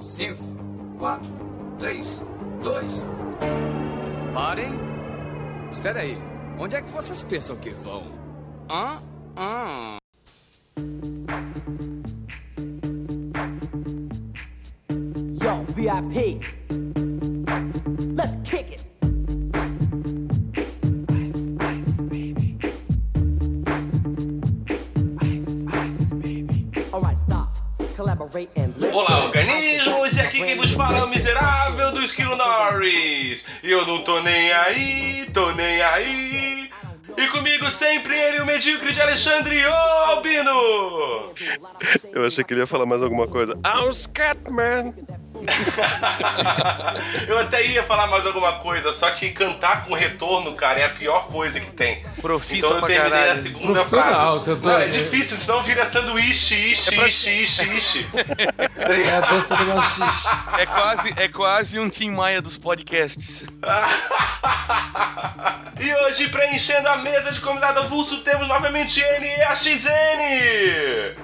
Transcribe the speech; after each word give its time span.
5, 0.00 0.42
4, 0.98 1.26
3, 1.78 2.22
2. 2.62 3.06
Parem! 4.34 4.72
Espera 5.70 6.00
aí. 6.00 6.18
Onde 6.58 6.76
é 6.76 6.82
que 6.82 6.90
vocês 6.90 7.22
pensam 7.22 7.56
que 7.56 7.70
vão? 7.70 8.04
Hã? 8.70 9.02
Hã? 9.36 9.98
Yo, 15.40 15.64
VIP. 15.74 16.57
Não 33.98 34.04
tô 34.04 34.20
nem 34.20 34.52
aí, 34.52 35.28
tô 35.34 35.50
nem 35.52 35.82
aí! 35.82 36.70
E 37.16 37.26
comigo 37.28 37.66
sempre 37.66 38.16
ele, 38.16 38.40
o 38.40 38.46
medíocre 38.46 38.92
de 38.92 39.00
Alexandre 39.00 39.64
Albino! 39.64 41.32
Eu 42.12 42.24
achei 42.24 42.44
que 42.44 42.54
ele 42.54 42.60
ia 42.60 42.66
falar 42.66 42.86
mais 42.86 43.02
alguma 43.02 43.26
coisa. 43.26 43.54
I'm 43.54 43.92
Scatman! 43.92 44.94
Eu 47.28 47.38
até 47.38 47.64
ia 47.66 47.82
falar 47.82 48.06
mais 48.06 48.26
alguma 48.26 48.54
coisa, 48.54 48.92
só 48.92 49.10
que 49.10 49.30
cantar 49.30 49.84
com 49.84 49.94
retorno, 49.94 50.52
cara, 50.54 50.80
é 50.80 50.84
a 50.84 50.88
pior 50.90 51.26
coisa 51.28 51.60
que 51.60 51.70
tem. 51.70 52.04
Profissa 52.20 52.56
então 52.66 52.70
eu 52.72 52.78
pra 52.78 52.88
terminei 52.88 53.10
caralho. 53.10 53.32
a 53.32 53.42
segunda 53.42 53.72
Profissional, 53.84 54.42
frase. 54.42 54.44
cantor. 54.44 54.72
Não, 54.72 54.80
é 54.80 54.88
difícil, 54.88 55.36
senão 55.36 55.62
vira 55.62 55.86
sanduíche, 55.86 56.54
ishi, 56.72 57.00
ishi, 57.06 57.42
ishi, 57.42 57.76
ishi. 57.76 58.06
É 58.78 59.10
a 59.16 59.20
dança 59.20 59.56
do 59.56 59.64
machixe. 59.66 60.28
É 60.58 60.66
quase, 60.66 61.14
é 61.16 61.28
quase 61.28 61.78
um 61.78 61.88
Tim 61.90 62.10
Maia 62.10 62.40
dos 62.40 62.56
podcasts. 62.58 63.44
E 65.80 65.94
hoje, 65.94 66.28
preenchendo 66.28 66.88
a 66.88 66.96
mesa 66.96 67.30
de 67.30 67.40
convidado 67.40 67.78
avulso, 67.78 68.18
temos 68.22 68.48
novamente 68.48 69.00
ele, 69.00 69.30
a 69.42 69.54
XN! 69.54 69.88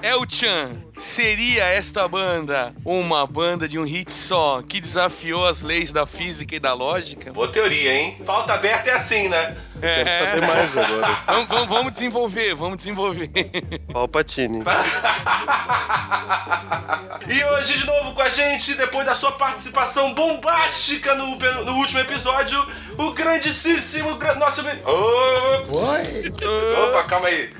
El-Chan, 0.01 0.77
seria 0.97 1.65
esta 1.65 2.07
banda 2.07 2.73
uma 2.85 3.25
banda 3.27 3.67
de 3.67 3.77
um 3.79 3.83
hit 3.83 4.11
só 4.11 4.61
que 4.61 4.79
desafiou 4.79 5.45
as 5.45 5.61
leis 5.61 5.91
da 5.91 6.05
física 6.05 6.55
e 6.55 6.59
da 6.59 6.73
lógica? 6.73 7.31
Boa 7.33 7.47
teoria, 7.47 7.93
hein? 7.93 8.17
Pauta 8.25 8.53
aberta 8.53 8.89
é 8.89 8.93
assim, 8.93 9.27
né? 9.27 9.57
Quero 9.79 10.09
saber 10.09 10.41
mais 10.47 10.77
agora. 10.77 11.17
Vamos, 11.27 11.47
vamos, 11.49 11.67
vamos 11.69 11.91
desenvolver, 11.93 12.55
vamos 12.55 12.77
desenvolver. 12.77 13.29
Palpatine. 13.91 14.63
E 17.27 17.43
hoje, 17.43 17.79
de 17.79 17.87
novo 17.87 18.13
com 18.13 18.21
a 18.21 18.29
gente, 18.29 18.75
depois 18.75 19.03
da 19.05 19.15
sua 19.15 19.31
participação 19.31 20.13
bombástica 20.13 21.15
no, 21.15 21.35
no 21.35 21.73
último 21.77 21.99
episódio, 22.01 22.63
o 22.99 23.11
grandíssimo. 23.13 24.15
gra- 24.15 24.35
Nosso. 24.35 24.61
Ô, 24.85 25.75
Oi? 25.75 26.31
Opa, 26.89 27.03
calma 27.05 27.27
aí. 27.29 27.49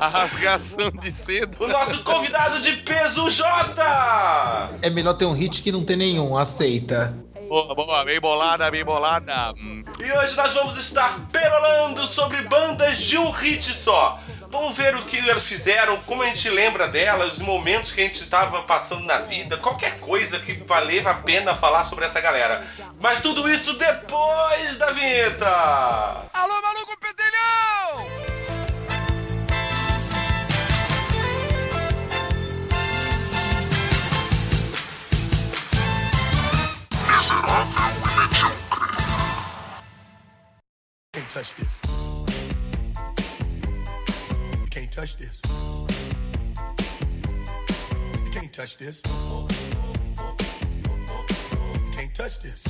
A 0.00 0.08
rasgação 0.08 0.90
de 0.90 1.10
seda. 1.12 1.51
O 1.58 1.66
nosso 1.66 2.02
convidado 2.02 2.60
de 2.60 2.72
peso, 2.78 3.30
Jota! 3.30 4.72
É 4.80 4.90
melhor 4.90 5.14
ter 5.14 5.26
um 5.26 5.32
hit 5.32 5.62
que 5.62 5.70
não 5.70 5.84
ter 5.84 5.96
nenhum, 5.96 6.36
aceita. 6.36 7.14
Boa, 7.48 7.74
boa, 7.74 8.04
bem 8.04 8.18
bolada, 8.18 8.70
bem 8.70 8.84
bolada. 8.84 9.52
Hum. 9.58 9.84
E 10.02 10.10
hoje 10.10 10.36
nós 10.36 10.54
vamos 10.54 10.78
estar 10.78 11.28
perolando 11.30 12.06
sobre 12.06 12.40
bandas 12.42 12.96
de 12.96 13.18
um 13.18 13.30
hit 13.30 13.72
só. 13.74 14.18
Vamos 14.50 14.76
ver 14.76 14.94
o 14.96 15.04
que 15.04 15.18
elas 15.18 15.44
fizeram, 15.44 15.96
como 16.06 16.22
a 16.22 16.26
gente 16.26 16.48
lembra 16.50 16.88
delas, 16.88 17.34
os 17.34 17.40
momentos 17.40 17.92
que 17.92 18.00
a 18.00 18.04
gente 18.04 18.22
estava 18.22 18.62
passando 18.62 19.04
na 19.04 19.18
vida, 19.18 19.56
qualquer 19.56 19.98
coisa 20.00 20.38
que 20.38 20.54
valeva 20.54 21.10
a 21.10 21.14
pena 21.14 21.54
falar 21.54 21.84
sobre 21.84 22.04
essa 22.04 22.20
galera. 22.20 22.66
Mas 23.00 23.20
tudo 23.20 23.48
isso 23.48 23.74
depois 23.74 24.78
da 24.78 24.90
vinheta! 24.90 25.46
Alô, 26.32 26.62
maluco 26.62 26.98
pedelhão! 26.98 28.51
Touch 45.02 45.16
this. 45.16 45.40
You 48.24 48.30
can't 48.30 48.52
touch 48.52 48.76
this. 48.76 49.02
You 49.04 49.48
can't 51.92 52.14
touch 52.14 52.38
this. 52.38 52.62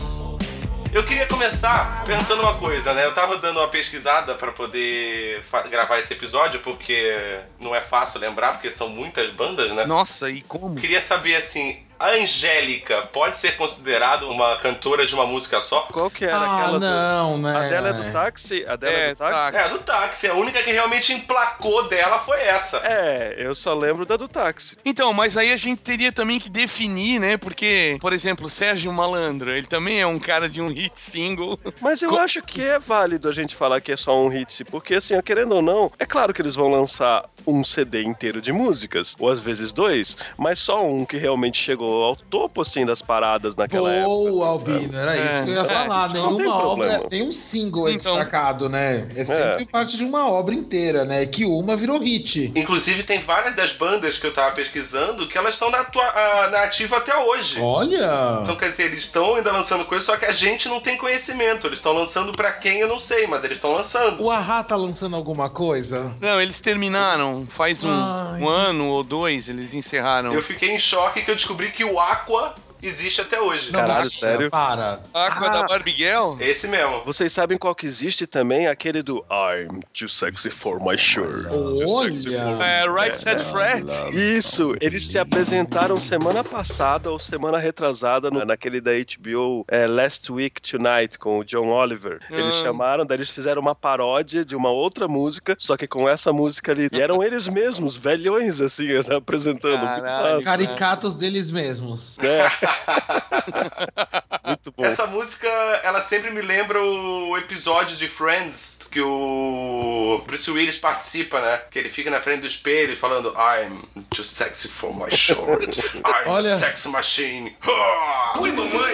Eu 0.95 1.05
queria 1.05 1.27
começar 1.27 2.05
perguntando 2.07 2.41
uma 2.41 2.55
coisa, 2.55 2.95
né? 2.95 3.05
Eu 3.05 3.13
tava 3.13 3.37
dando 3.37 3.61
uma 3.61 3.69
pesquisada 3.69 4.35
pra 4.35 4.51
poder 4.51 5.43
gravar 5.71 5.99
esse 5.99 6.15
episódio, 6.15 6.61
porque 6.61 7.39
não 7.61 7.75
é 7.75 7.83
fácil 7.83 8.19
lembrar, 8.19 8.53
porque 8.53 8.71
são 8.71 8.89
muitas 8.89 9.31
bandas, 9.33 9.71
né? 9.73 9.85
Nossa, 9.85 10.31
e 10.31 10.41
como? 10.41 10.81
Queria 10.81 11.03
saber 11.03 11.37
assim, 11.37 11.83
a 12.05 12.11
Angélica 12.21 13.03
pode 13.13 13.39
ser 13.39 13.57
considerada 13.57 14.27
uma 14.27 14.57
cantora 14.57 15.07
de 15.07 15.15
uma 15.15 15.27
música 15.27 15.63
só? 15.63 15.83
Qual 15.83 16.11
que 16.11 16.25
era 16.25 16.37
Ah, 16.39 16.57
aquela 16.59 16.79
não, 16.81 17.33
do... 17.33 17.39
né? 17.39 17.57
A 17.57 17.69
dela 17.69 17.89
é 17.89 17.93
do 17.93 18.13
táxi? 18.13 18.65
A 18.67 18.77
dela 18.77 18.93
é, 18.97 19.09
É, 19.11 19.15
do 19.15 19.19
táxi? 19.19 19.53
táxi. 19.53 19.57
É, 19.57 19.61
a 19.61 19.69
do 19.69 19.79
táxi. 19.79 20.27
A 20.29 20.35
única 20.35 20.63
que 20.63 20.73
realmente 20.73 21.13
emplacou 21.13 21.89
dela 21.89 22.19
foi 22.21 22.41
essa. 22.41 22.79
É, 22.79 23.35
eu 23.39 23.55
só 23.55 23.73
lembro 23.75 24.05
da 24.05 24.17
do 24.17 24.27
táxi. 24.27 24.77
Então, 24.85 25.13
mas 25.13 25.37
aí 25.37 25.53
a 25.53 25.57
gente 25.57 25.81
teria 25.81 26.11
também 26.11 26.41
que 26.41 26.51
definir, 26.51 27.21
né? 27.21 27.37
Porque, 27.37 27.97
por 28.01 28.13
exemplo, 28.13 28.47
o 28.47 28.51
Sérgio 28.51 28.93
Malandro, 28.93 29.51
ele 29.51 29.67
também 29.67 30.01
é 30.01 30.07
um 30.07 30.19
cara 30.19 30.49
de 30.49 30.61
um 30.61 30.69
hit 30.69 30.99
single. 31.01 31.59
Mas 31.81 32.03
eu 32.03 32.11
Co- 32.11 32.19
acho 32.19 32.43
que 32.43 32.61
é 32.63 32.79
válido 32.79 33.29
a 33.29 33.33
gente 33.33 33.55
falar 33.55 33.81
que 33.81 33.93
é 33.93 33.97
só 33.97 34.17
um 34.19 34.29
hit, 34.29 34.65
porque 34.65 34.95
assim, 34.97 35.21
querendo 35.23 35.55
ou 35.55 35.63
não, 35.63 35.93
é 35.99 36.05
claro 36.07 36.35
que 36.35 36.43
eles 36.43 36.55
vão 36.57 36.69
lançar 36.69 37.25
um 37.47 37.63
CD 37.65 38.03
inteiro 38.03 38.41
de 38.41 38.53
músicas, 38.53 39.15
ou 39.19 39.29
às 39.31 39.41
vezes 39.41 39.73
dois, 39.73 40.17
mas 40.37 40.59
só 40.59 40.85
um 40.85 41.05
que 41.05 41.17
realmente 41.17 41.61
chegou 41.63 41.92
ao 41.93 42.17
topo, 42.17 42.63
assim, 42.63 42.85
das 42.87 43.03
paradas 43.03 43.57
naquela 43.57 43.93
época. 43.93 44.07
Boa, 44.09 44.55
assim? 44.57 44.73
Albino, 44.73 44.97
era 44.99 45.17
isso 45.17 45.45
que 45.45 45.51
eu 45.51 45.55
ia 45.55 45.61
É, 45.61 45.65
falar. 45.65 46.13
não 46.15 46.37
tem 46.37 46.47
Nenhuma 46.47 46.67
obra, 46.67 47.03
nenhum 47.11 47.33
single 47.33 47.89
é 47.89 47.93
Então. 47.93 48.15
destacado, 48.17 48.69
né? 48.69 49.09
É 49.15 49.25
sempre 49.25 49.67
parte 49.67 49.97
de 49.97 50.05
uma 50.05 50.29
obra 50.31 50.55
inteira, 50.55 51.05
né? 51.05 51.25
Que 51.27 51.45
uma 51.45 51.77
virou 51.77 51.99
hit. 51.99 52.53
Inclusive, 52.55 53.03
tem 53.03 53.21
várias 53.21 53.55
das 53.55 53.73
bandas 53.73 54.19
que 54.19 54.27
eu 54.27 54.33
tava 54.35 54.55
pesquisando 54.55 55.27
que 55.29 55.37
elas 55.39 55.55
estão 55.55 55.71
na, 55.71 55.81
atua- 55.81 56.49
na 56.51 56.63
ativa 56.63 56.97
até 56.99 57.17
hoje. 57.17 57.61
Olha! 57.61 58.39
Então, 58.43 58.57
quer 58.57 58.71
dizer, 58.71 58.85
eles 58.87 59.01
estão 59.05 59.35
ainda 59.35 59.53
lançando 59.53 59.85
coisas, 59.85 60.05
só 60.07 60.17
que 60.17 60.25
a 60.25 60.33
gente 60.33 60.69
não 60.69 60.81
tem 60.81 60.97
conhecimento. 60.97 61.67
Eles 61.67 61.79
estão 61.79 61.93
lançando 61.93 62.33
pra 62.33 62.53
quem 62.53 62.79
eu 62.81 62.89
não 62.89 62.99
sei, 63.01 63.27
mas 63.27 63.43
eles 63.45 63.57
estão 63.59 63.73
lançando. 63.73 64.23
O 64.23 64.31
Ahá 64.31 64.63
tá 64.63 64.77
lançando 64.77 65.17
alguma 65.17 65.49
coisa? 65.51 66.13
Não, 66.21 66.41
eles 66.41 66.61
terminaram. 66.61 67.47
Faz 67.49 67.83
um, 67.85 67.89
um 67.91 68.49
ano 68.49 68.89
ou 68.89 69.03
dois, 69.03 69.49
eles 69.49 69.75
encerraram. 69.75 70.33
Eu 70.33 70.43
fiquei 70.43 70.71
em 70.71 70.79
choque 70.79 71.23
que 71.23 71.31
eu 71.31 71.35
descobri 71.37 71.71
que 71.71 71.82
o 71.85 71.99
Aqua 72.01 72.55
existe 72.83 73.21
até 73.21 73.41
hoje. 73.41 73.73
Não, 73.73 73.81
Caralho, 73.81 74.11
sério? 74.11 74.51
Para. 74.51 75.01
Aqua 75.15 75.49
da 75.51 75.63
Barbiguel? 75.65 76.37
Esse 76.41 76.67
mesmo. 76.69 77.03
Vocês 77.05 77.33
sabem 77.33 77.57
qual 77.57 77.75
que 77.75 77.87
existe 77.87 78.27
também? 78.27 78.67
Aquele 78.67 79.03
do 79.03 79.25
I'm 79.31 79.81
too 79.99 80.09
sexy 80.09 80.51
for 80.51 80.81
my 80.83 80.97
shirt. 80.99 81.47
Too 81.49 81.89
sexy 81.99 82.37
for 82.37 82.57
my 82.57 82.63
É, 82.65 82.87
Right 82.89 83.19
Said 83.21 83.41
Fred? 83.45 83.87
Isso, 84.13 84.75
eles 84.81 85.07
se 85.07 85.19
apresentaram 85.19 85.99
semana 86.01 86.43
passada 86.43 87.11
ou 87.11 87.19
semana 87.19 87.59
retrasada 87.59 88.31
no- 88.31 88.45
naquele 88.45 88.81
da 88.81 88.93
HBO 88.93 89.65
é, 89.69 89.87
Last 89.87 90.31
Week 90.33 90.61
Tonight 90.61 91.19
com 91.19 91.39
o 91.39 91.45
John 91.45 91.69
Oliver. 91.69 92.19
Eles 92.31 92.55
Ah. 92.57 92.63
chamaram, 92.63 93.07
daí 93.07 93.19
eles 93.19 93.31
fizeram 93.31 93.61
uma 93.63 93.75
paródia 93.75 94.45
de 94.45 94.57
uma 94.57 94.71
outra 94.71 95.07
música, 95.09 95.55
só 95.59 95.77
que 95.77 95.87
com 95.87 96.09
essa 96.09 96.33
música 96.33 96.73
ali. 96.73 96.89
E 96.93 97.01
eram 97.01 97.23
eles 97.23 97.47
mesmos, 97.49 97.97
velhões, 97.97 98.61
assim, 98.61 98.89
apresentando. 99.15 99.81
Caralho. 99.85 100.43
Caricatos 100.43 101.15
deles 101.15 101.51
mesmos. 101.51 102.17
né? 102.19 102.29
Muito 104.47 104.73
bom. 104.77 104.85
Essa 104.85 105.07
música, 105.07 105.49
ela 105.83 106.01
sempre 106.01 106.31
me 106.31 106.43
lembra 106.43 106.83
o 106.83 107.37
episódio 107.39 107.97
de 107.97 108.09
Friends 108.09 108.81
que 108.93 109.01
o 109.01 110.23
Bruce 110.27 110.51
Willis 110.51 110.79
participa, 110.79 111.41
né? 111.41 111.63
Que 111.71 111.79
ele 111.79 111.89
fica 111.89 112.11
na 112.11 112.21
frente 112.21 112.43
do 112.43 112.47
espelho 112.47 112.95
falando 112.95 113.35
I'm 113.35 114.05
too 114.11 114.23
sexy 114.23 114.69
for 114.69 114.95
my 114.95 115.11
short. 115.11 115.81
I'm 115.97 116.29
Olha. 116.29 116.55
a 116.55 116.59
sex 116.59 116.85
machine. 116.87 117.57
Ha! 117.63 118.35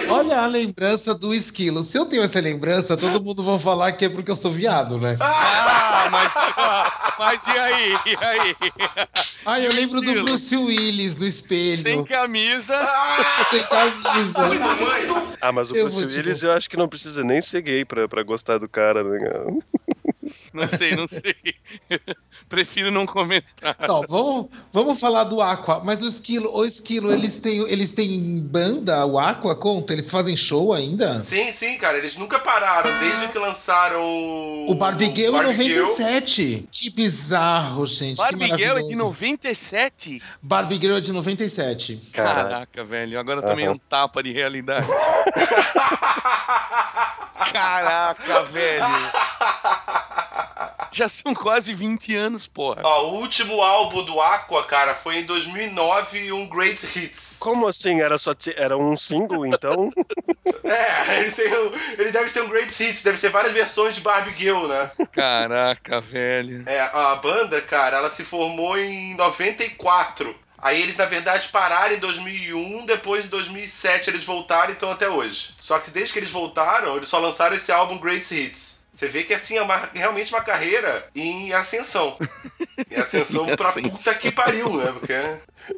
Olha 0.09 0.39
a 0.39 0.47
lembrança 0.47 1.13
do 1.13 1.33
esquilo. 1.33 1.83
Se 1.83 1.97
eu 1.97 2.05
tenho 2.05 2.23
essa 2.23 2.39
lembrança, 2.39 2.95
todo 2.95 3.21
mundo 3.21 3.43
vai 3.43 3.59
falar 3.59 3.91
que 3.91 4.05
é 4.05 4.09
porque 4.09 4.31
eu 4.31 4.35
sou 4.37 4.53
viado, 4.53 4.97
né? 4.97 5.17
Ah, 5.19 5.88
mas, 6.09 6.33
mas 7.19 7.47
e 7.47 7.51
aí? 7.51 7.93
E 8.05 8.25
aí? 8.25 8.55
Ah, 9.45 9.59
eu 9.59 9.71
lembro 9.73 10.01
do? 10.01 10.23
Bruce 10.23 10.55
Willis 10.55 11.15
no 11.15 11.25
espelho. 11.25 11.81
Sem 11.81 12.03
camisa. 12.03 12.75
Sem 13.49 13.63
camisa. 13.63 14.39
Ah, 15.41 15.51
mas 15.51 15.71
o 15.71 15.75
Eu 15.75 15.85
Bruce 15.85 16.05
Willis 16.05 16.43
eu 16.43 16.51
acho 16.51 16.69
que 16.69 16.77
não 16.77 16.87
precisa 16.87 17.23
nem 17.23 17.41
ser 17.41 17.61
gay 17.61 17.83
pra, 17.85 18.07
pra 18.07 18.23
gostar 18.23 18.57
do 18.57 18.69
cara, 18.69 19.03
né? 19.03 19.19
Não 20.53 20.67
sei, 20.67 20.95
não 20.95 21.07
sei. 21.07 21.35
Prefiro 22.47 22.91
não 22.91 23.05
comentar. 23.05 23.75
Então, 23.79 24.03
vamos, 24.07 24.47
vamos 24.73 24.99
falar 24.99 25.23
do 25.23 25.41
Aqua. 25.41 25.81
Mas 25.83 26.01
o 26.01 26.07
Esquilo, 26.07 26.51
o 26.51 26.65
Esquilo, 26.65 27.11
eles 27.11 27.37
têm, 27.37 27.59
eles 27.69 27.91
têm 27.91 28.39
banda, 28.39 29.05
o 29.05 29.19
Aqua 29.19 29.55
conta? 29.55 29.93
Eles 29.93 30.09
fazem 30.09 30.35
show 30.35 30.73
ainda? 30.73 31.21
Sim, 31.21 31.51
sim, 31.51 31.77
cara. 31.77 31.97
Eles 31.97 32.17
nunca 32.17 32.39
pararam 32.39 32.99
desde 32.99 33.27
que 33.27 33.37
lançaram 33.37 34.65
O 34.67 34.73
Barbie 34.73 35.13
Girl 35.15 35.35
em 35.35 35.43
Barbie 35.43 35.63
Girl. 35.63 35.87
97. 35.87 36.67
Que 36.71 36.89
bizarro, 36.89 37.85
gente. 37.85 38.17
Girl 38.17 38.27
é 38.27 38.31
de 38.31 38.95
maravilhoso. 38.95 38.95
97? 38.95 40.21
Barbie 40.41 40.79
Girl 40.79 40.97
é 40.97 41.01
de 41.01 41.11
97. 41.11 42.09
Caraca, 42.11 42.83
velho. 42.83 43.19
Agora 43.19 43.41
também 43.41 43.65
é 43.65 43.71
um 43.71 43.77
tapa 43.77 44.23
de 44.23 44.31
realidade. 44.31 44.87
Caraca, 47.53 48.43
velho. 48.43 48.85
Já 50.93 51.07
são 51.09 51.33
quase 51.33 51.73
20 51.73 52.15
anos, 52.15 52.47
porra. 52.47 52.81
Ó, 52.83 53.07
o 53.07 53.15
último 53.19 53.61
álbum 53.61 54.03
do 54.03 54.19
Aqua, 54.21 54.63
cara, 54.65 54.95
foi 54.95 55.17
em 55.19 55.25
2009, 55.25 56.31
um 56.31 56.47
Great 56.47 56.85
Hits. 56.97 57.37
Como 57.39 57.67
assim? 57.67 58.01
Era, 58.01 58.17
só 58.17 58.33
era 58.55 58.77
um 58.77 58.97
single, 58.97 59.45
então? 59.45 59.91
É, 60.63 61.21
ele, 61.21 61.31
tem 61.31 61.47
um- 61.47 61.71
ele 61.97 62.11
deve 62.11 62.29
ser 62.29 62.41
um 62.43 62.47
Great 62.49 62.71
Hits, 62.83 63.01
deve 63.03 63.17
ser 63.19 63.29
várias 63.29 63.53
versões 63.53 63.95
de 63.95 64.01
Barbie 64.01 64.35
Girl, 64.37 64.67
né? 64.67 64.91
Caraca, 65.11 65.99
velho. 66.01 66.63
É, 66.67 66.79
a 66.81 67.15
banda, 67.15 67.59
cara, 67.61 67.97
ela 67.97 68.11
se 68.11 68.23
formou 68.23 68.77
em 68.77 69.15
94. 69.15 70.35
Aí 70.57 70.81
eles, 70.81 70.97
na 70.97 71.05
verdade, 71.05 71.47
pararam 71.49 71.95
em 71.95 71.99
2001, 71.99 72.85
depois 72.85 73.25
em 73.25 73.29
2007 73.29 74.09
eles 74.09 74.25
voltaram 74.25 74.69
e 74.71 74.73
estão 74.73 74.91
até 74.91 75.07
hoje. 75.09 75.51
Só 75.59 75.79
que 75.79 75.89
desde 75.89 76.13
que 76.13 76.19
eles 76.19 76.31
voltaram, 76.31 76.97
eles 76.97 77.07
só 77.09 77.17
lançaram 77.19 77.55
esse 77.55 77.71
álbum 77.71 77.97
Great 77.97 78.31
Hits. 78.33 78.68
Você 78.99 79.07
vê 79.07 79.23
que 79.23 79.33
assim 79.33 79.55
é 79.55 79.61
uma- 79.61 79.87
realmente 79.93 80.33
uma 80.33 80.43
carreira 80.43 81.07
em 81.15 81.53
ascensão. 81.53 82.17
Em 82.91 82.95
ascensão 82.97 83.47
Em 83.49 83.55
pra 83.55 83.69
ascensão. 83.69 83.91
puta 83.91 84.13
que 84.15 84.29
pariu, 84.29 84.73
né? 84.73 84.91
Porque 84.91 85.13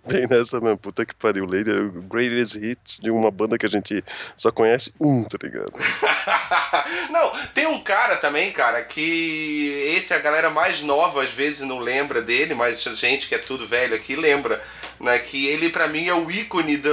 Bem 0.08 0.26
nessa 0.28 0.60
mesmo, 0.60 0.78
puta 0.80 1.06
que 1.06 1.14
pariu. 1.14 1.46
Lady, 1.46 1.70
greatest 2.08 2.56
hits 2.56 3.00
de 3.00 3.12
uma 3.12 3.30
banda 3.30 3.60
que 3.60 3.66
a 3.68 3.70
gente 3.70 4.04
só 4.36 4.52
conhece 4.52 4.92
um, 5.00 5.24
tá 5.24 5.38
ligado? 5.44 5.72
não, 7.12 7.32
tem 7.54 7.68
um 7.68 7.80
cara 7.84 8.18
também, 8.18 8.52
cara, 8.52 8.82
que 8.84 9.84
esse 9.96 10.16
a 10.16 10.20
galera 10.20 10.50
mais 10.50 10.82
nova 10.82 11.22
às 11.24 11.30
vezes 11.30 11.62
não 11.62 11.78
lembra 11.78 12.24
dele, 12.24 12.56
mas 12.56 12.88
a 12.88 12.94
gente 12.96 13.28
que 13.28 13.36
é 13.36 13.40
tudo 13.40 13.68
velho 13.68 13.96
aqui 13.96 14.16
lembra, 14.16 14.64
né? 15.00 15.20
Que 15.20 15.46
ele 15.46 15.70
pra 15.70 15.88
mim 15.88 16.08
é 16.08 16.14
o 16.16 16.32
ícone 16.32 16.78
da 16.78 16.90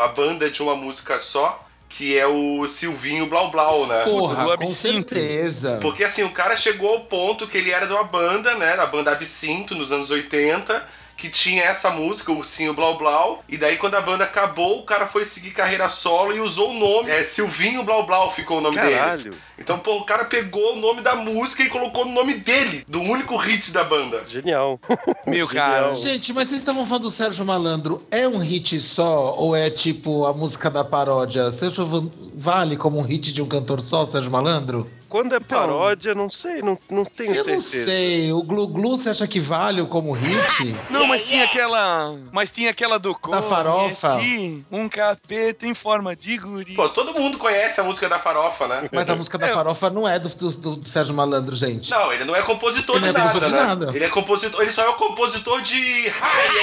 a 0.00 0.08
banda 0.08 0.50
de 0.50 0.62
uma 0.62 0.74
música 0.74 1.18
só, 1.18 1.68
que 1.90 2.16
é 2.16 2.24
o 2.26 2.66
Silvinho 2.68 3.26
Blau 3.26 3.50
Blau, 3.50 3.84
né? 3.86 4.04
do 4.04 4.10
Porra, 4.10 4.44
com 4.44 4.50
Absinto. 4.52 5.10
certeza. 5.10 5.78
Porque 5.82 6.04
assim, 6.04 6.22
o 6.22 6.30
cara 6.30 6.56
chegou 6.56 6.94
ao 6.94 7.00
ponto 7.00 7.48
que 7.48 7.58
ele 7.58 7.72
era 7.72 7.84
de 7.86 7.92
uma 7.92 8.04
banda, 8.04 8.54
né? 8.54 8.76
Da 8.76 8.86
banda 8.86 9.10
Absinto, 9.10 9.74
nos 9.74 9.90
anos 9.90 10.10
80, 10.10 10.86
que 11.20 11.28
tinha 11.28 11.62
essa 11.62 11.90
música, 11.90 12.32
o 12.32 12.38
Ursinho 12.38 12.72
Blau 12.72 12.96
Blau. 12.96 13.44
E 13.46 13.58
daí, 13.58 13.76
quando 13.76 13.94
a 13.94 14.00
banda 14.00 14.24
acabou, 14.24 14.80
o 14.80 14.84
cara 14.84 15.06
foi 15.06 15.26
seguir 15.26 15.50
carreira 15.50 15.88
solo 15.90 16.34
e 16.34 16.40
usou 16.40 16.70
o 16.70 16.72
nome. 16.72 17.10
É, 17.10 17.22
Silvinho 17.22 17.84
Blau 17.84 18.06
Blau 18.06 18.32
ficou 18.32 18.58
o 18.58 18.60
nome 18.62 18.76
dele. 18.76 18.96
Caralho. 18.96 19.34
Então, 19.58 19.78
pô, 19.78 19.98
o 19.98 20.04
cara 20.04 20.24
pegou 20.24 20.72
o 20.72 20.76
nome 20.76 21.02
da 21.02 21.14
música 21.14 21.62
e 21.62 21.68
colocou 21.68 22.06
no 22.06 22.12
nome 22.12 22.34
dele, 22.34 22.82
do 22.88 23.02
único 23.02 23.36
hit 23.36 23.70
da 23.70 23.84
banda. 23.84 24.24
Genial. 24.26 24.80
Meu 25.26 25.46
cara. 25.46 25.92
Gente, 25.92 26.32
mas 26.32 26.48
vocês 26.48 26.62
estavam 26.62 26.86
falando 26.86 27.02
do 27.02 27.10
Sérgio 27.10 27.44
Malandro. 27.44 28.02
É 28.10 28.26
um 28.26 28.38
hit 28.38 28.80
só 28.80 29.34
ou 29.36 29.54
é 29.54 29.68
tipo 29.68 30.24
a 30.24 30.32
música 30.32 30.70
da 30.70 30.82
paródia? 30.82 31.50
Sérgio 31.50 32.10
vale 32.34 32.78
como 32.78 32.98
um 32.98 33.02
hit 33.02 33.30
de 33.30 33.42
um 33.42 33.46
cantor 33.46 33.82
só, 33.82 34.06
Sérgio 34.06 34.30
Malandro? 34.30 34.90
Quando 35.10 35.34
é 35.34 35.40
paródia, 35.40 36.14
não 36.14 36.30
sei, 36.30 36.62
não, 36.62 36.78
não 36.88 37.04
tenho 37.04 37.32
Eu 37.34 37.44
não 37.44 37.60
certeza. 37.60 37.84
sei. 37.84 38.32
O 38.32 38.42
Glu 38.44 38.68
Glu, 38.68 38.96
você 38.96 39.10
acha 39.10 39.26
que 39.26 39.40
vale 39.40 39.84
como 39.86 40.12
hit? 40.12 40.74
Não, 40.88 41.06
mas 41.06 41.24
tinha 41.24 41.44
aquela. 41.44 42.16
Mas 42.32 42.50
tinha 42.50 42.70
aquela 42.70 42.96
do 42.98 43.12
Da 43.28 43.42
farofa. 43.42 44.12
Conheci 44.14 44.64
Um 44.70 44.88
capeta 44.88 45.66
em 45.66 45.74
forma 45.74 46.14
de 46.14 46.36
guri. 46.38 46.74
Pô, 46.74 46.88
todo 46.88 47.12
mundo 47.12 47.38
conhece 47.38 47.80
a 47.80 47.84
música 47.84 48.08
da 48.08 48.18
farofa, 48.20 48.68
né? 48.68 48.88
Mas 48.92 49.10
a 49.10 49.16
música 49.16 49.36
da 49.36 49.48
farofa 49.48 49.90
não 49.90 50.08
é 50.08 50.18
do, 50.18 50.28
do- 50.28 50.76
do 50.76 50.88
Sérgio 50.88 51.12
Malandro, 51.14 51.56
gente. 51.56 51.90
Não, 51.90 52.12
ele 52.12 52.24
não 52.24 52.36
é 52.36 52.42
compositor 52.42 52.96
Ele 52.96 53.06
de 53.06 53.12
não 53.12 53.20
é 53.20 53.24
nada, 53.24 53.32
compositor 53.32 53.50
né? 53.50 53.60
de 53.60 53.66
nada. 53.66 53.92
Ele 53.96 54.04
é 54.04 54.08
compositor, 54.08 54.62
ele 54.62 54.70
só 54.70 54.82
é 54.84 54.88
o 54.88 54.94
compositor 54.94 55.60
de 55.62 55.76
Hi, 55.76 56.12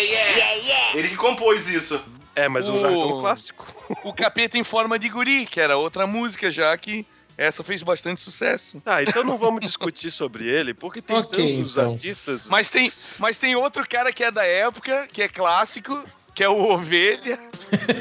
yeah, 0.06 0.52
yeah. 0.54 0.98
Ele 0.98 1.10
que 1.10 1.18
compôs 1.18 1.68
isso. 1.68 2.00
É, 2.34 2.48
mas 2.48 2.70
um 2.70 2.76
O- 2.76 2.80
jargão 2.80 3.20
clássico. 3.20 3.66
O 4.06 4.14
capeta 4.14 4.58
em 4.58 4.64
forma 4.64 4.98
de 4.98 5.10
guri, 5.10 5.46
que 5.46 5.60
era 5.60 5.76
outra 5.76 6.08
música 6.08 6.50
já 6.50 6.78
que 6.78 7.06
essa 7.38 7.64
fez 7.64 7.84
bastante 7.84 8.20
sucesso. 8.20 8.82
Tá, 8.82 9.04
então 9.04 9.24
não 9.24 9.38
vamos 9.38 9.62
discutir 9.62 10.10
sobre 10.12 10.48
ele, 10.48 10.74
porque 10.74 11.02
tem 11.02 11.16
Ok, 11.18 11.56
tantos 11.58 11.72
então. 11.78 11.92
artistas. 11.92 12.48
Mas 12.48 12.70
tem, 12.70 12.92
mas 13.20 13.38
tem 13.38 13.56
outro 13.56 13.88
cara 13.88 14.12
que 14.12 14.24
é 14.24 14.32
da 14.32 14.44
época, 14.46 15.08
que 15.12 15.22
é 15.22 15.28
clássico, 15.28 16.04
que 16.34 16.44
é 16.44 16.50
o 16.50 16.60
Ovelha. 16.60 17.40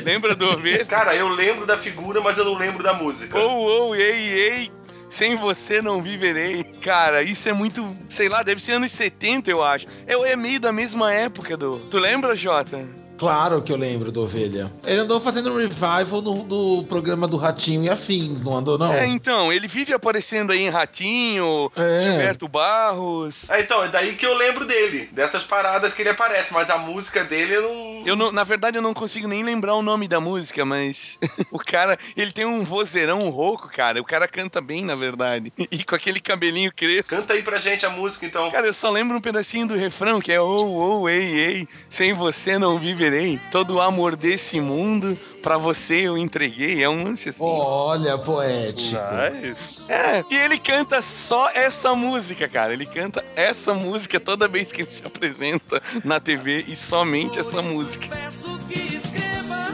Lembra 0.02 0.34
do 0.34 0.48
Ovelha? 0.48 0.84
Cara, 0.84 1.14
eu 1.14 1.28
lembro 1.28 1.66
da 1.66 1.76
figura, 1.76 2.20
mas 2.20 2.38
eu 2.38 2.44
não 2.44 2.54
lembro 2.54 2.82
da 2.82 2.94
música. 2.94 3.38
Ou, 3.38 3.50
ou, 3.60 3.96
ei, 3.96 4.28
ei, 4.28 4.72
sem 5.08 5.36
você 5.36 5.80
não 5.80 6.02
viverei. 6.02 6.64
Cara, 6.82 7.22
isso 7.22 7.48
é 7.48 7.52
muito, 7.52 7.96
sei 8.08 8.28
lá, 8.28 8.42
deve 8.42 8.60
ser 8.60 8.72
anos 8.72 8.92
70, 8.92 9.50
eu 9.50 9.62
acho. 9.62 9.86
É, 10.06 10.14
é 10.14 10.36
meio 10.36 10.60
da 10.60 10.72
mesma 10.72 11.12
época 11.12 11.56
do. 11.56 11.78
Tu 11.90 11.98
lembra, 11.98 12.34
Jota? 12.34 12.86
Claro 13.16 13.62
que 13.62 13.72
eu 13.72 13.76
lembro 13.76 14.12
do 14.12 14.22
Ovelha. 14.22 14.70
Ele 14.84 15.00
andou 15.00 15.18
fazendo 15.20 15.50
um 15.52 15.56
revival 15.56 16.20
no, 16.22 16.44
no 16.44 16.84
programa 16.84 17.26
do 17.26 17.36
Ratinho 17.36 17.84
e 17.84 17.88
Afins, 17.88 18.42
não 18.42 18.56
andou, 18.56 18.76
não? 18.78 18.92
É, 18.92 19.06
então, 19.06 19.52
ele 19.52 19.66
vive 19.66 19.92
aparecendo 19.92 20.52
aí 20.52 20.60
em 20.62 20.68
Ratinho, 20.70 21.70
É. 21.76 22.00
Gilberto 22.00 22.46
Barros. 22.48 23.50
Ah, 23.50 23.60
então, 23.60 23.84
é 23.84 23.88
daí 23.88 24.14
que 24.16 24.26
eu 24.26 24.34
lembro 24.36 24.66
dele, 24.66 25.08
dessas 25.12 25.42
paradas 25.44 25.94
que 25.94 26.02
ele 26.02 26.10
aparece, 26.10 26.52
mas 26.52 26.68
a 26.70 26.78
música 26.78 27.24
dele 27.24 27.54
eu 27.56 27.62
não. 27.62 28.02
Eu 28.06 28.16
não, 28.16 28.30
na 28.32 28.44
verdade, 28.44 28.76
eu 28.76 28.82
não 28.82 28.94
consigo 28.94 29.26
nem 29.26 29.42
lembrar 29.42 29.74
o 29.74 29.82
nome 29.82 30.06
da 30.06 30.20
música, 30.20 30.64
mas 30.64 31.18
o 31.50 31.58
cara, 31.58 31.98
ele 32.16 32.32
tem 32.32 32.44
um 32.44 32.64
vozeirão 32.64 33.28
rouco, 33.30 33.68
cara. 33.68 34.00
O 34.00 34.04
cara 34.04 34.28
canta 34.28 34.60
bem, 34.60 34.84
na 34.84 34.94
verdade. 34.94 35.52
E 35.68 35.82
com 35.84 35.94
aquele 35.94 36.20
cabelinho 36.20 36.72
crespo. 36.72 37.08
Canta 37.10 37.32
aí 37.34 37.42
pra 37.42 37.58
gente 37.58 37.84
a 37.84 37.90
música, 37.90 38.24
então. 38.24 38.50
Cara, 38.50 38.66
eu 38.66 38.72
só 38.72 38.88
lembro 38.88 39.16
um 39.16 39.20
pedacinho 39.20 39.66
do 39.66 39.74
refrão, 39.76 40.20
que 40.20 40.32
é 40.32 40.40
ou, 40.40 40.72
ou, 40.72 41.10
ei, 41.10 41.34
ei, 41.38 41.68
sem 41.90 42.12
você 42.14 42.56
não 42.58 42.78
viverei. 43.06 43.40
Todo 43.50 43.74
o 43.74 43.80
amor 43.80 44.16
desse 44.16 44.60
mundo, 44.60 45.16
pra 45.42 45.56
você 45.56 46.06
eu 46.06 46.18
entreguei. 46.18 46.82
É 46.82 46.88
um 46.88 47.04
lance 47.04 47.28
assim. 47.28 47.44
Olha, 47.44 48.18
poético. 48.18 48.96
Nice. 49.42 49.92
É, 49.92 50.24
e 50.30 50.36
ele 50.36 50.58
canta 50.58 51.00
só 51.02 51.48
essa 51.50 51.94
música, 51.94 52.48
cara. 52.48 52.72
Ele 52.72 52.86
canta 52.86 53.24
essa 53.34 53.72
música 53.74 54.18
toda 54.18 54.48
vez 54.48 54.72
que 54.72 54.82
ele 54.82 54.90
se 54.90 55.02
apresenta 55.04 55.80
na 56.04 56.20
TV 56.20 56.64
e 56.68 56.76
somente 56.76 57.38
essa 57.38 57.62
música. 57.62 58.08
Peço 58.08 58.58
que 58.68 58.96
escreva 58.96 59.66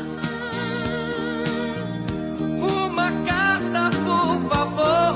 uma 2.38 3.10
carta, 3.26 3.90
por 4.04 4.48
favor. 4.48 5.12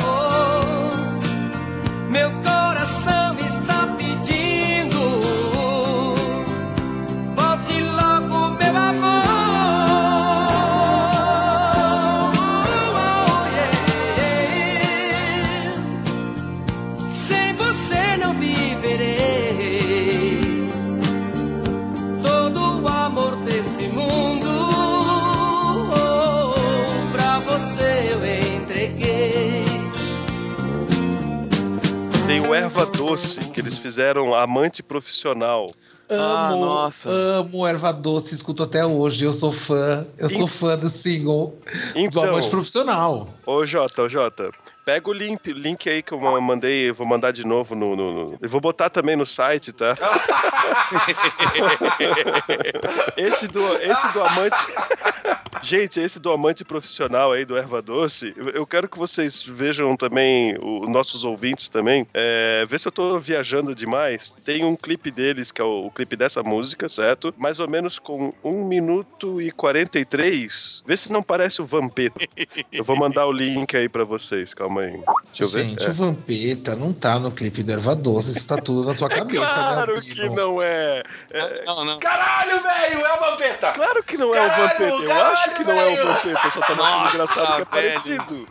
Meu 2.08 2.30
coração 2.40 3.36
está 3.46 3.85
Erva 32.56 32.86
Doce, 32.86 33.38
que 33.52 33.60
eles 33.60 33.78
fizeram 33.78 34.34
Amante 34.34 34.82
Profissional. 34.82 35.66
Amo, 36.08 36.22
Ah, 36.22 36.50
nossa. 36.56 37.08
amo 37.10 37.66
erva 37.66 37.92
doce, 37.92 38.34
escuto 38.34 38.62
até 38.62 38.84
hoje. 38.86 39.24
Eu 39.24 39.32
sou 39.32 39.52
fã. 39.52 40.06
Eu 40.16 40.30
sou 40.30 40.46
fã 40.46 40.76
do 40.76 40.88
single 40.88 41.58
do 41.94 41.98
Então. 42.00 42.22
Amante 42.22 42.48
Profissional. 42.48 43.28
Ô, 43.44 43.66
Jota, 43.66 44.02
ô, 44.02 44.08
Jota, 44.08 44.50
pega 44.86 45.10
o 45.10 45.12
link, 45.12 45.52
link 45.52 45.90
aí 45.90 46.00
que 46.00 46.12
eu 46.12 46.20
ma- 46.20 46.40
mandei, 46.40 46.90
eu 46.90 46.94
vou 46.94 47.04
mandar 47.04 47.32
de 47.32 47.44
novo 47.44 47.74
no, 47.74 47.96
no- 47.96 48.12
no- 48.12 48.38
Eu 48.40 48.48
vou 48.48 48.60
botar 48.60 48.88
também 48.88 49.16
no 49.16 49.26
site, 49.26 49.72
tá? 49.72 49.96
esse, 53.16 53.48
do, 53.48 53.60
esse 53.82 54.12
do 54.12 54.22
amante... 54.22 54.58
Gente, 55.62 55.98
esse 55.98 56.20
do 56.20 56.30
amante 56.30 56.64
profissional 56.64 57.32
aí, 57.32 57.44
do 57.44 57.56
Erva 57.56 57.82
Doce, 57.82 58.32
eu- 58.54 58.66
quero 58.66 58.88
que 58.88 58.98
vocês 58.98 59.42
vejam 59.42 59.96
também, 59.96 60.56
os 60.60 60.88
nossos 60.88 61.24
ouvintes 61.24 61.68
também, 61.68 62.06
é, 62.14 62.64
vê 62.68 62.78
se 62.78 62.86
eu 62.86 62.92
tô 62.92 63.18
viajando 63.18 63.74
demais. 63.74 64.30
Tem 64.44 64.64
um 64.64 64.76
clipe 64.76 65.10
deles, 65.10 65.50
que 65.50 65.60
é 65.60 65.64
o, 65.64 65.86
o 65.86 65.90
clipe 65.90 66.14
dessa 66.14 66.42
música, 66.42 66.88
certo? 66.88 67.34
Mais 67.36 67.58
ou 67.58 67.68
menos 67.68 67.98
com 67.98 68.32
1 68.44 68.68
minuto 68.68 69.40
e 69.40 69.50
43. 69.50 70.82
Vê 70.86 70.96
se 70.96 71.10
não 71.10 71.22
parece 71.22 71.60
o 71.60 71.64
Vampeta. 71.66 72.20
Eu 72.70 72.84
vou 72.84 72.96
mandar 72.96 73.26
o 73.26 73.32
link 73.32 73.76
aí 73.76 73.88
pra 73.88 74.04
vocês, 74.04 74.54
calma 74.54 74.75
Calma 74.76 74.80
aí. 74.82 75.02
Deixa 75.28 75.44
eu 75.44 75.48
ver. 75.48 75.64
Gente, 75.64 75.84
É. 75.84 75.88
o 75.90 75.92
Vampeta 75.94 76.76
não 76.76 76.92
tá 76.92 77.18
no 77.18 77.30
clipe 77.30 77.62
do 77.62 77.72
Erva 77.72 77.94
Doce, 77.94 78.30
isso 78.30 78.46
tá 78.46 78.56
tudo 78.56 78.86
na 78.88 78.94
sua 78.94 79.08
cabeça, 79.08 79.44
Claro 79.46 79.94
né? 79.96 80.00
que 80.02 80.28
não 80.30 80.62
é. 80.62 81.02
Não, 81.66 81.84
não. 81.84 81.98
Caralho, 81.98 82.60
velho, 82.62 83.06
é 83.06 83.14
o 83.14 83.20
Vampeta! 83.20 83.72
Claro 83.72 84.02
que 84.02 84.16
não 84.16 84.34
é 84.34 84.38
Caralho, 84.38 84.54
o 84.64 84.68
Vampeta. 84.68 84.84
Eu 84.84 85.04
caralho, 85.08 85.32
acho 85.36 85.50
que 85.54 85.64
não 85.64 85.72
é 85.74 85.86
o. 86.02 86.06
Vampeta. 86.06 86.50
Só 86.50 86.60
tá 86.60 86.74
mais 86.74 87.14
engraçado 87.14 87.56
que 87.56 87.62
é 87.62 87.64
parecido. 87.64 88.48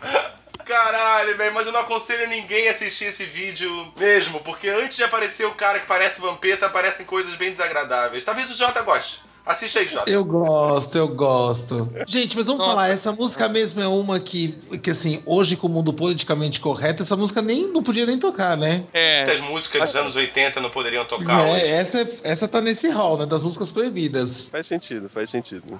Caralho, 0.66 1.38
velho, 1.38 1.54
mas 1.54 1.68
eu 1.68 1.72
não 1.74 1.82
aconselho 1.82 2.28
ninguém 2.28 2.68
a 2.68 2.72
assistir 2.72 3.06
esse 3.06 3.24
vídeo 3.24 3.94
mesmo, 3.96 4.40
porque 4.40 4.68
antes 4.68 4.98
de 4.98 5.04
aparecer 5.04 5.46
o 5.46 5.52
cara 5.52 5.80
que 5.80 5.86
parece 5.86 6.20
Vampeta, 6.20 6.66
aparecem 6.66 7.06
coisas 7.06 7.36
bem 7.36 7.52
desagradáveis. 7.52 8.26
Talvez 8.26 8.50
o 8.50 8.56
Jota 8.56 8.82
goste. 8.82 9.22
Assiste 9.46 9.78
aí, 9.78 9.88
Jota. 9.88 10.10
Eu 10.10 10.26
gosto, 10.26 10.98
eu 10.98 11.08
gosto. 11.08 11.88
Gente, 12.08 12.36
mas 12.36 12.48
vamos 12.48 12.64
Nossa. 12.64 12.72
falar, 12.76 12.90
essa 12.90 13.12
música 13.12 13.48
mesmo 13.48 13.80
é 13.80 13.88
uma 13.88 14.20
que, 14.20 14.54
que 14.82 14.90
assim, 14.90 15.22
hoje 15.26 15.56
com 15.56 15.68
o 15.68 15.70
mundo 15.70 15.94
politicamente 15.94 16.60
correto, 16.60 17.04
essa 17.04 17.16
música 17.16 17.42
nem 17.44 17.68
não 17.72 17.84
podia 17.84 18.06
nem 18.08 18.18
tocar, 18.18 18.58
né? 18.58 18.86
É. 18.92 19.24
Muitas 19.26 19.42
músicas 19.42 19.82
dos 19.84 19.96
anos 19.96 20.16
80 20.16 20.60
não 20.60 20.70
poderiam 20.72 21.06
tocar 21.06 21.48
É, 21.48 21.52
hoje. 21.54 21.66
essa, 21.68 22.10
essa 22.24 22.48
tá 22.48 22.60
nesse 22.60 22.90
hall, 22.90 23.18
né? 23.20 23.26
Das 23.28 23.44
músicas 23.44 23.70
proibidas. 23.70 24.46
Faz 24.46 24.66
sentido, 24.66 25.10
faz 25.10 25.30
sentido. 25.30 25.80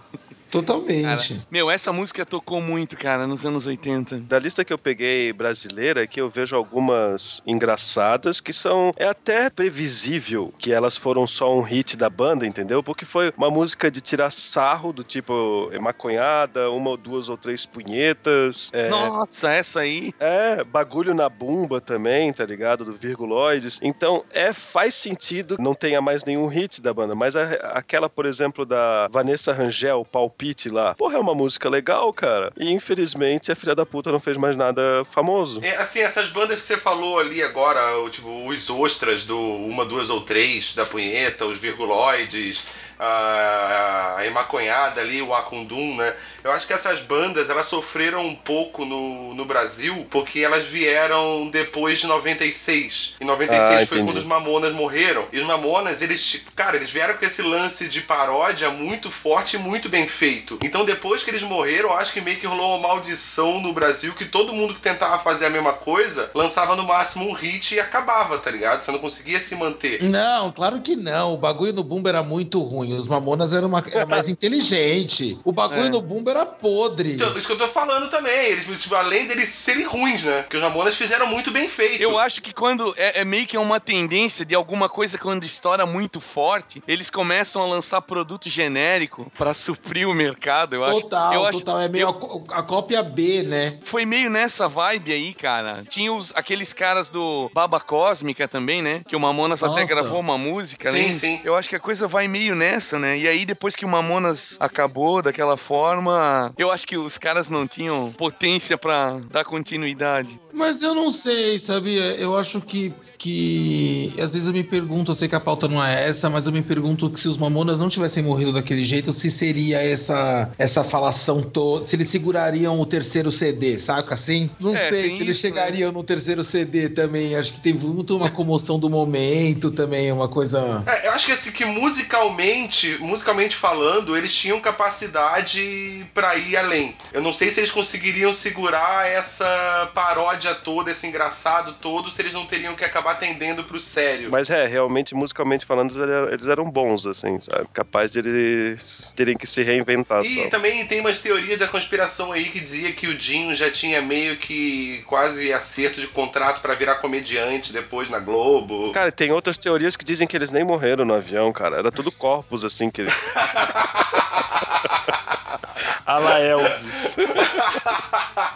Totalmente. 0.62 1.04
Cara, 1.04 1.46
meu, 1.52 1.70
essa 1.70 1.92
música 1.92 2.26
tocou 2.26 2.62
muito, 2.62 2.96
cara, 2.98 3.26
nos 3.28 3.46
anos 3.46 3.66
80. 3.68 4.20
Da 4.20 4.40
lista 4.40 4.64
que 4.64 4.72
eu 4.72 4.78
peguei 4.78 5.34
brasileira, 5.34 6.04
aqui 6.04 6.22
eu 6.22 6.30
vejo 6.30 6.56
algumas 6.56 7.42
engraçadas 7.46 8.40
que 8.40 8.54
são. 8.54 8.94
É 8.98 9.08
até 9.08 9.50
previsível 9.50 10.54
que 10.58 10.72
elas 10.72 10.96
foram 10.98 11.26
só 11.28 11.54
um 11.56 11.62
hit 11.62 11.98
da 11.98 12.10
banda, 12.10 12.46
entendeu? 12.46 12.82
Porque 12.82 13.06
foi 13.06 13.34
uma 13.38 13.50
música 13.52 13.90
de 13.92 14.02
tirar 14.02 14.30
sarro, 14.32 14.94
do 14.94 15.04
tipo 15.04 15.70
é 15.72 15.80
maconhada, 15.80 16.70
uma 16.72 16.92
ou 16.92 16.98
duas 16.98 17.28
ou 17.30 17.38
três 17.38 17.66
punhetas. 17.66 18.70
É, 18.74 18.90
Nossa, 18.90 19.52
essa 19.52 19.82
aí. 19.82 20.14
é, 20.20 20.64
bagulho 20.64 21.14
na 21.14 21.28
bumba 21.30 21.82
também, 21.82 22.32
tá 22.32 22.46
ligado? 22.46 22.86
Do 22.86 22.94
Virguloides. 22.94 23.80
Então, 23.82 24.24
é, 24.32 24.54
faz 24.54 24.96
sentido 24.96 25.58
não 25.60 25.74
tenha 25.74 26.02
mais 26.02 26.24
nenhum 26.24 26.48
hit 26.48 26.82
da 26.82 26.94
banda, 26.94 27.16
mas 27.16 27.36
a- 27.36 27.52
aquela, 27.74 28.10
por 28.10 28.26
exemplo, 28.26 28.66
da 28.66 29.08
Vanessa 29.10 29.52
Rangel, 29.54 30.06
Palpite 30.06 30.45
lá, 30.72 30.94
porra, 30.96 31.16
é 31.18 31.20
uma 31.20 31.34
música 31.34 31.70
legal, 31.70 32.12
cara. 32.12 32.52
E 32.58 32.72
infelizmente 32.72 33.52
a 33.52 33.56
filha 33.56 33.74
da 33.74 33.86
puta 33.86 34.12
não 34.12 34.20
fez 34.20 34.38
mais 34.38 34.56
nada 34.56 35.04
famoso. 35.06 35.62
É, 35.64 35.76
assim, 35.78 36.00
essas 36.00 36.28
bandas 36.30 36.62
que 36.62 36.68
você 36.68 36.78
falou 36.78 37.20
ali 37.20 37.42
agora, 37.42 38.00
o, 38.00 38.10
tipo, 38.10 38.48
os 38.48 38.70
ostras 38.70 39.26
do 39.26 39.40
Uma, 39.40 39.86
Duas 39.86 40.10
ou 40.10 40.22
Três, 40.22 40.76
da 40.76 40.86
Punheta, 40.86 41.46
os 41.46 41.58
Virguloides, 41.58 42.64
a, 43.00 44.16
a 44.18 44.28
Emaconhada 44.28 45.02
ali, 45.02 45.22
o 45.22 45.34
Acundum, 45.34 45.96
né? 45.96 46.16
Eu 46.46 46.52
acho 46.52 46.68
que 46.68 46.74
essas 46.74 47.02
bandas, 47.02 47.50
elas 47.50 47.66
sofreram 47.66 48.24
um 48.24 48.36
pouco 48.36 48.86
no, 48.86 49.34
no 49.34 49.46
Brasil, 49.46 50.06
porque 50.12 50.42
elas 50.42 50.64
vieram 50.64 51.50
depois 51.50 52.00
de 52.00 52.06
96. 52.06 53.16
Em 53.20 53.26
96 53.26 53.64
Ah, 53.64 53.88
foi 53.88 53.98
entendi. 53.98 54.04
quando 54.14 54.18
os 54.20 54.26
Mamonas 54.28 54.72
morreram. 54.72 55.26
E 55.34 55.40
os 55.40 55.46
Mamonas, 55.48 56.04
eles, 56.04 56.44
cara, 56.56 56.76
eles 56.78 56.92
vieram 56.92 57.16
com 57.18 57.26
esse 57.26 57.42
lance 57.42 57.88
de 57.90 58.00
paródia 58.02 58.70
muito 58.70 59.10
forte 59.10 59.56
e 59.56 59.60
muito 59.60 59.90
bem 59.90 60.08
feito. 60.08 60.60
Então 60.64 60.86
depois 60.86 61.24
que 61.24 61.32
eles 61.32 61.42
morreram, 61.42 61.90
eu 61.90 61.98
acho 61.98 62.14
que 62.14 62.22
meio 62.22 62.40
que 62.40 62.46
rolou 62.46 62.78
uma 62.78 62.90
maldição 62.90 63.60
no 63.60 63.74
Brasil 63.74 64.14
que 64.14 64.26
todo 64.26 64.54
mundo 64.54 64.76
que 64.76 64.82
tentava 64.82 65.18
fazer 65.24 65.48
a 65.48 65.50
mesma 65.50 65.74
coisa 65.74 66.30
lançava 66.36 66.76
no 66.76 66.84
máximo 66.84 67.28
um 67.28 67.34
hit 67.34 67.74
e 67.74 67.80
acabava, 67.80 68.38
tá 68.38 68.52
ligado? 68.52 68.84
Você 68.84 68.92
não 68.92 69.00
conseguia 69.00 69.40
se 69.40 69.56
manter. 69.56 70.04
Não, 70.04 70.52
claro 70.52 70.80
que 70.82 70.96
não. 70.96 71.34
O 71.34 71.38
bagulho 71.38 71.74
no 71.74 71.84
Bumba 71.84 72.10
era 72.10 72.22
muito 72.22 72.62
ruim. 72.62 72.94
Os 72.96 73.08
Mamonas 73.08 73.52
eram 73.52 73.68
uma, 73.68 73.84
era 73.92 74.06
mais 74.06 74.30
inteligente. 74.30 75.40
O 75.44 75.52
bagulho 75.52 75.88
É. 75.88 75.90
no 75.90 76.02
Bumba 76.02 76.35
era 76.36 76.46
podre. 76.46 77.14
Então, 77.14 77.38
isso 77.38 77.48
que 77.48 77.54
eu 77.54 77.58
tô 77.58 77.68
falando 77.68 78.10
também. 78.10 78.52
Eles, 78.52 78.66
tipo, 78.82 78.96
além 78.96 79.28
deles 79.28 79.50
serem 79.50 79.86
ruins, 79.86 80.24
né? 80.24 80.42
Porque 80.44 80.58
os 80.58 80.64
Mamonas 80.64 80.96
fizeram 80.96 81.28
muito 81.28 81.52
bem 81.52 81.68
feito. 81.70 82.02
Eu 82.02 82.20
acho 82.20 82.42
que 82.42 82.54
quando 82.54 82.94
é, 82.98 83.22
é 83.22 83.26
meio 83.26 83.46
que 83.46 83.58
uma 83.58 83.80
tendência 83.80 84.46
de 84.46 84.54
alguma 84.56 84.88
coisa 84.90 85.18
quando 85.18 85.44
estoura 85.44 85.86
muito 85.86 86.20
forte, 86.20 86.82
eles 86.88 87.10
começam 87.10 87.62
a 87.64 87.66
lançar 87.68 88.02
produto 88.02 88.50
genérico 88.50 89.32
pra 89.38 89.54
suprir 89.54 90.08
o 90.08 90.14
mercado. 90.14 90.76
Eu 90.76 90.84
acho. 90.84 91.02
Total, 91.02 91.34
eu 91.34 91.46
acho, 91.46 91.60
total. 91.60 91.80
É 91.82 91.88
meio 91.88 92.08
eu- 92.10 92.46
a, 92.52 92.60
a 92.60 92.64
cópia 92.64 93.02
B, 93.04 93.44
né? 93.44 93.78
Foi 93.84 94.06
meio 94.06 94.30
nessa 94.30 94.68
vibe 94.68 95.12
aí, 95.14 95.34
cara. 95.34 95.82
Tinha 95.88 96.12
os, 96.12 96.32
aqueles 96.36 96.74
caras 96.74 97.10
do 97.10 97.50
Baba 97.54 97.80
Cósmica 97.80 98.48
também, 98.48 98.82
né? 98.82 99.02
Que 99.08 99.16
o 99.16 99.20
Mamonas 99.20 99.64
até 99.64 99.82
Nossa. 99.82 99.86
gravou 99.96 100.20
uma 100.20 100.38
música, 100.38 100.92
Sim, 100.92 101.08
né? 101.10 101.14
sim. 101.14 101.42
Eu 101.44 101.56
acho 101.56 101.70
que 101.70 101.76
a 101.76 101.80
coisa 101.80 102.08
vai 102.08 102.28
meio 102.28 102.56
nessa, 102.56 102.98
né? 103.00 103.18
E 103.18 103.28
aí, 103.28 103.46
depois 103.46 103.76
que 103.76 103.86
o 103.86 103.88
Mamonas 103.90 104.58
acabou 104.60 105.22
daquela 105.22 105.58
forma, 105.58 106.25
eu 106.58 106.72
acho 106.72 106.88
que 106.88 106.98
os 106.98 107.18
caras 107.18 107.50
não 107.50 107.68
tinham 107.68 108.12
potência 108.14 108.78
pra 108.78 109.20
dar 109.30 109.44
continuidade. 109.44 110.40
Mas 110.54 110.82
eu 110.82 110.94
não 110.94 111.10
sei, 111.12 111.60
sabia? 111.60 112.16
Eu 112.16 112.38
acho 112.38 112.62
que. 112.62 112.94
Que 113.18 114.14
às 114.20 114.34
vezes 114.34 114.48
eu 114.48 114.54
me 114.54 114.64
pergunto, 114.64 115.12
eu 115.12 115.16
sei 115.16 115.28
que 115.28 115.36
a 115.36 115.40
pauta 115.40 115.68
não 115.68 115.84
é 115.84 116.08
essa, 116.10 116.30
mas 116.30 116.46
eu 116.46 116.52
me 116.52 116.62
pergunto 116.62 117.10
que 117.10 117.20
se 117.20 117.28
os 117.28 117.38
Mamonas 117.38 117.80
não 117.80 117.90
tivessem 117.90 118.24
morrido 118.24 118.54
daquele 118.54 118.84
jeito, 118.86 119.12
se 119.12 119.30
seria 119.32 119.82
essa 119.82 120.50
essa 120.58 120.84
falação 120.84 121.42
toda, 121.42 121.86
se 121.86 121.96
eles 121.96 122.10
segurariam 122.10 122.80
o 122.80 122.86
terceiro 122.86 123.32
CD, 123.32 123.80
saca 123.80 124.14
assim? 124.16 124.50
Não 124.60 124.76
É, 124.76 124.90
sei 124.90 125.10
se 125.16 125.22
eles 125.22 125.38
isso, 125.38 125.48
né? 125.48 125.52
chegariam 125.56 125.92
no 125.92 126.04
terceiro 126.04 126.44
CD 126.44 126.90
também. 126.90 127.36
Acho 127.36 127.54
que 127.54 127.60
tem 127.60 127.74
muito 127.74 128.16
uma 128.16 128.30
comoção 128.30 128.80
do 128.80 128.90
momento 128.90 129.72
também, 129.72 130.12
uma 130.12 130.28
coisa. 130.28 130.84
É, 130.86 131.08
eu 131.08 131.12
acho 131.14 131.26
que 131.28 131.32
assim, 131.32 131.52
que 131.52 131.66
musicalmente, 131.66 132.98
musicalmente 133.00 133.56
falando, 133.56 134.16
eles 134.18 134.34
tinham 134.36 134.60
capacidade 134.60 136.06
pra 136.14 136.36
ir 136.36 136.58
além. 136.58 136.96
Eu 137.14 137.22
não 137.22 137.34
sei 137.34 137.50
se 137.50 137.60
eles 137.60 137.72
conseguiriam 137.72 138.34
segurar 138.34 139.08
essa 139.08 139.92
paródia 139.94 140.54
toda, 140.56 140.92
esse 140.92 141.06
engraçado 141.08 141.74
todo, 141.82 142.10
se 142.10 142.22
eles 142.22 142.34
não 142.34 142.46
teriam 142.46 142.76
que 142.76 142.84
acabar 142.84 143.05
tendendo 143.14 143.64
pro 143.64 143.80
sério. 143.80 144.30
Mas 144.32 144.50
é, 144.50 144.66
realmente, 144.66 145.14
musicalmente 145.14 145.66
falando, 145.66 145.94
eles 146.32 146.48
eram- 146.48 146.66
bons, 146.72 147.06
assim, 147.06 147.40
sabe? 147.40 147.68
Capaz 147.74 148.12
de 148.12 148.20
eles 148.20 149.14
terem 149.16 149.38
que 149.38 149.46
se 149.46 149.62
reinventar 149.62 150.22
E 150.24 150.44
só. 150.44 150.50
também 150.50 150.84
tem 150.88 151.00
umas 151.00 151.20
teorias 151.20 151.60
da 151.60 151.68
conspiração 151.68 152.32
aí 152.32 152.46
que 152.46 152.60
dizia 152.60 152.92
que 152.92 153.06
o 153.08 153.16
Dinho 153.16 153.56
já 153.56 153.70
tinha 153.70 154.02
meio 154.02 154.38
que 154.38 155.04
quase 155.06 155.54
acerto 155.54 156.02
de 156.02 156.08
contrato 156.08 156.62
pra 156.62 156.74
virar 156.74 156.96
comediante 156.96 157.72
depois 157.72 158.10
na 158.10 158.18
Globo. 158.20 158.92
Cara, 158.94 159.12
tem 159.12 159.32
outras 159.32 159.58
teorias 159.58 159.96
que 159.96 160.04
dizem 160.04 160.28
que 160.28 160.36
eles 160.36 160.50
nem 160.52 160.64
morreram 160.64 161.06
no 161.06 161.14
avião, 161.14 161.52
cara. 161.54 161.78
Era 161.78 161.92
tudo 161.92 162.12
corpos, 162.12 162.66
assim, 162.66 162.90
que... 162.90 163.06
Ala 166.06 166.40
Elvis. 166.40 167.16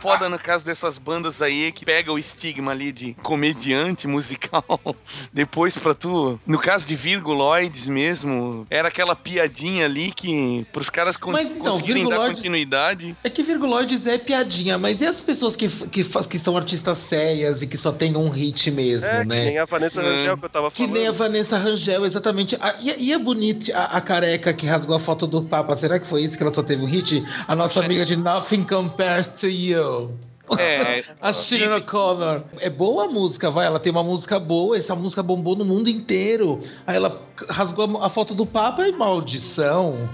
Foda 0.01 0.29
no 0.29 0.38
caso 0.38 0.63
dessas 0.63 0.98
bandas 0.98 1.41
aí 1.41 1.67
é 1.67 1.71
que 1.71 1.83
pega 1.83 2.12
o 2.12 2.19
estigma 2.19 2.71
ali 2.71 2.91
de 2.91 3.13
comediante 3.24 4.07
musical. 4.07 4.63
Depois 5.33 5.75
pra 5.75 5.93
tu, 5.93 6.39
no 6.45 6.59
caso 6.59 6.86
de 6.88 6.95
Virguloides 6.95 7.88
mesmo, 7.88 8.65
era 8.69 8.88
aquela 8.88 9.15
piadinha 9.15 9.86
ali 9.86 10.12
que 10.12 10.65
pros 10.71 10.89
caras 10.89 11.17
con 11.17 11.31
Mas 11.31 11.51
então, 11.51 11.71
conseguirem 11.71 12.03
dar 12.03 12.09
Virguloides- 12.09 12.36
continuidade. 12.38 13.15
É 13.24 13.29
que 13.29 13.41
Virguloides 13.43 14.05
é 14.07 14.17
piadinha, 14.17 14.77
mas 14.77 15.01
e 15.01 15.05
as 15.07 15.19
pessoas 15.19 15.55
que, 15.55 15.67
que, 15.67 16.03
faz- 16.03 16.27
que 16.27 16.38
são 16.38 16.55
artistas 16.55 16.98
sérias 17.00 17.62
e 17.62 17.67
que 17.67 17.75
só 17.77 17.91
tem 17.91 18.15
um 18.15 18.29
hit 18.29 18.69
mesmo, 18.71 19.07
É, 19.07 19.21
que 19.21 19.27
né? 19.27 19.45
nem 19.45 19.57
a 19.57 19.65
Vanessa 19.65 20.01
Rangel 20.01 20.38
que 20.38 20.45
eu 20.45 20.50
tava 20.50 20.69
Que 20.71 20.77
falando. 20.83 20.93
nem 20.93 21.07
a 21.07 21.12
Vanessa 21.12 21.57
Rangel, 21.57 22.05
exatamente. 22.05 22.55
A- 22.62 22.75
e, 22.79 23.07
e 23.07 23.13
a 23.13 23.19
bonita, 23.19 23.75
a, 23.75 23.98
a 23.98 24.01
careca 24.01 24.53
que 24.53 24.65
rasgou 24.67 24.95
a 24.95 25.00
foto 25.00 25.25
do 25.27 25.41
Será 25.75 25.99
que 25.99 26.07
foi 26.07 26.21
isso 26.21 26.38
que 26.38 26.43
ela 26.43 26.53
só 26.53 26.63
teve 26.63 26.81
um 26.81 26.88
hit? 26.88 27.23
A 27.47 27.55
nossa 27.55 27.83
amiga 27.83 28.05
de 28.05 28.15
Nothing 28.15 28.63
Compares 28.63 29.27
to 29.27 29.47
You. 29.47 30.17
É, 30.57 31.03
A 31.21 31.31
Sharon 31.31 31.77
O'Connor. 31.77 32.43
É 32.59 32.69
boa 32.69 33.05
a 33.05 33.07
música, 33.07 33.51
vai. 33.51 33.65
Ela 33.65 33.79
tem 33.79 33.91
uma 33.91 34.03
música 34.03 34.39
boa, 34.39 34.77
essa 34.77 34.95
música 34.95 35.21
bombou 35.21 35.55
no 35.55 35.65
mundo 35.65 35.89
inteiro. 35.89 36.61
Aí 36.88 36.95
ela 36.95 37.21
rasgou 37.49 38.01
a, 38.01 38.09
foto 38.09 38.33
do 38.33 38.45
Papa 38.45 38.88
e 38.88 38.91
maldição. 38.91 40.09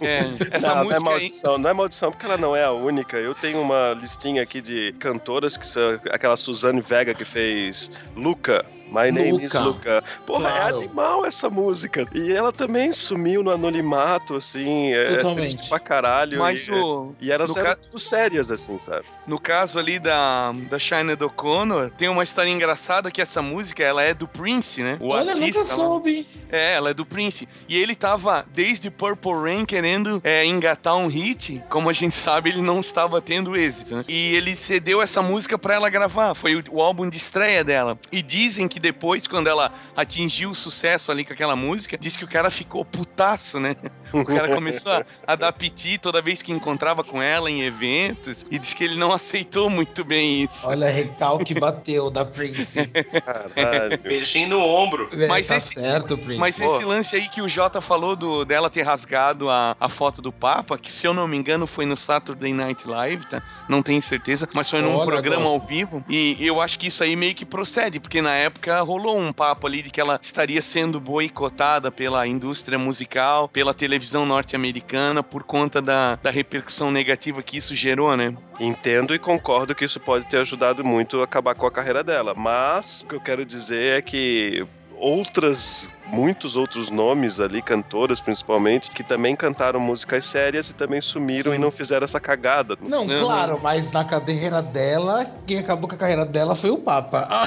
é, 0.00 0.18
essa 0.50 0.74
não, 0.74 0.74
não 0.76 0.80
é 0.80 0.84
música 0.84 0.96
aí. 0.96 1.04
maldição, 1.04 1.58
não 1.58 1.70
é 1.70 1.72
maldição, 1.72 2.10
porque 2.10 2.24
ela 2.24 2.38
não 2.38 2.56
é 2.56 2.64
a 2.64 2.72
única. 2.72 3.16
Eu 3.16 3.34
tenho 3.34 3.60
uma 3.60 3.94
listinha 4.00 4.42
aqui 4.42 4.60
de 4.60 4.94
cantoras 4.98 5.56
que 5.56 5.66
são 5.66 6.00
aquela 6.10 6.36
Suzane 6.36 6.80
Vega 6.80 7.14
que 7.14 7.24
fez 7.24 7.90
Luca. 8.16 8.64
My 8.90 9.10
name 9.10 9.42
is 9.44 9.52
Luca. 9.52 10.02
Porra, 10.26 10.50
Claro. 10.50 10.76
é 10.76 10.78
animal 10.84 11.24
essa 11.24 11.48
música. 11.48 12.06
E 12.14 12.32
ela 12.32 12.52
também 12.52 12.92
sumiu 12.92 13.42
no 13.42 13.50
anonimato, 13.50 14.36
assim. 14.36 14.92
É 14.92 15.16
Totalmente. 15.16 15.54
triste 15.56 15.68
pra 15.68 15.78
caralho. 15.78 16.38
Mas 16.38 16.66
e, 16.66 16.72
o, 16.72 17.14
e 17.20 17.30
elas 17.30 17.50
no 17.54 17.58
eram 17.60 17.70
ca- 17.70 17.76
tudo 17.76 17.98
sérias, 17.98 18.50
assim, 18.50 18.78
sabe? 18.78 19.04
No 19.26 19.38
caso 19.38 19.78
ali 19.78 19.98
da, 19.98 20.52
da 20.68 20.78
Sinead 20.78 21.22
O'Connor, 21.22 21.90
tem 21.96 22.08
uma 22.08 22.22
história 22.24 22.50
engraçada 22.50 23.10
que 23.10 23.20
essa 23.22 23.40
música, 23.40 23.82
ela 23.82 24.02
é 24.02 24.12
do 24.12 24.26
Prince, 24.26 24.82
né? 24.82 24.96
O 25.00 25.12
Olha, 25.12 25.32
artista 25.32 25.60
nunca 25.62 25.74
soube. 25.74 26.26
É, 26.50 26.74
ela 26.74 26.90
é 26.90 26.94
do 26.94 27.06
Prince. 27.06 27.48
E 27.68 27.76
ele 27.76 27.94
tava, 27.94 28.44
desde 28.52 28.90
Purple 28.90 29.32
Rain, 29.34 29.64
querendo 29.64 30.20
é, 30.24 30.44
engatar 30.44 30.96
um 30.96 31.06
hit. 31.06 31.62
Como 31.68 31.88
a 31.88 31.92
gente 31.92 32.14
sabe, 32.16 32.50
ele 32.50 32.62
não 32.62 32.80
estava 32.80 33.20
tendo 33.20 33.56
êxito, 33.56 33.94
né? 33.96 34.04
E 34.08 34.34
ele 34.34 34.56
cedeu 34.56 35.00
essa 35.00 35.22
música 35.22 35.56
pra 35.58 35.74
ela 35.74 35.88
gravar. 35.88 36.34
Foi 36.34 36.56
o, 36.56 36.64
o 36.72 36.82
álbum 36.82 37.08
de 37.08 37.16
estreia 37.16 37.62
dela. 37.62 37.98
E 38.10 38.20
dizem 38.22 38.66
que 38.66 38.79
que 38.80 38.82
depois, 38.82 39.26
quando 39.26 39.46
ela 39.48 39.70
atingiu 39.94 40.50
o 40.50 40.54
sucesso 40.54 41.12
ali 41.12 41.24
com 41.24 41.32
aquela 41.34 41.54
música, 41.54 41.98
disse 41.98 42.18
que 42.18 42.24
o 42.24 42.28
cara 42.28 42.50
ficou 42.50 42.84
putaço, 42.84 43.60
né? 43.60 43.76
O 44.12 44.24
cara 44.24 44.52
começou 44.52 44.90
a, 44.90 45.04
a 45.24 45.36
dar 45.36 45.52
piti 45.52 45.96
toda 45.96 46.20
vez 46.20 46.42
que 46.42 46.50
encontrava 46.50 47.04
com 47.04 47.22
ela 47.22 47.48
em 47.48 47.60
eventos 47.62 48.44
e 48.50 48.58
disse 48.58 48.74
que 48.74 48.82
ele 48.82 48.96
não 48.96 49.12
aceitou 49.12 49.70
muito 49.70 50.02
bem 50.02 50.42
isso. 50.42 50.68
Olha, 50.68 50.90
recalque 50.90 51.54
bateu 51.54 52.10
da 52.10 52.24
Prince. 52.24 52.88
Caralho. 53.24 53.98
Beijinho 54.02 54.48
no 54.48 54.60
ombro. 54.66 55.08
É, 55.12 55.28
Mas 55.28 55.46
tá 55.46 55.56
esse- 55.58 55.74
certo, 55.74 56.18
Prince. 56.18 56.40
Mas 56.40 56.58
esse 56.58 56.84
lance 56.84 57.14
aí 57.14 57.28
que 57.28 57.40
o 57.40 57.48
Jota 57.48 57.80
falou 57.80 58.16
do, 58.16 58.44
dela 58.44 58.68
ter 58.68 58.82
rasgado 58.82 59.48
a, 59.48 59.76
a 59.78 59.88
foto 59.88 60.20
do 60.20 60.32
Papa, 60.32 60.76
que 60.76 60.90
se 60.90 61.06
eu 61.06 61.14
não 61.14 61.28
me 61.28 61.36
engano 61.36 61.64
foi 61.64 61.86
no 61.86 61.96
Saturday 61.96 62.52
Night 62.52 62.88
Live, 62.88 63.26
tá? 63.26 63.40
Não 63.68 63.80
tenho 63.80 64.02
certeza, 64.02 64.48
mas 64.52 64.68
foi 64.68 64.82
num 64.82 64.96
Olha, 64.96 65.06
programa 65.06 65.44
gosto. 65.44 65.62
ao 65.62 65.68
vivo. 65.68 66.04
E 66.08 66.36
eu 66.44 66.60
acho 66.60 66.80
que 66.80 66.88
isso 66.88 67.04
aí 67.04 67.14
meio 67.14 67.36
que 67.36 67.44
procede, 67.44 68.00
porque 68.00 68.20
na 68.20 68.34
época 68.34 68.69
rolou 68.80 69.18
um 69.18 69.32
papo 69.32 69.66
ali 69.66 69.82
de 69.82 69.90
que 69.90 70.00
ela 70.00 70.18
estaria 70.22 70.62
sendo 70.62 71.00
boicotada 71.00 71.90
pela 71.90 72.26
indústria 72.26 72.78
musical, 72.78 73.48
pela 73.48 73.74
televisão 73.74 74.24
norte-americana, 74.24 75.22
por 75.22 75.42
conta 75.42 75.82
da, 75.82 76.16
da 76.16 76.30
repercussão 76.30 76.92
negativa 76.92 77.42
que 77.42 77.56
isso 77.56 77.74
gerou, 77.74 78.16
né? 78.16 78.36
Entendo 78.60 79.14
e 79.14 79.18
concordo 79.18 79.74
que 79.74 79.84
isso 79.84 79.98
pode 79.98 80.26
ter 80.26 80.38
ajudado 80.38 80.84
muito 80.84 81.20
a 81.20 81.24
acabar 81.24 81.54
com 81.54 81.66
a 81.66 81.70
carreira 81.70 82.04
dela. 82.04 82.34
Mas 82.36 83.02
o 83.02 83.06
que 83.06 83.14
eu 83.14 83.20
quero 83.20 83.44
dizer 83.44 83.98
é 83.98 84.02
que 84.02 84.66
outras. 85.00 85.88
Muitos 86.12 86.56
outros 86.56 86.90
nomes 86.90 87.38
ali, 87.40 87.62
cantoras 87.62 88.20
principalmente, 88.20 88.90
que 88.90 89.02
também 89.04 89.36
cantaram 89.36 89.78
músicas 89.80 90.24
sérias 90.24 90.68
e 90.70 90.74
também 90.74 91.00
sumiram 91.00 91.52
Sim. 91.52 91.56
e 91.56 91.60
não 91.60 91.70
fizeram 91.70 92.04
essa 92.04 92.18
cagada. 92.20 92.76
Não, 92.82 93.06
Uhum. 93.06 93.20
claro, 93.24 93.60
mas 93.62 93.90
na 93.92 94.04
carreira 94.04 94.60
dela, 94.60 95.26
quem 95.46 95.58
acabou 95.58 95.88
com 95.88 95.94
a 95.94 95.98
carreira 95.98 96.24
dela 96.24 96.54
foi 96.56 96.70
o 96.70 96.78
Papa. 96.78 97.28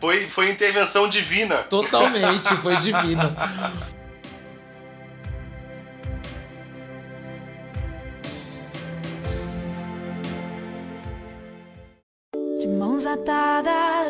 Foi, 0.00 0.26
foi 0.28 0.48
intervenção 0.50 1.08
divina. 1.08 1.56
totalmente, 1.64 2.54
foi 2.62 2.76
divino. 2.76 3.34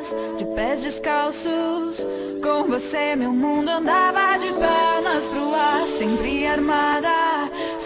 Atadas, 0.08 0.36
de 0.36 0.44
pés 0.54 0.82
descalços. 0.82 2.06
Com 2.42 2.64
você 2.68 3.16
meu 3.16 3.32
mundo 3.32 3.68
andava 3.68 4.38
de 4.38 4.52
pernas 4.52 5.24
pro 5.26 5.54
ar, 5.54 5.86
sempre 5.86 6.46
armada. 6.46 7.17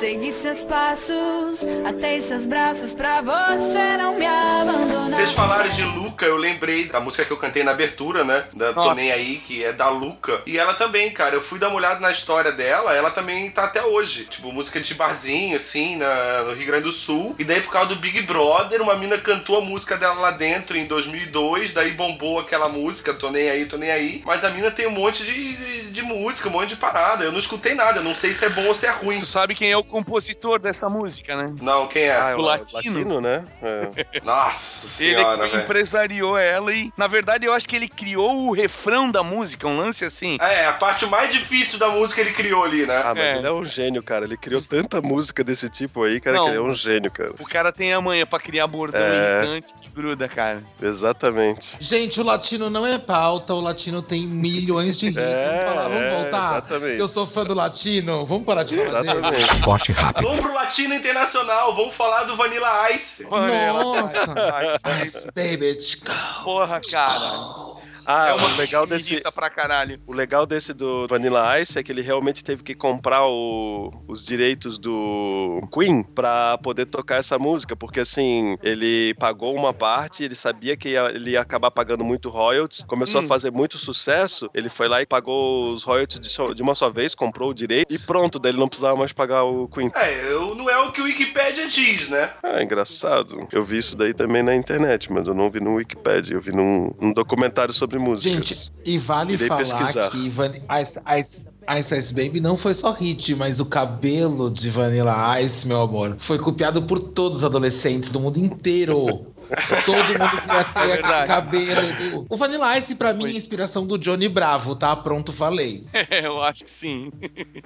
Segui 0.02 0.32
seus 0.32 0.64
passos, 0.64 1.60
atei 1.86 2.20
seus 2.20 2.44
braços 2.44 2.92
pra 2.92 3.22
você 3.22 3.96
não 3.96 4.18
me 4.18 4.26
abandonar. 4.26 5.12
Vocês 5.12 5.30
falaram 5.30 5.70
de 5.70 5.84
Luca, 5.84 6.26
eu 6.26 6.36
lembrei 6.36 6.88
da 6.88 6.98
música 6.98 7.24
que 7.24 7.30
eu 7.30 7.36
cantei 7.36 7.62
na 7.62 7.70
abertura, 7.70 8.24
né? 8.24 8.42
Da 8.52 8.72
Tô 8.72 8.80
Nossa. 8.80 8.94
Nem 8.94 9.12
Aí, 9.12 9.36
que 9.46 9.62
é 9.62 9.72
da 9.72 9.88
Luca. 9.90 10.42
E 10.44 10.58
ela 10.58 10.74
também, 10.74 11.12
cara, 11.12 11.36
eu 11.36 11.40
fui 11.40 11.60
dar 11.60 11.68
uma 11.68 11.76
olhada 11.76 12.00
na 12.00 12.10
história 12.10 12.50
dela, 12.50 12.96
ela 12.96 13.12
também 13.12 13.48
tá 13.52 13.62
até 13.62 13.80
hoje. 13.84 14.24
Tipo, 14.24 14.50
música 14.50 14.80
de 14.80 14.92
barzinho, 14.92 15.56
assim, 15.56 15.94
na, 15.94 16.42
no 16.46 16.54
Rio 16.54 16.66
Grande 16.66 16.86
do 16.86 16.92
Sul. 16.92 17.36
E 17.38 17.44
daí, 17.44 17.60
por 17.60 17.70
causa 17.70 17.90
do 17.90 17.96
Big 17.96 18.22
Brother, 18.22 18.82
uma 18.82 18.96
mina 18.96 19.16
cantou 19.18 19.58
a 19.58 19.60
música 19.60 19.96
dela 19.96 20.14
lá 20.14 20.32
dentro 20.32 20.76
em 20.76 20.84
2002, 20.84 21.74
daí 21.74 21.92
bombou 21.92 22.40
aquela 22.40 22.68
música, 22.68 23.14
Tô 23.14 23.30
Nem 23.30 23.48
Aí, 23.48 23.66
Tô 23.66 23.76
Nem 23.76 23.92
Aí. 23.92 24.22
Mas 24.26 24.44
a 24.44 24.50
mina 24.50 24.72
tem 24.72 24.88
um 24.88 24.90
monte 24.90 25.24
de, 25.24 25.54
de, 25.54 25.90
de 25.92 26.02
música, 26.02 26.48
um 26.48 26.52
monte 26.52 26.70
de 26.70 26.76
parada. 26.76 27.22
Eu 27.22 27.30
não 27.30 27.38
escutei 27.38 27.76
nada, 27.76 28.00
eu 28.00 28.04
não 28.04 28.16
sei 28.16 28.34
se 28.34 28.44
é 28.44 28.48
bom 28.48 28.66
ou 28.66 28.74
se 28.74 28.86
é 28.86 28.90
ruim. 28.90 29.20
Tu 29.20 29.26
sabe 29.26 29.54
quem 29.54 29.70
é 29.70 29.76
o 29.76 29.91
compositor 29.92 30.58
dessa 30.58 30.88
música, 30.88 31.36
né? 31.36 31.54
Não, 31.60 31.86
quem 31.86 32.04
é? 32.04 32.16
Ah, 32.16 32.30
é 32.30 32.34
O 32.34 32.40
latino. 32.40 33.20
né? 33.20 33.44
É. 33.62 34.20
Nossa 34.24 35.02
Ele 35.02 35.14
senhora, 35.14 35.44
que 35.44 35.50
velho. 35.50 35.62
empresariou 35.64 36.38
ela 36.38 36.72
e, 36.72 36.90
na 36.96 37.06
verdade, 37.06 37.44
eu 37.46 37.52
acho 37.52 37.68
que 37.68 37.76
ele 37.76 37.88
criou 37.88 38.48
o 38.48 38.52
refrão 38.54 39.10
da 39.10 39.22
música, 39.22 39.68
um 39.68 39.76
lance 39.76 40.04
assim. 40.04 40.38
É, 40.40 40.66
a 40.66 40.72
parte 40.72 41.04
mais 41.06 41.30
difícil 41.32 41.78
da 41.78 41.88
música 41.88 42.20
ele 42.22 42.32
criou 42.32 42.64
ali, 42.64 42.86
né? 42.86 42.96
Ah, 43.04 43.14
mas 43.14 43.18
É. 43.24 43.36
ele 43.38 43.46
é 43.46 43.52
um 43.52 43.64
gênio, 43.64 44.02
cara. 44.02 44.24
Ele 44.24 44.36
criou 44.36 44.62
tanta 44.62 45.00
música 45.02 45.44
desse 45.44 45.68
tipo 45.68 46.02
aí, 46.04 46.20
cara, 46.20 46.36
Não. 46.38 46.44
que 46.44 46.50
ele 46.50 46.58
é 46.58 46.62
um 46.62 46.74
gênio, 46.74 47.10
cara. 47.10 47.32
O 47.38 47.46
cara 47.46 47.70
tem 47.70 47.92
a 47.92 48.00
manha 48.00 48.24
pra 48.24 48.40
criar 48.40 48.66
bordão 48.66 49.00
É. 49.00 49.38
irritante 49.44 49.74
que 49.80 49.88
gruda, 49.90 50.26
cara. 50.28 50.62
Exatamente. 50.80 51.76
Gente, 51.80 52.20
o 52.20 52.24
latino 52.24 52.70
não 52.70 52.86
é 52.86 52.98
pauta, 52.98 53.52
o 53.52 53.60
latino 53.60 54.00
tem 54.02 54.26
milhões 54.26 54.96
de 54.96 55.08
hits. 55.12 55.16
É, 55.18 55.46
vamos 55.46 55.64
falar, 55.74 55.88
vamos 55.88 56.02
é, 56.02 56.22
voltar. 56.22 56.42
exatamente. 56.52 56.98
Eu 57.00 57.08
sou 57.08 57.26
fã 57.26 57.44
do 57.44 57.52
latino, 57.54 58.24
vamos 58.24 58.44
parar 58.46 58.62
de 58.62 58.76
falar 58.76 59.02
dele. 59.02 59.18
Exatamente. 59.18 59.62
Forte 59.62 59.81
e 59.90 59.92
rápido. 59.92 60.28
Vamos 60.28 60.40
pro 60.40 60.54
Latino 60.54 60.94
Internacional, 60.94 61.74
vamos 61.74 61.94
falar 61.94 62.24
do 62.24 62.36
Vanilla 62.36 62.90
Ice. 62.92 63.24
Nossa, 63.24 65.04
Ice 65.04 65.26
Baby, 65.34 65.76
tchica. 65.76 66.12
Porra, 66.44 66.80
cara. 66.80 67.81
Ah, 68.06 68.28
é 68.28 68.32
uma 68.34 68.48
o 68.48 68.56
legal 68.56 68.86
desse. 68.86 69.20
pra 69.34 69.48
caralho. 69.50 70.00
O 70.06 70.12
legal 70.12 70.44
desse 70.46 70.72
do 70.72 71.06
Vanilla 71.08 71.60
Ice 71.60 71.78
é 71.78 71.82
que 71.82 71.90
ele 71.92 72.02
realmente 72.02 72.42
teve 72.44 72.62
que 72.62 72.74
comprar 72.74 73.26
o- 73.26 73.92
os 74.08 74.24
direitos 74.24 74.78
do 74.78 75.60
Queen 75.72 76.02
pra 76.02 76.58
poder 76.58 76.86
tocar 76.86 77.16
essa 77.16 77.38
música, 77.38 77.74
porque 77.76 78.00
assim, 78.00 78.56
ele 78.62 79.14
pagou 79.14 79.54
uma 79.54 79.72
parte, 79.72 80.24
ele 80.24 80.34
sabia 80.34 80.76
que 80.76 80.90
ia- 80.90 81.10
ele 81.14 81.30
ia 81.30 81.40
acabar 81.40 81.70
pagando 81.70 82.04
muito 82.04 82.28
royalties, 82.28 82.84
começou 82.84 83.20
Hum. 83.20 83.24
a 83.24 83.28
fazer 83.28 83.50
muito 83.50 83.78
sucesso, 83.78 84.48
ele 84.54 84.68
foi 84.68 84.88
lá 84.88 85.00
e 85.02 85.06
pagou 85.06 85.72
os 85.72 85.82
royalties 85.82 86.20
de, 86.20 86.28
só- 86.28 86.52
de 86.52 86.62
uma 86.62 86.74
só 86.74 86.90
vez, 86.90 87.14
comprou 87.14 87.50
o 87.50 87.54
direito 87.54 87.92
e 87.92 87.98
pronto, 87.98 88.38
daí 88.38 88.52
ele 88.52 88.58
não 88.60 88.68
precisava 88.68 88.96
mais 88.96 89.12
pagar 89.12 89.44
o 89.44 89.68
Queen. 89.68 89.90
É, 89.94 90.32
eu, 90.32 90.54
não 90.54 90.68
é 90.68 90.78
o 90.78 90.92
que 90.92 91.00
o 91.00 91.04
Wikipedia 91.04 91.68
diz, 91.68 92.08
né? 92.08 92.30
Ah, 92.42 92.62
engraçado. 92.62 93.48
Eu 93.52 93.62
vi 93.62 93.78
isso 93.78 93.96
daí 93.96 94.12
também 94.14 94.42
na 94.42 94.54
internet, 94.54 95.12
mas 95.12 95.28
eu 95.28 95.34
não 95.34 95.50
vi 95.50 95.60
no 95.60 95.74
Wikipedia, 95.74 96.34
eu 96.36 96.40
vi 96.40 96.52
num, 96.52 96.92
num 97.00 97.12
documentário 97.12 97.72
sobre 97.72 97.91
músicas. 97.98 98.32
Gente, 98.32 98.72
e 98.84 98.98
vale 98.98 99.34
Irei 99.34 99.48
falar 99.48 99.60
pesquisar. 99.60 100.10
que 100.10 100.28
Van... 100.28 100.52
Ice, 100.80 101.00
Ice, 101.18 101.48
Ice 101.78 101.98
Ice 101.98 102.14
Baby 102.14 102.40
não 102.40 102.56
foi 102.56 102.74
só 102.74 102.92
hit, 102.92 103.34
mas 103.34 103.60
o 103.60 103.66
cabelo 103.66 104.50
de 104.50 104.70
Vanilla 104.70 105.40
Ice, 105.40 105.66
meu 105.66 105.80
amor, 105.80 106.16
foi 106.18 106.38
copiado 106.38 106.82
por 106.82 106.98
todos 106.98 107.38
os 107.38 107.44
adolescentes 107.44 108.10
do 108.10 108.20
mundo 108.20 108.38
inteiro. 108.38 109.26
Todo 109.84 109.96
mundo 109.96 110.40
queria 110.40 110.64
ter 110.64 110.78
aquele 110.80 110.86
verdade. 110.92 111.26
cabelo. 111.26 111.92
do- 112.20 112.26
O 112.28 112.36
Vanilla 112.36 112.78
Ice, 112.78 112.94
pra 112.94 113.12
mim, 113.12 113.26
é 113.26 113.30
inspiração 113.32 113.86
do 113.86 113.98
Johnny 113.98 114.28
Bravo, 114.28 114.74
tá? 114.74 114.94
Pronto, 114.96 115.32
falei. 115.32 115.84
É, 115.92 116.24
eu 116.26 116.42
acho 116.42 116.64
que 116.64 116.70
sim. 116.70 117.10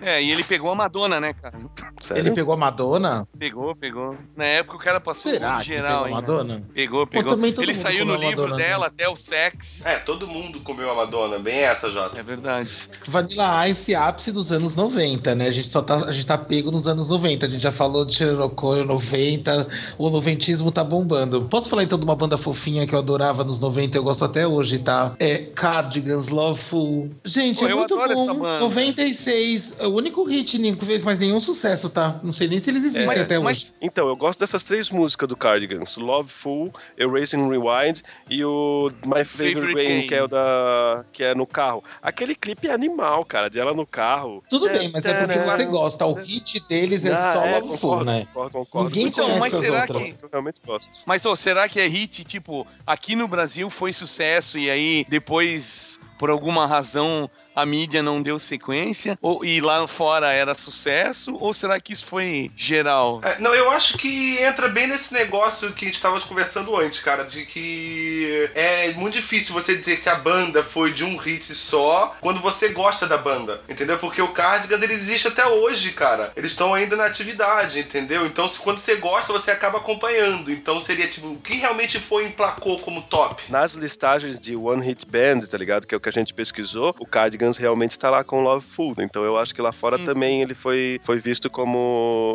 É, 0.02 0.22
e 0.22 0.30
ele 0.30 0.44
pegou 0.44 0.70
a 0.70 0.74
Madonna, 0.74 1.20
né, 1.20 1.32
cara? 1.32 1.58
Sério? 2.00 2.20
Ele 2.22 2.30
pegou 2.32 2.54
a 2.54 2.56
Madonna? 2.56 3.26
Pegou, 3.38 3.74
pegou. 3.74 4.16
Na 4.36 4.44
época 4.44 4.76
o 4.76 4.80
cara 4.80 5.00
passou 5.00 5.32
Será 5.32 5.48
o 5.48 5.50
mundo 5.52 5.60
que 5.60 5.66
geral, 5.66 6.04
pegou 6.04 6.04
a 6.04 6.08
hein? 6.08 6.14
Madonna? 6.14 6.62
Pegou, 6.74 7.06
Pô, 7.06 7.12
pegou. 7.12 7.36
todo 7.36 7.62
Ele 7.62 7.74
saiu 7.74 8.04
no 8.04 8.14
livro 8.14 8.42
Madonna, 8.42 8.56
dela 8.56 8.80
né? 8.80 8.86
até 8.86 9.08
o 9.08 9.16
sex. 9.16 9.84
É, 9.86 9.96
todo 9.96 10.26
mundo 10.26 10.60
comeu 10.60 10.90
a 10.90 10.94
Madonna, 10.94 11.38
bem 11.38 11.58
essa, 11.58 11.90
Jota. 11.90 12.18
É 12.18 12.22
verdade. 12.22 12.70
Vanilla 13.08 13.68
Ice, 13.68 13.94
ápice 13.94 14.32
dos 14.32 14.50
anos 14.52 14.74
90, 14.74 15.34
né? 15.34 15.46
A 15.48 15.52
gente 15.52 15.68
só 15.68 15.82
tá, 15.82 15.96
a 15.96 16.12
gente 16.12 16.26
tá 16.26 16.36
pego 16.38 16.70
nos 16.70 16.86
anos 16.86 17.08
90. 17.08 17.46
A 17.46 17.48
gente 17.48 17.62
já 17.62 17.72
falou 17.72 18.04
de 18.04 18.14
Chernobyl 18.14 18.84
90, 18.84 19.68
o 19.98 20.10
noventismo 20.10 20.70
tá 20.72 20.82
bombando. 20.84 21.42
Posso 21.48 21.68
falar 21.68 21.75
então 21.82 21.98
de 21.98 22.04
uma 22.04 22.16
banda 22.16 22.36
fofinha 22.38 22.86
que 22.86 22.94
eu 22.94 22.98
adorava 22.98 23.44
nos 23.44 23.58
90 23.60 23.96
eu 23.96 24.02
gosto 24.02 24.24
até 24.24 24.46
hoje, 24.46 24.78
tá? 24.78 25.14
É 25.18 25.38
Cardigans, 25.38 26.28
Loveful. 26.28 27.10
Gente, 27.24 27.60
Pô, 27.60 27.66
é 27.66 27.72
eu 27.72 27.78
muito 27.78 27.94
adoro 27.94 28.14
bom. 28.14 28.22
essa 28.22 28.34
banda. 28.34 28.60
96, 28.60 29.74
é 29.78 29.86
o 29.86 29.90
único 29.94 30.24
hit 30.24 30.56
que 30.58 30.84
fez 30.86 31.02
mais 31.02 31.18
nenhum 31.18 31.40
sucesso, 31.40 31.88
tá? 31.88 32.18
Não 32.22 32.32
sei 32.32 32.48
nem 32.48 32.60
se 32.60 32.70
eles 32.70 32.82
existem 32.84 33.06
mas- 33.06 33.20
até 33.22 33.38
mas- 33.38 33.58
hoje. 33.58 33.74
Então, 33.80 34.08
eu 34.08 34.16
gosto 34.16 34.38
dessas 34.40 34.62
três 34.64 34.90
músicas 34.90 35.28
do 35.28 35.36
Cardigans: 35.36 35.96
Loveful, 35.96 36.72
Erasing 36.96 37.48
Rewind 37.48 38.00
e 38.28 38.44
o 38.44 38.90
My 39.04 39.24
Favorite, 39.24 39.74
Game, 39.74 40.06
que 40.08 40.14
é 40.14 40.22
o 40.22 40.28
da. 40.28 41.04
que 41.12 41.22
é 41.22 41.34
no 41.34 41.46
carro. 41.46 41.82
Aquele 42.02 42.34
clipe 42.34 42.68
é 42.68 42.72
animal, 42.72 43.24
cara, 43.24 43.48
de 43.48 43.58
ela 43.58 43.74
no 43.74 43.86
carro. 43.86 44.42
Tudo 44.48 44.68
bem, 44.68 44.90
mas 44.90 45.04
é 45.04 45.14
porque 45.24 45.38
você 45.38 45.64
gosta. 45.64 46.06
O 46.06 46.14
hit 46.14 46.60
deles 46.68 47.04
é 47.04 47.12
Ah, 47.12 47.32
só 47.32 47.44
é, 47.44 47.54
Loveful, 47.58 47.76
concordo, 47.90 48.04
né? 48.04 48.26
Concordo, 48.32 48.50
concordo. 48.52 48.88
Ninguém 48.88 49.06
Então, 49.06 49.24
conhece 49.24 49.40
mas 49.40 49.54
as 49.54 49.60
será 49.60 49.80
outras. 49.82 50.02
que- 50.02 50.24
Eu 50.24 50.28
realmente 50.32 50.60
gosto. 50.66 50.98
Mas, 51.06 51.24
ô, 51.26 51.36
será 51.36 51.65
que 51.68 51.80
é 51.80 51.86
hit, 51.86 52.24
tipo, 52.24 52.66
aqui 52.86 53.16
no 53.16 53.28
Brasil 53.28 53.68
foi 53.70 53.92
sucesso 53.92 54.58
e 54.58 54.70
aí 54.70 55.06
depois, 55.08 56.00
por 56.18 56.30
alguma 56.30 56.66
razão, 56.66 57.30
a 57.56 57.64
mídia 57.64 58.02
não 58.02 58.20
deu 58.20 58.38
sequência? 58.38 59.18
Ou, 59.22 59.42
e 59.42 59.62
lá 59.62 59.88
fora 59.88 60.30
era 60.30 60.52
sucesso? 60.52 61.34
Ou 61.40 61.54
será 61.54 61.80
que 61.80 61.94
isso 61.94 62.04
foi 62.04 62.50
geral? 62.54 63.22
É, 63.24 63.38
não, 63.40 63.54
eu 63.54 63.70
acho 63.70 63.96
que 63.96 64.36
entra 64.42 64.68
bem 64.68 64.86
nesse 64.86 65.14
negócio 65.14 65.72
que 65.72 65.86
a 65.86 65.88
gente 65.88 66.02
tava 66.02 66.20
conversando 66.20 66.76
antes, 66.76 67.00
cara, 67.00 67.24
de 67.24 67.46
que 67.46 68.50
é 68.54 68.92
muito 68.92 69.14
difícil 69.14 69.54
você 69.54 69.74
dizer 69.74 69.98
se 69.98 70.10
a 70.10 70.16
banda 70.16 70.62
foi 70.62 70.92
de 70.92 71.02
um 71.02 71.16
hit 71.16 71.54
só 71.54 72.14
quando 72.20 72.40
você 72.40 72.68
gosta 72.68 73.06
da 73.06 73.16
banda, 73.16 73.62
entendeu? 73.68 73.98
Porque 73.98 74.20
o 74.20 74.28
Cardigans 74.28 74.82
ele 74.82 74.92
existe 74.92 75.28
até 75.28 75.46
hoje, 75.46 75.92
cara. 75.92 76.32
Eles 76.36 76.50
estão 76.50 76.74
ainda 76.74 76.94
na 76.94 77.06
atividade, 77.06 77.78
entendeu? 77.78 78.26
Então, 78.26 78.50
se, 78.50 78.60
quando 78.60 78.80
você 78.80 78.96
gosta, 78.96 79.32
você 79.32 79.50
acaba 79.50 79.78
acompanhando. 79.78 80.50
Então, 80.50 80.84
seria 80.84 81.08
tipo, 81.08 81.28
o 81.28 81.40
que 81.40 81.56
realmente 81.56 81.98
foi 81.98 82.26
emplacou 82.26 82.78
como 82.80 83.00
top? 83.02 83.50
Nas 83.50 83.72
listagens 83.72 84.38
de 84.38 84.54
One 84.54 84.84
Hit 84.84 85.06
Band, 85.06 85.40
tá 85.48 85.56
ligado? 85.56 85.86
Que 85.86 85.94
é 85.94 85.98
o 85.98 86.00
que 86.00 86.08
a 86.08 86.12
gente 86.12 86.34
pesquisou, 86.34 86.94
o 86.98 87.06
Cardigans 87.06 87.45
Hooligans 87.46 87.56
realmente 87.56 87.98
tá 87.98 88.10
lá 88.10 88.24
com 88.24 88.42
Loveful. 88.42 88.94
Então 88.98 89.24
eu 89.24 89.38
acho 89.38 89.54
que 89.54 89.62
lá 89.62 89.72
fora 89.72 89.96
Sim, 89.98 90.04
também 90.04 90.42
ele 90.42 90.54
foi, 90.54 91.00
foi 91.04 91.18
visto 91.18 91.48
como 91.48 91.78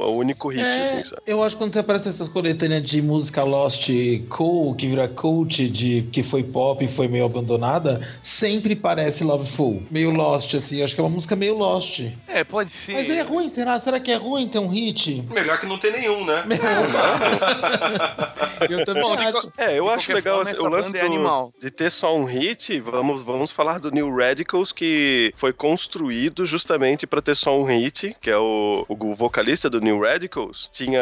o 0.04 0.16
único 0.18 0.48
hit, 0.50 0.62
É, 0.64 0.82
assim, 0.82 1.04
sabe? 1.04 1.22
eu 1.26 1.44
acho 1.44 1.56
que 1.56 1.62
quando 1.62 1.74
você 1.74 1.80
aparece 1.80 2.10
essas 2.10 2.30
coletâneas 2.30 2.84
de 2.84 3.02
música 3.02 3.44
Lost 3.44 3.90
Cool, 4.30 4.76
que 4.76 4.88
vira 4.88 5.08
cult, 5.08 5.68
de 5.70 6.04
que 6.12 6.24
foi 6.24 6.44
pop 6.44 6.84
e 6.84 6.88
foi 6.88 7.08
meio 7.08 7.26
abandonada, 7.26 8.08
sempre 8.22 8.76
parece 8.76 9.24
Loveful. 9.24 9.84
Meio 9.92 10.12
Lost, 10.12 10.54
assim. 10.56 10.82
Acho 10.82 10.96
que 10.96 11.02
é 11.02 11.04
uma 11.04 11.10
música 11.10 11.36
meio 11.36 11.56
Lost. 11.58 12.02
É, 12.28 12.44
pode 12.44 12.72
ser. 12.72 12.94
Mas 12.94 13.10
é 13.10 13.22
ruim, 13.22 13.50
será? 13.50 13.80
Será 13.80 14.00
que 14.00 14.12
é 14.12 14.16
ruim 14.16 14.48
ter 14.48 14.60
um 14.60 14.68
hit? 14.68 15.24
Melhor 15.32 15.60
que 15.60 15.66
não 15.66 15.78
ter 15.78 15.92
nenhum, 15.92 16.24
né? 16.26 16.44
Eu 18.70 18.86
também 18.86 19.02
Bom, 19.04 19.16
de 19.16 19.24
acho. 19.24 19.42
co- 19.42 19.52
É, 19.58 19.78
eu 19.80 19.86
De 19.86 19.90
acho 19.92 20.14
legal 20.14 20.36
forma, 20.38 20.52
assim, 20.52 20.62
o 20.66 20.70
lance 20.70 20.96
é 20.98 21.00
do- 21.02 21.06
animal. 21.06 21.52
de 21.60 21.72
ter 21.72 21.90
só 21.90 22.16
um 22.16 22.26
hit. 22.26 22.80
Vamos, 22.80 23.24
vamos 23.24 23.52
falar 23.52 23.80
do 23.80 23.90
New 23.92 24.16
Radicals, 24.16 24.72
que 24.72 25.01
foi 25.36 25.54
construído 25.54 26.46
justamente 26.46 27.06
pra 27.08 27.22
ter 27.22 27.36
só 27.36 27.58
um 27.58 27.64
hit, 27.64 28.16
que 28.20 28.30
é 28.30 28.38
o, 28.38 28.86
o 28.88 29.14
vocalista 29.16 29.70
do 29.70 29.80
New 29.82 30.00
Radicals, 30.02 30.70
tinha 30.72 31.02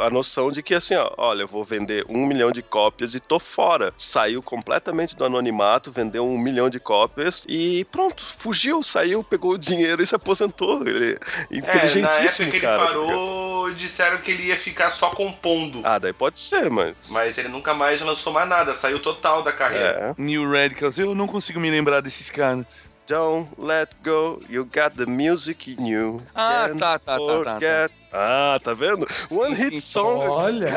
a 0.00 0.10
noção 0.10 0.50
de 0.50 0.62
que 0.62 0.74
assim, 0.74 0.94
ó, 0.94 1.10
olha, 1.16 1.42
eu 1.42 1.48
vou 1.48 1.64
vender 1.64 2.04
um 2.08 2.26
milhão 2.26 2.50
de 2.50 2.62
cópias 2.62 3.14
e 3.14 3.20
tô 3.20 3.38
fora. 3.38 3.92
Saiu 3.96 4.42
completamente 4.42 5.16
do 5.16 5.24
anonimato, 5.24 5.90
vendeu 5.92 6.24
um 6.26 6.38
milhão 6.38 6.68
de 6.70 6.78
cópias 6.80 7.44
e 7.48 7.84
pronto, 7.90 8.24
fugiu, 8.38 8.82
saiu, 8.82 9.22
pegou 9.24 9.52
o 9.52 9.58
dinheiro 9.58 10.02
e 10.02 10.06
se 10.06 10.14
aposentou. 10.14 10.86
Ele 10.86 11.12
é 11.12 11.12
É, 11.12 11.18
na 11.50 11.56
inteligentíssimo, 11.58 12.48
época 12.48 12.60
que 12.60 12.60
cara. 12.60 12.82
ele 12.82 12.86
parou, 12.86 13.70
disseram 13.72 14.18
que 14.18 14.30
ele 14.30 14.44
ia 14.44 14.56
ficar 14.56 14.90
só 14.90 15.10
compondo. 15.10 15.80
Ah, 15.84 15.98
daí 15.98 16.12
pode 16.12 16.38
ser, 16.38 16.70
mas. 16.70 17.10
Mas 17.12 17.38
ele 17.38 17.48
nunca 17.48 17.74
mais 17.74 18.00
lançou 18.00 18.32
mais 18.32 18.48
nada, 18.48 18.74
saiu 18.74 18.98
total 18.98 19.42
da 19.42 19.52
carreira. 19.52 20.14
É. 20.18 20.22
New 20.22 20.50
Radicals, 20.50 20.98
eu 20.98 21.14
não 21.14 21.26
consigo 21.26 21.58
me 21.60 21.70
lembrar 21.70 22.00
desses 22.00 22.30
caras. 22.30 22.91
Don't 23.06 23.48
let 23.58 23.88
go, 24.04 24.40
you 24.48 24.64
got 24.64 24.96
the 24.96 25.06
music 25.06 25.68
in 25.68 25.86
you. 25.86 26.20
Ah, 26.34 26.66
Can't 26.68 26.78
tá, 26.78 26.98
tá, 26.98 27.18
tá, 27.18 27.18
tá, 27.18 27.44
tá. 27.44 27.52
forget. 27.54 27.90
Ah, 28.12 28.60
tá 28.62 28.74
vendo? 28.74 29.06
One 29.30 29.56
Sim, 29.56 29.62
hit 29.70 29.80
song. 29.80 30.20
Olha. 30.28 30.70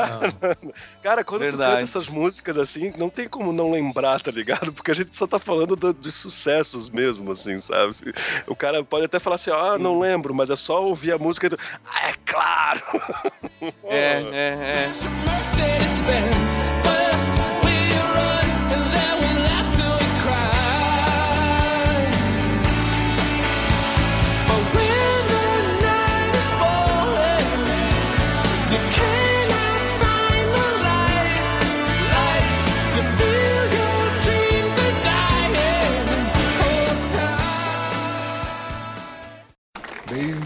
Cara, 1.04 1.24
quando 1.24 1.50
tu 1.50 1.58
canta 1.58 1.82
essas 1.82 2.08
músicas 2.08 2.58
assim, 2.58 2.94
não 2.98 3.10
tem 3.10 3.28
como 3.28 3.52
não 3.54 3.70
lembrar, 3.72 4.22
tá 4.22 4.32
ligado? 4.32 4.74
Porque 4.74 4.90
a 4.92 4.96
gente 4.96 5.16
só 5.16 5.28
tá 5.28 5.38
falando 5.38 5.76
do- 5.76 5.94
dos 5.94 6.16
sucessos 6.16 6.90
mesmo, 6.90 7.32
assim, 7.32 7.58
sabe? 7.60 7.96
O 8.48 8.56
cara 8.56 8.84
pode 8.84 9.06
até 9.06 9.20
falar 9.20 9.36
assim, 9.36 9.52
ah, 9.52 9.78
não 9.78 10.00
lembro, 10.00 10.34
mas 10.34 10.50
é 10.50 10.56
só 10.56 10.82
ouvir 10.84 11.12
a 11.12 11.18
música 11.18 11.46
e 11.48 11.50
tu... 11.52 11.58
Ah, 11.86 12.10
é 12.10 12.14
claro! 12.26 12.82
É, 13.84 14.24
é, 14.34 14.90
é. 14.90 14.92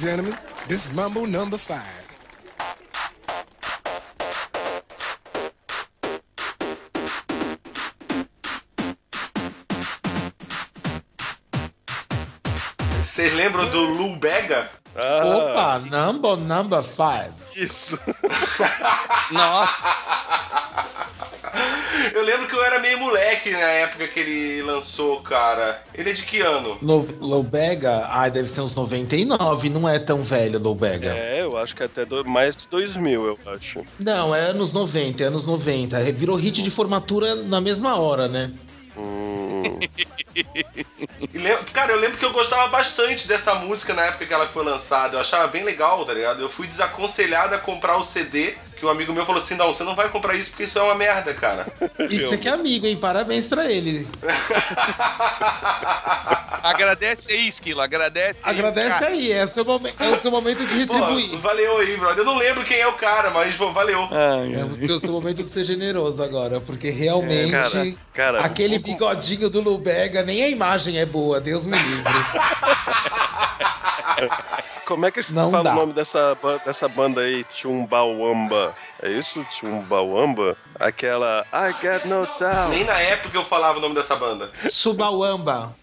Gentlemen, 0.10 0.36
this 0.68 0.86
is 0.86 0.92
Mambo 0.92 1.28
number 1.28 1.60
five. 1.60 1.84
Vocês 13.06 13.34
lembram 13.36 13.70
do 13.70 13.82
Lou 13.82 14.16
Bega? 14.16 14.72
Ah, 14.96 15.24
Opa, 15.24 15.80
number 15.92 16.38
number 16.38 16.82
five. 16.82 17.32
Isso! 17.56 18.00
Nossa, 19.32 19.96
Eu 22.14 22.24
lembro 22.24 22.48
que 22.48 22.56
eu 22.56 22.64
era 22.64 22.80
meio 22.80 23.00
moleque 23.00 23.52
na 23.52 23.58
época 23.60 24.08
que 24.08 24.20
ele 24.20 24.62
lançou, 24.62 25.22
cara. 25.22 25.82
Ele 25.94 26.10
é 26.10 26.14
de 26.14 26.24
que 26.24 26.40
ano? 26.42 26.78
No, 26.82 27.08
Lobega, 27.20 28.06
ai, 28.08 28.30
deve 28.32 28.50
ser 28.50 28.62
uns 28.62 28.74
99, 28.74 29.70
não 29.70 29.88
é 29.88 30.00
tão 30.00 30.24
velho 30.24 30.60
Lobega. 30.60 31.14
É, 31.14 31.42
eu 31.42 31.58
acho 31.58 31.76
que 31.76 31.84
até 31.84 32.06
do- 32.06 32.26
mais 32.26 32.56
de 32.56 32.68
2000, 32.68 33.26
eu 33.26 33.40
acho. 33.54 33.84
Não, 34.00 34.34
é 34.36 34.42
anos 34.42 34.72
90, 34.74 35.24
é 35.24 35.28
anos 35.28 35.46
90. 35.46 36.00
Virou 36.12 36.36
hit 36.38 36.62
de 36.62 36.72
formatura 36.72 37.36
na 37.36 37.60
mesma 37.62 38.00
hora, 38.00 38.28
né? 38.28 38.52
Lem- 41.34 41.58
Cara, 41.74 41.94
eu 41.94 42.00
lembro 42.00 42.18
que 42.18 42.26
eu 42.26 42.32
gostava 42.32 42.68
bastante 42.68 43.28
dessa 43.28 43.56
música 43.56 43.94
na 43.94 44.06
época 44.06 44.26
que 44.26 44.34
ela 44.34 44.48
foi 44.48 44.64
lançada. 44.64 45.16
Eu 45.18 45.22
achava 45.22 45.48
bem 45.48 45.64
legal, 45.64 46.06
tá 46.06 46.14
ligado? 46.14 46.42
Eu 46.42 46.50
fui 46.50 46.68
desaconselhado 46.68 47.56
a 47.56 47.60
comprar 47.60 47.98
o 47.98 48.04
CD, 48.04 48.56
que 48.80 48.86
um 48.86 48.90
amigo 48.90 49.14
meu 49.14 49.26
falou 49.26 49.42
assim: 49.42 49.56
não, 49.56 49.74
você 49.74 49.84
não 49.84 49.96
vai 49.96 50.10
comprar 50.10 50.36
isso 50.36 50.52
porque 50.52 50.64
isso 50.64 50.80
é 50.80 50.82
uma 50.82 50.96
merda, 50.96 51.34
cara. 51.34 51.68
Isso 52.10 52.34
aqui 52.34 52.48
é 52.48 52.52
amigo, 52.52 52.86
hein? 52.88 52.98
Parabéns 52.98 53.48
pra 53.48 53.70
ele. 53.72 54.08
agradece 56.64 57.32
aí, 57.32 57.48
Esquilo, 57.48 57.82
agradece 57.82 58.40
aí. 58.44 58.56
Agradece 58.56 59.04
aí, 59.06 59.32
é 59.32 59.46
o 59.46 59.48
seu, 59.48 59.66
momen- 59.66 59.94
é 60.00 60.10
o 60.10 60.20
seu 60.20 60.32
momento 60.32 60.66
de 60.66 60.86
Pô, 60.88 60.94
retribuir. 60.94 61.38
valeu 61.40 61.78
aí, 61.80 61.98
brother. 61.98 62.20
Eu 62.20 62.26
não 62.26 62.38
lembro 62.38 62.64
quem 62.64 62.80
é 62.80 62.88
o 62.88 62.94
cara, 62.94 63.30
mas 63.32 63.56
pô, 63.56 63.72
valeu. 63.72 64.08
Ai, 64.12 64.56
É 64.56 64.64
o 64.64 64.76
seu, 64.86 65.00
seu 65.00 65.12
momento 65.12 65.44
de 65.44 65.52
ser 65.52 65.64
generoso 65.64 66.22
agora, 66.24 66.60
porque 66.62 66.90
realmente 66.90 67.54
É, 67.56 67.62
cara, 67.64 67.94
cara, 68.14 68.42
aquele 68.42 68.78
o- 68.78 68.82
bigodinho 68.82 69.50
do 69.50 69.62
Lubega, 69.62 70.24
nem 70.24 70.44
a 70.44 70.50
imagem 70.50 70.98
é 71.00 71.06
boa, 71.06 71.40
Deus 71.40 71.66
me 71.66 71.78
livre. 71.78 72.14
Como 74.90 75.06
é 75.06 75.12
que 75.12 75.20
a 75.20 75.22
gente 75.22 75.36
Não 75.36 75.52
fala 75.52 75.66
dá. 75.66 75.74
o 75.74 75.76
nome 75.76 75.94
dessa, 75.94 76.36
dessa 76.66 76.88
banda 76.88 77.22
aí, 77.22 77.46
Chumbawamba? 77.52 78.74
É 79.04 79.12
isso? 79.12 79.46
Chumbawamba? 79.52 80.58
Aquela 80.80 81.46
I 81.54 81.72
got 81.74 82.08
no 82.08 82.26
doubt. 82.26 82.70
Nem 82.72 82.86
na 82.86 83.00
época 83.00 83.38
eu 83.38 83.46
falava 83.46 83.78
o 83.78 83.82
nome 83.82 83.94
dessa 83.94 84.16
banda. 84.16 84.50
Subauamba. 84.68 85.76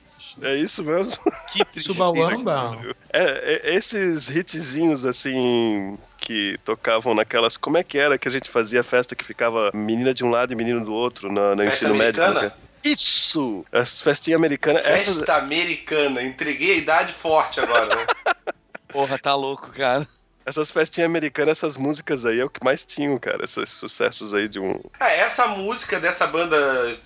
É 0.43 0.57
isso 0.57 0.83
mesmo? 0.83 1.17
Que 1.53 1.65
tristeza. 1.65 1.95
Subauamba? 1.95 2.79
É, 3.13 3.63
é, 3.65 3.75
esses 3.77 4.29
hitzinhos 4.29 5.07
assim 5.07 5.97
que 6.19 6.59
tocavam 6.65 7.15
naquelas. 7.15 7.57
Como 7.57 7.79
é 7.79 7.85
que 7.85 7.97
era 7.99 8.19
que 8.19 8.27
a 8.27 8.31
gente 8.33 8.51
fazia 8.51 8.83
festa 8.83 9.15
que 9.15 9.25
ficava 9.25 9.71
menina 9.73 10.13
de 10.13 10.25
um 10.25 10.31
lado 10.31 10.53
e 10.53 10.57
menino 10.57 10.85
do 10.85 10.93
outro 10.93 11.31
na, 11.33 11.55
no 11.55 11.63
Festa 11.63 11.85
ensino 11.85 11.95
médio? 11.95 12.25
americana? 12.25 12.49
né? 12.49 12.67
Isso! 12.83 13.65
As 13.73 14.03
festinhas 14.03 14.37
americanas. 14.39 14.83
Essas, 14.85 15.19
Festa 15.19 15.37
americana. 15.37 16.23
Entreguei 16.25 16.73
a 16.73 16.77
idade 16.77 17.13
forte 17.13 17.61
agora, 17.61 17.87
né? 17.95 18.07
Porra, 18.97 19.19
tá 19.19 19.35
louco, 19.35 19.71
cara. 19.73 20.09
essas 20.47 20.71
festinhas 20.71 21.11
americanas, 21.11 21.59
essas 21.59 21.77
músicas 21.77 22.25
aí 22.25 22.41
é 22.41 22.45
o 22.47 22.49
que 22.49 22.65
mais 22.65 22.83
tinham, 22.83 23.19
cara. 23.19 23.45
Esses 23.45 23.69
sucessos 23.69 24.33
aí 24.33 24.49
de 24.49 24.59
um. 24.59 24.81
É, 24.99 25.19
essa 25.21 25.47
música 25.49 26.01
dessa 26.01 26.27
banda 26.27 26.57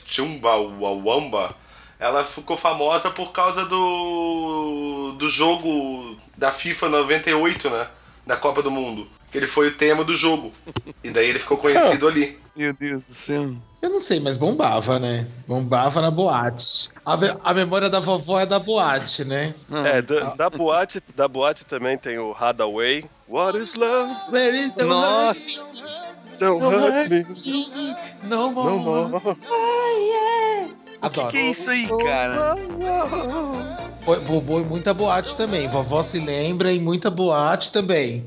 Chumba 0.07 0.55
Wamba, 0.55 1.53
ela 1.99 2.25
ficou 2.25 2.57
famosa 2.57 3.11
por 3.11 3.33
causa 3.33 3.65
do 3.65 5.17
do 5.19 5.29
jogo 5.29 6.17
da 6.37 6.53
FIFA 6.53 6.91
98, 6.91 7.69
né? 7.71 7.89
Da 8.27 8.37
Copa 8.37 8.63
do 8.63 8.71
Mundo. 8.71 9.07
Que 9.31 9.39
ele 9.39 9.47
foi 9.47 9.69
o 9.69 9.75
tema 9.75 10.05
do 10.05 10.17
jogo. 10.17 10.53
E 11.05 11.11
daí 11.11 11.29
ele 11.29 11.39
ficou 11.39 11.57
conhecido 11.57 12.09
ali. 12.09 12.39
Meu 12.57 12.73
Deus 12.75 13.07
do 13.07 13.13
céu. 13.13 13.55
Eu 13.81 13.89
não 13.91 14.01
sei, 14.01 14.21
mas 14.21 14.37
bombava, 14.37 14.99
né? 14.99 15.27
Bombava 15.47 16.03
na 16.03 16.11
boate. 16.11 16.91
A, 17.07 17.15
a 17.45 17.55
memória 17.55 17.89
da 17.89 18.01
vovó 18.01 18.41
é 18.41 18.45
da 18.45 18.59
boate, 18.59 19.25
né? 19.25 19.55
É, 19.87 20.03
da, 20.03 20.35
da 20.35 20.51
boate, 20.51 21.01
da 21.15 21.27
boate 21.29 21.65
também 21.65 21.97
tem 21.97 22.19
o 22.19 22.35
Hadaway. 22.39 23.05
What 23.29 23.57
is 23.59 23.75
love? 23.77 24.13
Where 24.31 24.57
is 24.59 24.75
the 24.75 24.85
Nossa. 24.85 25.83
Don't 26.39 26.63
hurt 26.63 27.09
me 27.11 27.25
No 28.25 28.51
more. 28.51 28.71
no 28.71 28.79
more. 28.81 29.37
Adoro. 31.01 31.29
Que 31.29 31.39
isso 31.39 31.71
aí, 31.71 31.89
cara? 32.05 32.57
Foi, 34.01 34.19
bombou 34.21 34.61
em 34.61 34.65
muita 34.65 34.93
boate 34.95 35.37
também. 35.37 35.69
Vovó 35.69 36.03
se 36.03 36.19
lembra 36.19 36.73
em 36.73 36.81
muita 36.81 37.11
boate 37.11 37.71
também. 37.71 38.27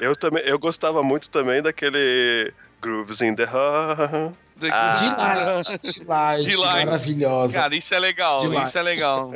Eu 0.00 0.14
também, 0.16 0.42
eu 0.44 0.58
gostava 0.58 1.02
muito 1.02 1.28
também 1.30 1.62
daquele 1.62 2.52
Grooves 2.80 3.20
in 3.20 3.34
the 3.34 3.44
Heart. 3.44 4.34
Ah. 4.70 4.94
Delight, 5.00 5.78
Delight, 5.98 6.46
Delight. 6.46 6.84
maravilhosa. 6.86 7.54
Cara, 7.54 7.74
isso 7.74 7.94
é 7.94 7.98
legal, 7.98 8.40
Demais. 8.40 8.68
isso 8.68 8.78
é 8.78 8.82
legal. 8.82 9.32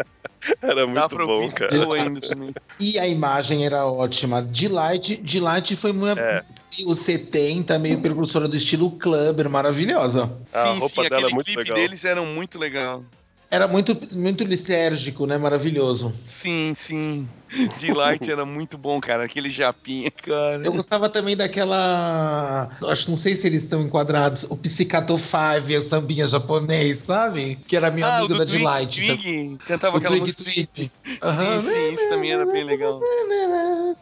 Era 0.61 0.87
muito 0.87 1.17
bom, 1.27 1.51
cara. 1.51 1.71
de. 1.71 2.55
E 2.79 2.99
a 2.99 3.07
imagem 3.07 3.65
era 3.65 3.87
ótima. 3.87 4.43
Delight, 4.43 5.17
Delight 5.17 5.75
foi 5.77 5.93
muito 5.93 6.19
É. 6.21 6.45
meio 6.77 6.95
70, 6.95 7.79
meio 7.79 8.01
precursora 8.01 8.49
do 8.49 8.57
estilo 8.57 8.91
clubber, 8.93 9.49
maravilhosa. 9.49 10.31
A 10.53 10.67
sim, 10.67 10.79
roupa 10.79 11.03
sim, 11.03 11.09
dela 11.09 11.15
é 11.15 11.19
aquele 11.19 11.35
muito 11.35 11.47
clipe 11.47 11.59
legal. 11.59 11.77
deles 11.77 12.05
eram 12.05 12.27
muito 12.27 12.59
legal. 12.59 13.05
Era 13.51 13.69
muito, 13.69 13.97
muito 14.13 14.43
lisérgico, 14.43 15.27
né? 15.27 15.39
Maravilhoso. 15.39 16.13
Sim, 16.25 16.73
sim. 16.75 17.29
Delight 17.81 18.31
era 18.31 18.45
muito 18.45 18.77
bom, 18.79 19.01
cara. 19.01 19.25
Aquele 19.25 19.51
japinha, 19.51 20.11
cara. 20.11 20.63
Eu 20.65 20.73
gostava 20.73 21.09
também 21.09 21.37
daquela. 21.37 22.71
Acho 22.89 23.11
não 23.11 23.17
sei 23.17 23.37
se 23.37 23.47
eles 23.47 23.63
estão 23.63 23.83
enquadrados. 23.83 24.45
O 24.49 24.57
Psicato 24.57 25.17
Five, 25.19 25.77
o 25.77 25.83
sambinha 25.83 26.27
japonês, 26.27 27.05
sabe? 27.05 27.57
Que 27.67 27.77
era 27.77 27.91
meu 27.91 28.07
Ah, 28.07 28.21
do 28.21 28.39
da 28.39 28.45
Delight. 28.45 29.01
Twig. 29.05 29.59
Cantava 29.67 29.97
O 29.97 29.99
aquela 29.99 30.17
Twig 30.17 30.23
música. 30.27 30.43
Twig. 30.45 30.69
Sim, 30.75 30.91
Aham. 31.23 31.61
sim, 31.61 31.89
isso 31.95 32.09
também 32.09 32.33
era 32.33 32.47
bem 32.47 32.65
legal. 32.65 33.01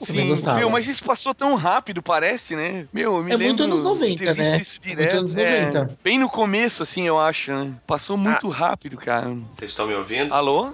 Sim, 0.01 0.29
gostava. 0.29 0.59
meu, 0.59 0.71
mas 0.71 0.89
isso 0.89 1.05
passou 1.05 1.35
tão 1.35 1.55
rápido, 1.55 2.03
parece, 2.03 2.57
né? 2.57 2.87
Meu, 2.93 3.17
eu 3.17 3.23
me 3.25 3.33
É 3.33 3.37
lembro 3.37 3.47
muito 3.47 3.63
anos 3.65 3.83
90, 3.83 4.11
de 4.17 4.17
ter 4.25 4.35
visto 4.35 4.51
né? 4.53 4.59
isso 4.61 4.81
É 4.83 4.87
muito 4.89 4.97
direto. 4.99 5.17
anos 5.19 5.37
é, 5.37 5.67
90. 5.73 5.99
bem 6.03 6.19
no 6.19 6.29
começo, 6.29 6.83
assim, 6.83 7.07
eu 7.07 7.19
acho, 7.21 7.53
né? 7.53 7.73
Passou 7.87 8.17
muito 8.17 8.49
rápido, 8.49 8.97
cara. 8.97 9.29
Vocês 9.57 9.71
estão 9.71 9.87
me 9.87 9.95
ouvindo? 9.95 10.33
Alô? 10.33 10.73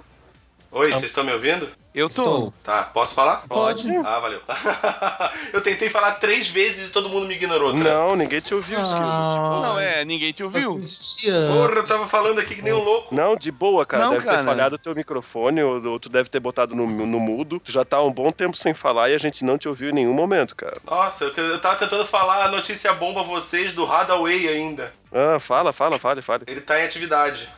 Oi, 0.71 0.87
Ah. 0.93 0.99
vocês 0.99 1.05
estão 1.11 1.23
me 1.23 1.33
ouvindo? 1.33 1.67
Eu 1.95 2.07
tô. 2.07 2.53
Tá, 2.63 2.83
posso 2.83 3.15
falar? 3.15 3.43
Pode. 3.47 3.89
Ah, 4.05 4.19
valeu. 4.19 4.39
eu 5.51 5.59
tentei 5.59 5.89
falar 5.89 6.11
três 6.13 6.47
vezes 6.47 6.89
e 6.89 6.91
todo 6.91 7.09
mundo 7.09 7.25
me 7.25 7.33
ignorou. 7.33 7.71
Tá? 7.71 7.79
Não, 7.79 8.15
ninguém 8.15 8.39
te 8.39 8.53
ouviu. 8.53 8.77
Ah, 8.79 9.59
Não, 9.63 9.79
é, 9.79 10.05
ninguém 10.05 10.31
te 10.31 10.43
ouviu. 10.43 10.75
Porra, 10.79 11.73
eu 11.73 11.87
tava 11.87 12.07
falando 12.07 12.39
aqui 12.39 12.53
que 12.53 12.61
nem 12.61 12.71
um 12.71 12.83
louco. 12.83 13.13
Não, 13.13 13.35
de 13.35 13.51
boa, 13.51 13.83
cara. 13.87 14.03
Não, 14.03 14.11
deve 14.11 14.25
cara. 14.25 14.37
ter 14.37 14.43
falhado 14.43 14.75
o 14.75 14.77
teu 14.77 14.93
microfone, 14.93 15.63
ou, 15.63 15.83
ou 15.87 15.99
tu 15.99 16.07
deve 16.09 16.29
ter 16.29 16.39
botado 16.39 16.75
no, 16.75 16.85
no 16.85 17.19
mudo. 17.19 17.59
Tu 17.59 17.71
já 17.71 17.83
tá 17.83 17.97
há 17.97 18.03
um 18.03 18.13
bom 18.13 18.31
tempo 18.31 18.55
sem 18.55 18.75
falar 18.75 19.09
e 19.09 19.15
a 19.15 19.19
gente 19.19 19.43
não 19.43 19.57
te 19.57 19.67
ouviu 19.67 19.89
em 19.89 19.93
nenhum 19.93 20.13
momento, 20.13 20.55
cara. 20.55 20.77
Nossa, 20.85 21.23
eu, 21.25 21.33
eu 21.45 21.59
tava 21.59 21.77
tentando 21.77 22.05
falar 22.05 22.45
a 22.45 22.49
notícia 22.49 22.93
bomba 22.93 23.21
a 23.21 23.23
vocês 23.23 23.73
do 23.73 23.91
Hadaway 23.91 24.47
ainda. 24.47 24.93
Ah, 25.11 25.39
fala, 25.39 25.73
fala, 25.73 25.97
fale, 25.97 26.21
fale. 26.21 26.43
Ele 26.47 26.61
tá 26.61 26.79
em 26.79 26.83
atividade. 26.83 27.49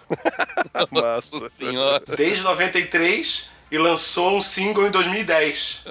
Nossa 0.92 1.50
senhora. 1.50 2.04
Desde 2.16 2.44
93 2.44 3.52
e 3.72 3.78
lançou 3.78 4.38
um 4.38 4.42
single 4.42 4.86
em 4.88 4.92
2010. 4.92 5.86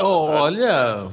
Olha. 0.00 1.08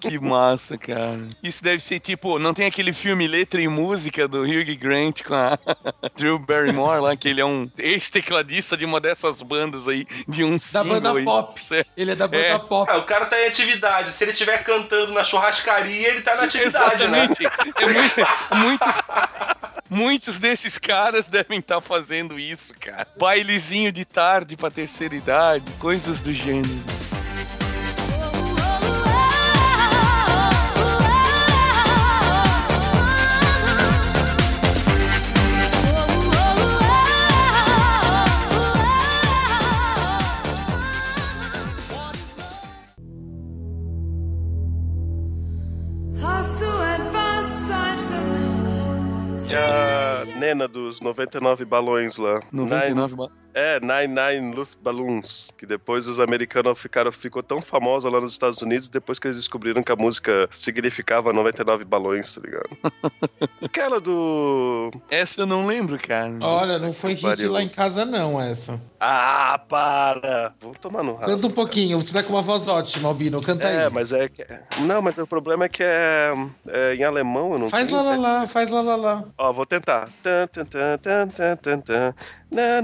Que 0.00 0.18
massa, 0.18 0.78
cara. 0.78 1.20
Isso 1.42 1.62
deve 1.62 1.82
ser 1.82 1.98
tipo, 2.00 2.38
não 2.38 2.54
tem 2.54 2.66
aquele 2.66 2.92
filme 2.92 3.26
Letra 3.26 3.60
e 3.60 3.68
Música 3.68 4.28
do 4.28 4.42
Hugh 4.42 4.76
Grant 4.78 5.22
com 5.22 5.34
a 5.34 5.58
Drew 6.16 6.38
Barrymore 6.38 7.00
lá, 7.00 7.16
que 7.16 7.28
ele 7.28 7.40
é 7.40 7.44
um 7.44 7.70
ex-tecladista 7.78 8.76
de 8.76 8.84
uma 8.84 9.00
dessas 9.00 9.42
bandas 9.42 9.88
aí, 9.88 10.06
de 10.28 10.44
um 10.44 10.58
Da 10.72 10.84
banda 10.84 11.12
pop. 11.24 11.58
isso 11.58 11.74
Ele 11.96 12.12
é 12.12 12.14
da 12.14 12.26
banda 12.28 12.44
É. 12.44 12.58
pop. 12.58 12.90
Ah, 12.90 12.96
o 12.98 13.02
cara 13.02 13.26
tá 13.26 13.40
em 13.40 13.46
atividade. 13.48 14.12
Se 14.12 14.24
ele 14.24 14.32
estiver 14.32 14.62
cantando 14.62 15.12
na 15.12 15.24
churrascaria, 15.24 16.08
ele 16.08 16.22
tá 16.22 16.36
na 16.36 16.44
atividade, 16.44 17.06
né? 17.08 17.24
Exatamente. 17.24 17.46
É 17.76 17.86
muito- 17.86 18.78
muitos, 18.78 18.94
muitos 19.90 20.38
desses 20.38 20.78
caras 20.78 21.26
devem 21.28 21.58
estar 21.58 21.80
fazendo 21.80 22.38
isso, 22.38 22.74
cara. 22.78 23.06
Bailezinho 23.18 23.90
de 23.90 24.04
tarde 24.04 24.56
pra 24.56 24.70
terceira 24.70 25.14
idade, 25.14 25.47
coisas 25.78 26.20
do 26.20 26.32
gênero. 26.32 26.68
E 49.50 49.54
a 49.54 50.38
Nena 50.38 50.68
dos 50.68 51.00
99 51.00 51.64
balões 51.64 52.16
lá. 52.18 52.40
99 52.52 53.14
ba- 53.16 53.28
É, 53.58 53.80
Nine 53.80 54.14
Nine 54.14 54.54
Luftballons, 54.54 55.50
que 55.58 55.66
depois 55.66 56.06
os 56.06 56.20
americanos 56.20 56.78
ficaram, 56.78 57.10
ficou 57.10 57.42
tão 57.42 57.60
famosa 57.60 58.08
lá 58.08 58.20
nos 58.20 58.30
Estados 58.30 58.62
Unidos 58.62 58.88
depois 58.88 59.18
que 59.18 59.26
eles 59.26 59.36
descobriram 59.36 59.82
que 59.82 59.90
a 59.90 59.96
música 59.96 60.48
significava 60.48 61.32
99 61.32 61.84
balões, 61.84 62.32
tá 62.32 62.40
ligado? 62.40 62.68
Aquela 63.60 64.00
do... 64.00 64.92
Essa 65.10 65.40
eu 65.40 65.46
não 65.46 65.66
lembro, 65.66 65.98
cara. 65.98 66.32
Olha, 66.40 66.78
não 66.78 66.92
foi 66.92 67.14
hit 67.14 67.22
Pariu. 67.22 67.50
lá 67.50 67.60
em 67.60 67.68
casa, 67.68 68.04
não, 68.04 68.40
essa. 68.40 68.80
Ah, 69.00 69.60
para! 69.68 70.54
Vou 70.60 70.74
tomar 70.74 71.02
no 71.02 71.14
rabo. 71.14 71.26
Canta 71.26 71.46
um 71.48 71.50
pouquinho, 71.50 72.00
você 72.00 72.12
tá 72.12 72.22
com 72.22 72.34
uma 72.34 72.42
voz 72.42 72.68
ótima, 72.68 73.08
Albino, 73.08 73.42
canta 73.42 73.64
É, 73.64 73.86
aí. 73.86 73.92
mas 73.92 74.12
é 74.12 74.28
que... 74.28 74.46
Não, 74.82 75.02
mas 75.02 75.18
o 75.18 75.26
problema 75.26 75.64
é 75.64 75.68
que 75.68 75.82
é, 75.82 76.32
é 76.68 76.94
em 76.94 77.02
alemão, 77.02 77.54
eu 77.54 77.58
não 77.58 77.70
Faz 77.70 77.90
lá, 77.90 78.02
lá, 78.02 78.16
lá, 78.16 78.46
faz 78.46 78.70
lá, 78.70 78.80
lá, 78.80 78.94
lá. 78.94 79.24
Ó, 79.36 79.52
vou 79.52 79.66
tentar. 79.66 80.08
Tan, 80.22 80.46
tan, 80.46 80.64
tan, 80.64 80.98
tan, 80.98 81.28
tan, 81.28 81.56
tan, 81.56 81.80
tan. 81.80 82.14
É. 82.50 82.78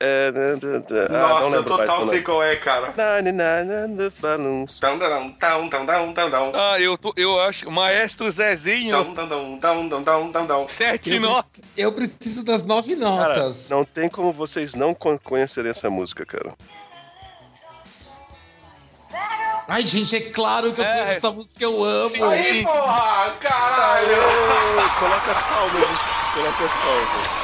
Ah, 0.00 1.08
não 1.08 1.28
Nossa, 1.40 1.56
eu 1.56 1.64
total 1.64 2.04
sei 2.08 2.20
qual 2.20 2.42
é, 2.42 2.56
cara. 2.56 2.88
Nine, 3.22 3.30
nine, 3.32 3.86
nine, 3.96 4.12
balloons. 4.20 4.80
Tão, 4.80 4.98
tão, 4.98 5.30
tão, 5.32 5.68
tão, 5.68 5.86
tão, 5.86 6.12
tão, 6.12 6.30
tão. 6.30 6.52
Ah, 6.54 6.80
eu, 6.80 6.98
tô, 6.98 7.14
eu 7.16 7.38
acho. 7.40 7.70
Maestro 7.70 8.28
Zezinho. 8.30 8.90
Tão, 8.90 9.14
tão, 9.14 9.28
tão, 9.28 9.58
tão, 9.58 9.88
tão, 9.88 10.02
tão, 10.04 10.32
tão, 10.32 10.46
tão. 10.46 10.68
Sete 10.68 11.14
Eu, 11.14 11.20
notas. 11.20 11.50
preciso- 11.52 11.68
eu 11.76 11.92
preciso 11.92 12.42
das 12.42 12.62
nove 12.64 12.96
Cara, 12.96 13.36
notas. 13.38 13.68
não 13.68 13.84
tem 13.84 14.08
como 14.08 14.32
vocês 14.32 14.74
não 14.74 14.92
con- 14.94 15.18
conhecerem 15.18 15.70
essa 15.70 15.88
música, 15.88 16.26
cara. 16.26 16.52
Ai, 19.66 19.86
gente, 19.86 20.14
é 20.14 20.20
claro 20.20 20.74
que 20.74 20.80
eu 20.80 20.84
É. 20.84 21.14
essa 21.16 21.30
música, 21.30 21.62
eu 21.64 21.82
amo. 21.82 22.10
Sim. 22.10 22.22
Aí, 22.22 22.62
porra! 22.64 23.34
Caralho! 23.40 24.16
Coloca 24.98 25.30
as 25.30 25.42
palmas, 25.42 26.02
coloca 26.34 26.64
as 26.64 26.72
palmas. 26.72 27.43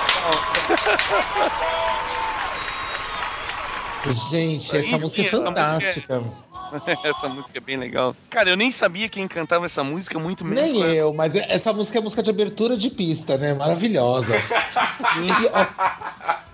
Gente, 4.30 4.76
essa 4.76 4.82
Sim, 4.82 4.98
música 4.98 5.20
é 5.22 5.26
essa 5.26 5.50
música 5.50 6.00
é- 6.00 6.10
fantástica. 6.10 6.22
essa 7.04 7.28
música 7.28 7.58
é 7.58 7.60
bem 7.60 7.76
legal. 7.76 8.16
Cara, 8.30 8.48
eu 8.50 8.56
nem 8.56 8.72
sabia 8.72 9.08
quem 9.08 9.28
cantava 9.28 9.66
essa 9.66 9.84
música, 9.84 10.18
muito 10.18 10.44
menos. 10.44 10.72
Nem 10.72 10.82
eu, 10.92 11.12
mas 11.12 11.34
essa 11.34 11.72
música 11.72 11.98
é 11.98 12.00
música 12.00 12.22
de 12.22 12.30
abertura 12.30 12.76
de 12.76 12.88
pista, 12.90 13.36
né? 13.36 13.52
Maravilhosa. 13.52 14.32
Sim. 14.98 15.26
E, 15.26 15.50
ó, 15.52 15.66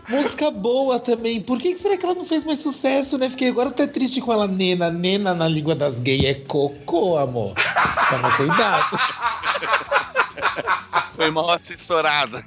música 0.09 0.51
boa 0.51 0.99
também. 0.99 1.41
Por 1.41 1.59
que 1.59 1.75
que 1.75 1.81
será 1.81 1.97
que 1.97 2.05
ela 2.05 2.15
não 2.15 2.27
fez 2.27 2.45
mais 2.45 2.59
sucesso, 2.61 3.17
né? 3.17 3.31
Fiquei 3.31 3.49
agora 3.49 3.69
até 3.69 3.87
triste 3.87 4.21
com 4.21 4.33
ela. 4.33 4.49
Nena, 4.49 4.91
nena 4.91 5.35
na 5.35 5.47
língua 5.47 5.75
das 5.75 6.01
gays 6.01 6.25
é 6.25 6.35
cocô, 6.35 7.17
amor. 7.17 7.55
Toma 8.11 8.37
cuidado. 8.37 8.99
Foi 11.13 11.31
mal 11.31 11.51
assessorada. 11.51 12.45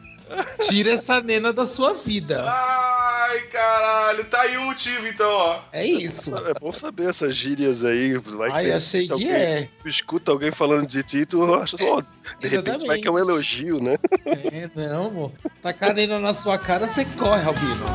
Tira 0.67 0.91
essa 0.91 1.19
nena 1.21 1.51
da 1.53 1.65
sua 1.65 1.93
vida. 1.93 2.43
Ai, 2.47 3.39
caralho. 3.51 4.25
Tá 4.25 4.41
aí 4.41 4.57
o 4.57 4.61
motivo, 4.63 5.07
então, 5.07 5.29
ó. 5.29 5.59
É 5.71 5.85
isso. 5.85 6.35
É 6.37 6.53
bom 6.59 6.71
saber 6.71 7.09
essas 7.09 7.35
gírias 7.35 7.83
aí. 7.83 8.17
Vai 8.17 8.51
Ai, 8.51 8.65
ter- 8.65 8.73
achei 8.73 9.05
que 9.07 9.13
alguém 9.13 9.31
é. 9.31 9.69
Escuta 9.85 10.31
alguém 10.31 10.51
falando 10.51 10.87
de 10.87 11.01
ti, 11.03 11.25
tu 11.25 11.53
acha, 11.53 11.75
ó, 11.81 12.01
de 12.39 12.47
repente 12.47 12.85
vai 12.85 12.99
que 12.99 13.07
é 13.07 13.11
um 13.11 13.17
elogio, 13.17 13.81
né? 13.81 13.95
É, 14.25 14.69
não, 14.75 15.07
amor. 15.07 15.31
Tacar 15.61 15.91
a 15.91 15.93
nena 15.93 16.19
na 16.19 16.33
sua 16.33 16.57
cara, 16.57 16.87
você 16.87 17.05
corre, 17.17 17.45
Albino. 17.45 17.85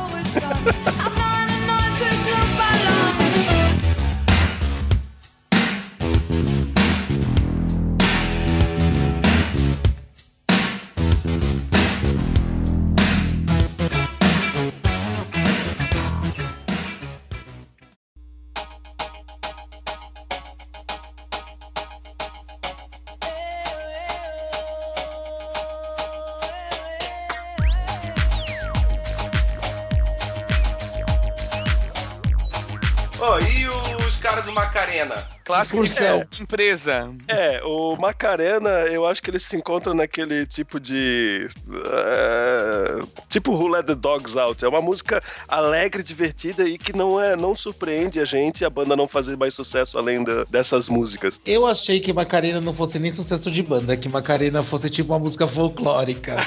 Clássico 35.45 35.81
de 35.83 35.89
Excursão. 35.91 36.25
empresa. 36.41 37.11
É, 37.27 37.61
o 37.63 37.95
Macarena, 37.95 38.69
eu 38.89 39.05
acho 39.07 39.21
que 39.21 39.29
ele 39.29 39.37
se 39.39 39.55
encontra 39.55 39.93
naquele 39.93 40.45
tipo 40.45 40.79
de. 40.79 41.47
é, 41.69 42.99
tipo 43.29 43.51
Who 43.51 43.67
Let 43.67 43.85
the 43.85 43.95
Dogs 43.95 44.37
Out. 44.37 44.65
É 44.65 44.67
uma 44.67 44.81
música 44.81 45.21
alegre, 45.47 46.01
divertida 46.03 46.63
e 46.67 46.77
que 46.77 46.91
não, 46.95 47.21
é, 47.21 47.35
não 47.35 47.55
surpreende 47.55 48.19
a 48.19 48.25
gente 48.25 48.61
e 48.61 48.65
a 48.65 48.69
banda 48.69 48.95
não 48.95 49.07
fazer 49.07 49.37
mais 49.37 49.53
sucesso 49.53 49.97
além 49.97 50.23
da- 50.23 50.43
dessas 50.45 50.89
músicas. 50.89 51.39
Eu 51.45 51.67
achei 51.67 51.99
que 51.99 52.11
Macarena 52.11 52.59
não 52.59 52.73
fosse 52.73 52.97
nem 52.97 53.13
sucesso 53.13 53.51
de 53.51 53.61
banda, 53.61 53.95
que 53.95 54.09
Macarena 54.09 54.63
fosse 54.63 54.89
tipo 54.89 55.13
uma 55.13 55.19
música 55.19 55.47
folclórica. 55.47 56.37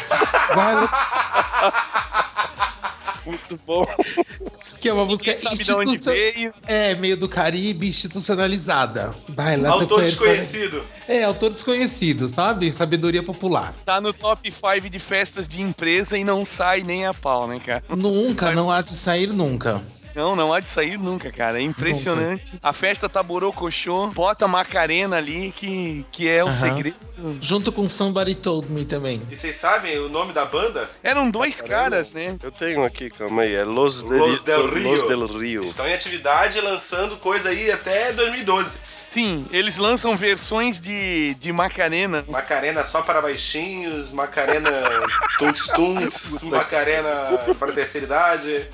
Vai, 0.55 0.75
Muito 3.29 3.61
bom. 3.67 3.87
Que 4.81 4.88
é 4.88 4.93
uma 4.93 5.05
música 5.05 5.37
sabe 5.37 5.62
de 5.62 5.71
onde 5.73 5.91
institucio- 5.97 6.12
veio. 6.12 6.55
É, 6.67 6.95
meio 6.95 7.14
do 7.17 7.29
Caribe, 7.29 7.87
institucionalizada. 7.88 9.14
Vai 9.29 9.57
lá, 9.59 9.71
Autor 9.71 10.03
desconhecido. 10.03 10.83
É, 11.07 11.25
autor 11.25 11.51
desconhecido, 11.53 12.29
sabe? 12.31 12.73
Sabedoria 12.73 13.23
popular. 13.23 13.75
Tá 13.85 14.01
no 14.01 14.12
top 14.14 14.51
5 14.51 14.88
de 14.88 14.99
festas 14.99 15.47
de 15.47 15.61
empresa 15.61 16.17
e 16.17 16.25
não 16.25 16.45
sai 16.45 16.83
nem 16.83 17.05
a 17.05 17.12
pau, 17.12 17.47
né, 17.47 17.61
cara? 17.64 17.85
Nunca, 17.91 18.53
não 18.53 18.71
há 18.71 18.81
de 18.81 18.95
sair 18.95 19.27
nunca. 19.29 19.83
Não, 20.14 20.35
não 20.35 20.53
há 20.53 20.61
de 20.61 20.69
sair 20.71 20.99
nunca, 20.99 21.31
cara. 21.31 21.59
É 21.59 21.62
impressionante. 21.62 22.59
A 22.62 22.73
festa 22.73 23.09
tá 23.09 23.23
borocochô, 23.23 24.07
bota 24.09 24.47
a 24.47 24.49
Macarena 24.49 25.17
ali, 25.17 25.53
que, 25.55 26.05
que 26.11 26.27
é 26.29 26.43
o 26.43 26.51
segredo. 26.51 26.97
Junto 27.41 27.71
com 27.71 27.88
Somebody 27.88 28.35
Told 28.35 28.71
Me 28.71 28.85
também. 28.85 29.21
E 29.21 29.37
vocês 29.37 29.57
sabem 29.57 29.99
o 29.99 30.09
nome 30.09 30.33
da 30.33 30.45
banda? 30.47 30.88
Eram 31.03 31.31
dois 31.31 31.61
caras, 31.61 32.12
né? 32.12 32.37
Eu 32.43 32.51
tenho 32.51 32.83
aqui, 32.85 33.11
calma 33.18 33.42
aí. 33.42 33.54
É 33.54 33.64
Los, 33.64 34.02
del, 34.02 34.18
Los 34.18 34.42
del 34.42 34.70
Rio. 34.70 34.90
Los 34.90 35.02
del 35.02 35.26
Rio. 35.26 35.64
Estão 35.64 35.87
em 35.87 35.94
atividade 35.94 36.61
lançando 36.61 37.16
coisa 37.16 37.50
aí 37.50 37.70
até 37.70 38.12
2012. 38.12 38.78
Sim, 39.09 39.47
eles 39.51 39.79
lançam 39.79 40.14
versões 40.14 40.79
de, 40.79 41.33
de 41.40 41.51
Macarena. 41.51 42.27
Macarena 42.29 42.85
só 42.85 43.01
para 43.01 43.23
baixinhos, 43.23 44.11
Macarena 44.11 44.71
tunts 45.38 45.66
tunts, 45.68 46.42
Macarena 46.42 47.38
para 47.59 47.73
terceira 47.73 48.05
idade. 48.07 48.66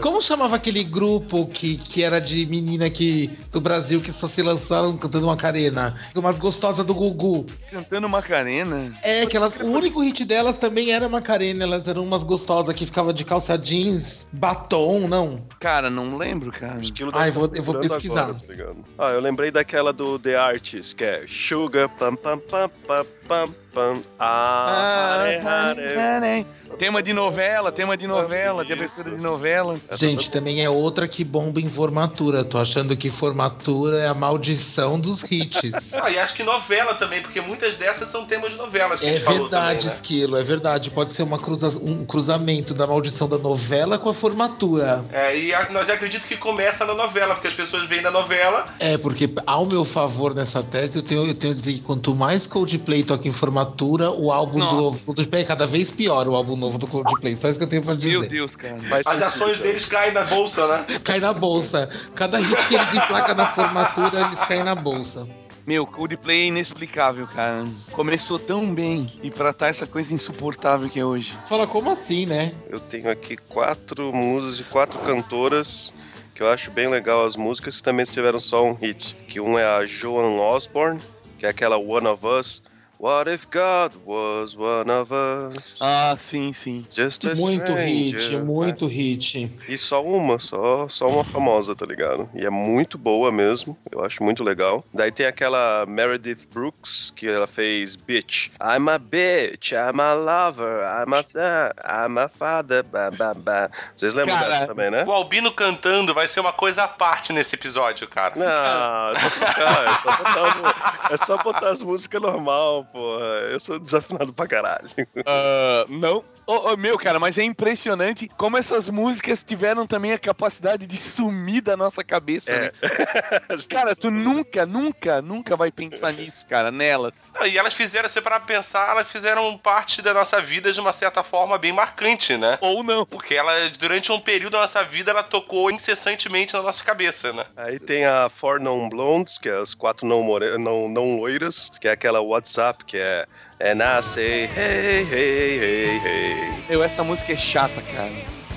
Como 0.00 0.22
chamava 0.22 0.56
aquele 0.56 0.82
grupo 0.82 1.46
que, 1.48 1.76
que 1.76 2.02
era 2.02 2.18
de 2.18 2.46
menina 2.46 2.88
que, 2.88 3.26
do 3.52 3.60
Brasil 3.60 4.00
que 4.00 4.10
só 4.10 4.26
se 4.26 4.42
lançaram 4.42 4.96
cantando 4.96 5.26
Macarena? 5.26 6.00
Umas 6.16 6.38
gostosas 6.38 6.82
do 6.82 6.94
Gugu. 6.94 7.44
Cantando 7.70 8.08
Macarena. 8.08 8.90
É, 9.02 9.26
que 9.26 9.36
elas, 9.36 9.54
o 9.56 9.66
único 9.66 10.00
hit 10.00 10.24
delas 10.24 10.56
também 10.56 10.92
era 10.92 11.10
Macarena. 11.10 11.62
Elas 11.62 11.86
eram 11.86 12.04
umas 12.04 12.24
gostosas 12.24 12.74
que 12.74 12.86
ficavam 12.86 13.12
de 13.12 13.22
calça 13.22 13.58
jeans, 13.58 14.26
batom, 14.32 15.06
não. 15.06 15.42
Cara, 15.60 15.90
não 15.90 16.16
lembro, 16.16 16.50
cara. 16.50 16.78
Ai, 17.12 17.26
deve 17.26 17.38
vou- 17.38 17.50
eu 17.54 17.62
vou 17.62 17.78
pesquisar. 17.80 18.30
agora, 18.30 18.38
tá 18.38 18.74
ah, 18.98 19.10
eu 19.10 19.20
lembrei 19.20 19.50
daquela 19.50 19.73
do 19.92 20.18
The 20.18 20.36
Artist, 20.36 20.94
que 20.94 21.04
é 21.04 21.24
Sugar, 21.26 21.88
pam, 21.88 22.14
pam, 22.14 22.38
pam, 22.38 22.68
pam, 22.86 23.06
pam, 23.26 23.48
pam. 23.72 24.00
Ah, 24.18 25.24
hare, 25.42 25.86
hare. 25.88 26.46
Tema 26.78 27.00
de 27.00 27.12
novela, 27.12 27.70
tema 27.70 27.96
de 27.96 28.04
novela, 28.06 28.64
de 28.64 28.72
abertura 28.72 29.10
de 29.16 29.22
novela. 29.22 29.76
Gente, 29.92 30.28
também 30.28 30.64
é 30.64 30.68
outra 30.68 31.06
que 31.06 31.22
bomba 31.22 31.60
em 31.60 31.68
formatura. 31.68 32.42
Tô 32.44 32.58
achando 32.58 32.96
que 32.96 33.10
formatura 33.12 33.98
é 34.00 34.08
a 34.08 34.14
maldição 34.14 34.98
dos 34.98 35.22
hits. 35.30 35.94
Ah, 35.94 36.10
e 36.10 36.18
acho 36.18 36.34
que 36.34 36.42
novela 36.42 36.94
também, 36.94 37.22
porque 37.22 37.40
muitas 37.40 37.76
dessas 37.76 38.08
são 38.08 38.24
temas 38.24 38.50
de 38.50 38.56
novelas 38.56 38.98
que 38.98 39.06
a 39.06 39.10
É 39.10 39.18
verdade, 39.18 39.50
também, 39.50 39.84
né? 39.86 39.92
Esquilo, 39.94 40.36
é 40.36 40.42
verdade. 40.42 40.90
Pode 40.90 41.14
ser 41.14 41.22
uma 41.22 41.38
cruza- 41.38 41.78
um 41.80 42.04
cruzamento 42.04 42.74
da 42.74 42.86
maldição 42.88 43.28
da 43.28 43.38
novela 43.38 43.96
com 43.96 44.08
a 44.08 44.14
formatura. 44.14 45.04
É, 45.12 45.36
e 45.38 45.54
a- 45.54 45.68
nós 45.70 45.88
acredito 45.88 46.26
que 46.26 46.36
começa 46.36 46.84
na 46.84 46.94
novela, 46.94 47.34
porque 47.34 47.48
as 47.48 47.54
pessoas 47.54 47.88
vêm 47.88 48.02
da 48.02 48.10
novela. 48.10 48.64
É, 48.80 48.98
porque 48.98 49.30
ao 49.46 49.64
meu 49.64 49.84
favor 49.84 50.34
nessa 50.34 50.60
tese, 50.60 50.98
eu 50.98 51.02
tenho, 51.04 51.24
eu 51.26 51.34
tenho 51.36 51.52
a 51.52 51.56
dizer 51.56 51.74
que 51.74 51.80
quanto 51.82 52.12
mais 52.16 52.48
Coldplay 52.48 53.04
toca 53.16 53.28
em 53.28 53.32
formatura, 53.32 54.10
o 54.10 54.32
álbum 54.32 54.58
do 54.58 54.64
Nossa. 54.64 55.04
Coldplay 55.04 55.42
é 55.42 55.44
cada 55.44 55.66
vez 55.66 55.90
pior, 55.90 56.26
o 56.28 56.34
álbum 56.34 56.56
novo 56.56 56.78
do 56.78 56.86
Coldplay. 56.86 57.36
Só 57.36 57.48
isso 57.48 57.58
que 57.58 57.64
eu 57.64 57.68
tenho 57.68 57.82
pra 57.82 57.94
dizer. 57.94 58.18
Meu 58.18 58.28
Deus, 58.28 58.56
cara. 58.56 58.74
As 58.74 59.06
sentido, 59.06 59.24
ações 59.24 59.58
cara. 59.58 59.68
deles 59.68 59.86
caem 59.86 60.12
na 60.12 60.24
bolsa, 60.24 60.66
né? 60.66 60.98
Cai 61.02 61.20
na 61.20 61.32
bolsa. 61.32 61.88
Cada 62.14 62.38
hit 62.38 62.68
que 62.68 62.74
eles 62.74 62.94
emplacam 62.94 63.34
na 63.34 63.46
formatura, 63.46 64.20
eles 64.26 64.38
caem 64.40 64.64
na 64.64 64.74
bolsa. 64.74 65.26
Meu, 65.66 65.86
Coldplay 65.86 66.42
é 66.42 66.46
inexplicável, 66.46 67.26
cara. 67.26 67.64
Começou 67.92 68.38
tão 68.38 68.74
bem 68.74 69.10
e 69.22 69.30
pra 69.30 69.52
tá 69.52 69.66
essa 69.66 69.86
coisa 69.86 70.12
insuportável 70.12 70.90
que 70.90 71.00
é 71.00 71.04
hoje. 71.04 71.34
Você 71.40 71.48
fala, 71.48 71.66
como 71.66 71.90
assim, 71.90 72.26
né? 72.26 72.52
Eu 72.68 72.78
tenho 72.78 73.10
aqui 73.10 73.36
quatro 73.36 74.12
músicas 74.12 74.58
de 74.58 74.64
quatro 74.64 74.98
cantoras 75.00 75.94
que 76.34 76.42
eu 76.42 76.48
acho 76.48 76.70
bem 76.70 76.88
legal 76.88 77.24
as 77.24 77.36
músicas 77.36 77.76
que 77.76 77.82
também 77.82 78.04
tiveram 78.04 78.40
só 78.40 78.64
um 78.64 78.74
hit. 78.74 79.14
Que 79.28 79.40
um 79.40 79.58
é 79.58 79.64
a 79.64 79.86
Joan 79.86 80.38
Osborne, 80.38 81.00
que 81.38 81.46
é 81.46 81.48
aquela 81.48 81.78
One 81.78 82.08
of 82.08 82.26
Us. 82.26 82.62
What 82.98 83.30
if 83.30 83.46
God 83.50 83.96
was 84.06 84.56
one 84.56 84.90
of 84.90 85.12
us? 85.12 85.78
Ah, 85.82 86.14
sim, 86.16 86.52
sim. 86.52 86.86
Just 86.90 87.24
a 87.26 87.34
Muito 87.34 87.74
hit, 87.74 88.08
stranger. 88.18 88.44
muito 88.44 88.86
hit. 88.86 89.50
E 89.68 89.76
só 89.76 90.02
uma, 90.02 90.38
só, 90.38 90.88
só 90.88 91.08
uma 91.08 91.24
famosa, 91.24 91.74
tá 91.76 91.84
ligado? 91.84 92.30
E 92.34 92.46
é 92.46 92.50
muito 92.50 92.96
boa 92.96 93.30
mesmo, 93.30 93.76
eu 93.90 94.02
acho 94.04 94.22
muito 94.22 94.42
legal. 94.42 94.82
Daí 94.92 95.10
tem 95.12 95.26
aquela 95.26 95.84
Meredith 95.86 96.46
Brooks, 96.52 97.12
que 97.14 97.28
ela 97.28 97.46
fez 97.46 97.96
Bitch. 97.96 98.48
I'm 98.60 98.88
a 98.88 98.98
bitch, 98.98 99.72
I'm 99.72 100.00
a 100.00 100.14
lover, 100.14 100.82
I'm 100.84 101.12
a 101.14 102.04
I'm 102.06 102.18
a 102.18 102.28
father, 102.28 102.82
bam, 102.84 103.10
bam, 103.10 103.34
bam. 103.34 103.68
Vocês 103.94 104.14
lembram 104.14 104.36
Cara, 104.36 104.48
dessa 104.48 104.66
também, 104.68 104.90
né? 104.90 105.04
O 105.06 105.12
Albino 105.12 105.52
cantando 105.52 106.14
vai 106.14 106.26
ser 106.28 106.40
uma 106.40 106.52
coisa 106.52 106.84
à 106.84 106.88
parte 106.88 107.32
nesse 107.32 107.54
episódio, 107.54 108.08
cara. 108.08 108.34
Não, 108.36 109.12
é 109.12 109.20
só 109.20 109.46
tocar, 109.46 109.84
é 109.84 109.98
só 109.98 110.16
botar, 110.16 111.08
é 111.10 111.16
só 111.16 111.42
botar 111.42 111.68
as 111.68 111.82
músicas 111.82 112.22
normal, 112.22 112.83
porra. 112.92 113.24
Eu 113.50 113.60
sou 113.60 113.78
desafinado 113.78 114.32
pra 114.32 114.46
caralho. 114.46 114.88
Ah, 115.26 115.86
não. 115.88 116.24
Ô, 116.46 116.72
ô, 116.72 116.76
meu, 116.76 116.98
cara, 116.98 117.18
mas 117.18 117.38
é 117.38 117.42
impressionante 117.42 118.28
como 118.36 118.58
essas 118.58 118.90
músicas 118.90 119.42
tiveram 119.42 119.86
também 119.86 120.12
a 120.12 120.18
capacidade 120.18 120.86
de 120.86 120.96
sumir 120.98 121.62
da 121.62 121.74
nossa 121.74 122.04
cabeça, 122.04 122.52
É. 122.52 122.60
né? 122.60 122.70
Cara, 123.70 123.96
tu 123.96 124.10
nunca, 124.10 124.66
nunca, 124.66 125.22
nunca 125.22 125.56
vai 125.56 125.70
pensar 125.72 126.12
nisso, 126.12 126.44
cara, 126.46 126.70
nelas. 126.70 127.32
Não, 127.34 127.46
E 127.46 127.56
elas 127.56 127.72
fizeram, 127.72 128.10
se 128.10 128.20
parar 128.20 128.40
pra 128.40 128.54
pensar, 128.56 128.90
elas 128.90 129.08
fizeram 129.08 129.56
parte 129.56 130.02
da 130.02 130.12
nossa 130.12 130.38
vida 130.40 130.70
de 130.72 130.78
uma 130.80 130.92
certa 130.92 131.22
forma 131.22 131.56
bem 131.56 131.72
marcante, 131.72 132.36
né? 132.36 132.58
Ou 132.60 132.82
não. 132.82 133.06
Porque 133.06 133.34
ela, 133.34 133.52
durante 133.78 134.12
um 134.12 134.20
período 134.20 134.52
da 134.52 134.60
nossa 134.60 134.82
vida, 134.84 135.12
ela 135.12 135.22
tocou 135.22 135.70
incessantemente 135.70 136.52
na 136.52 136.60
nossa 136.62 136.84
cabeça, 136.84 137.32
né? 137.32 137.46
Aí 137.56 137.78
tem 137.78 138.04
a 138.04 138.28
Four 138.28 138.60
Non 138.60 138.88
Blondes, 138.90 139.38
que 139.38 139.48
é 139.48 139.56
as 139.56 139.74
quatro 139.74 140.06
não, 140.06 140.22
more... 140.22 140.58
não, 140.58 140.88
não 140.88 141.16
loiras, 141.16 141.70
que 141.80 141.88
é 141.88 141.92
aquela 141.92 142.20
WhatsApp, 142.20 142.73
que 142.84 142.96
é 142.96 143.26
And 143.60 143.82
I 143.82 144.02
say 144.02 144.46
hey, 144.46 145.04
hey, 145.04 145.58
hey, 145.58 145.98
hey. 145.98 146.64
Meu, 146.68 146.82
essa 146.82 147.04
música 147.04 147.32
é 147.32 147.36
chata, 147.36 147.80
cara. 147.82 148.10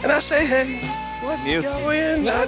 And 0.03 0.17
I 0.17 0.21
say 0.21 0.45
hey, 0.45 0.81
what's 1.21 1.47
Meu 1.47 1.61
going 1.61 2.27
on? 2.27 2.47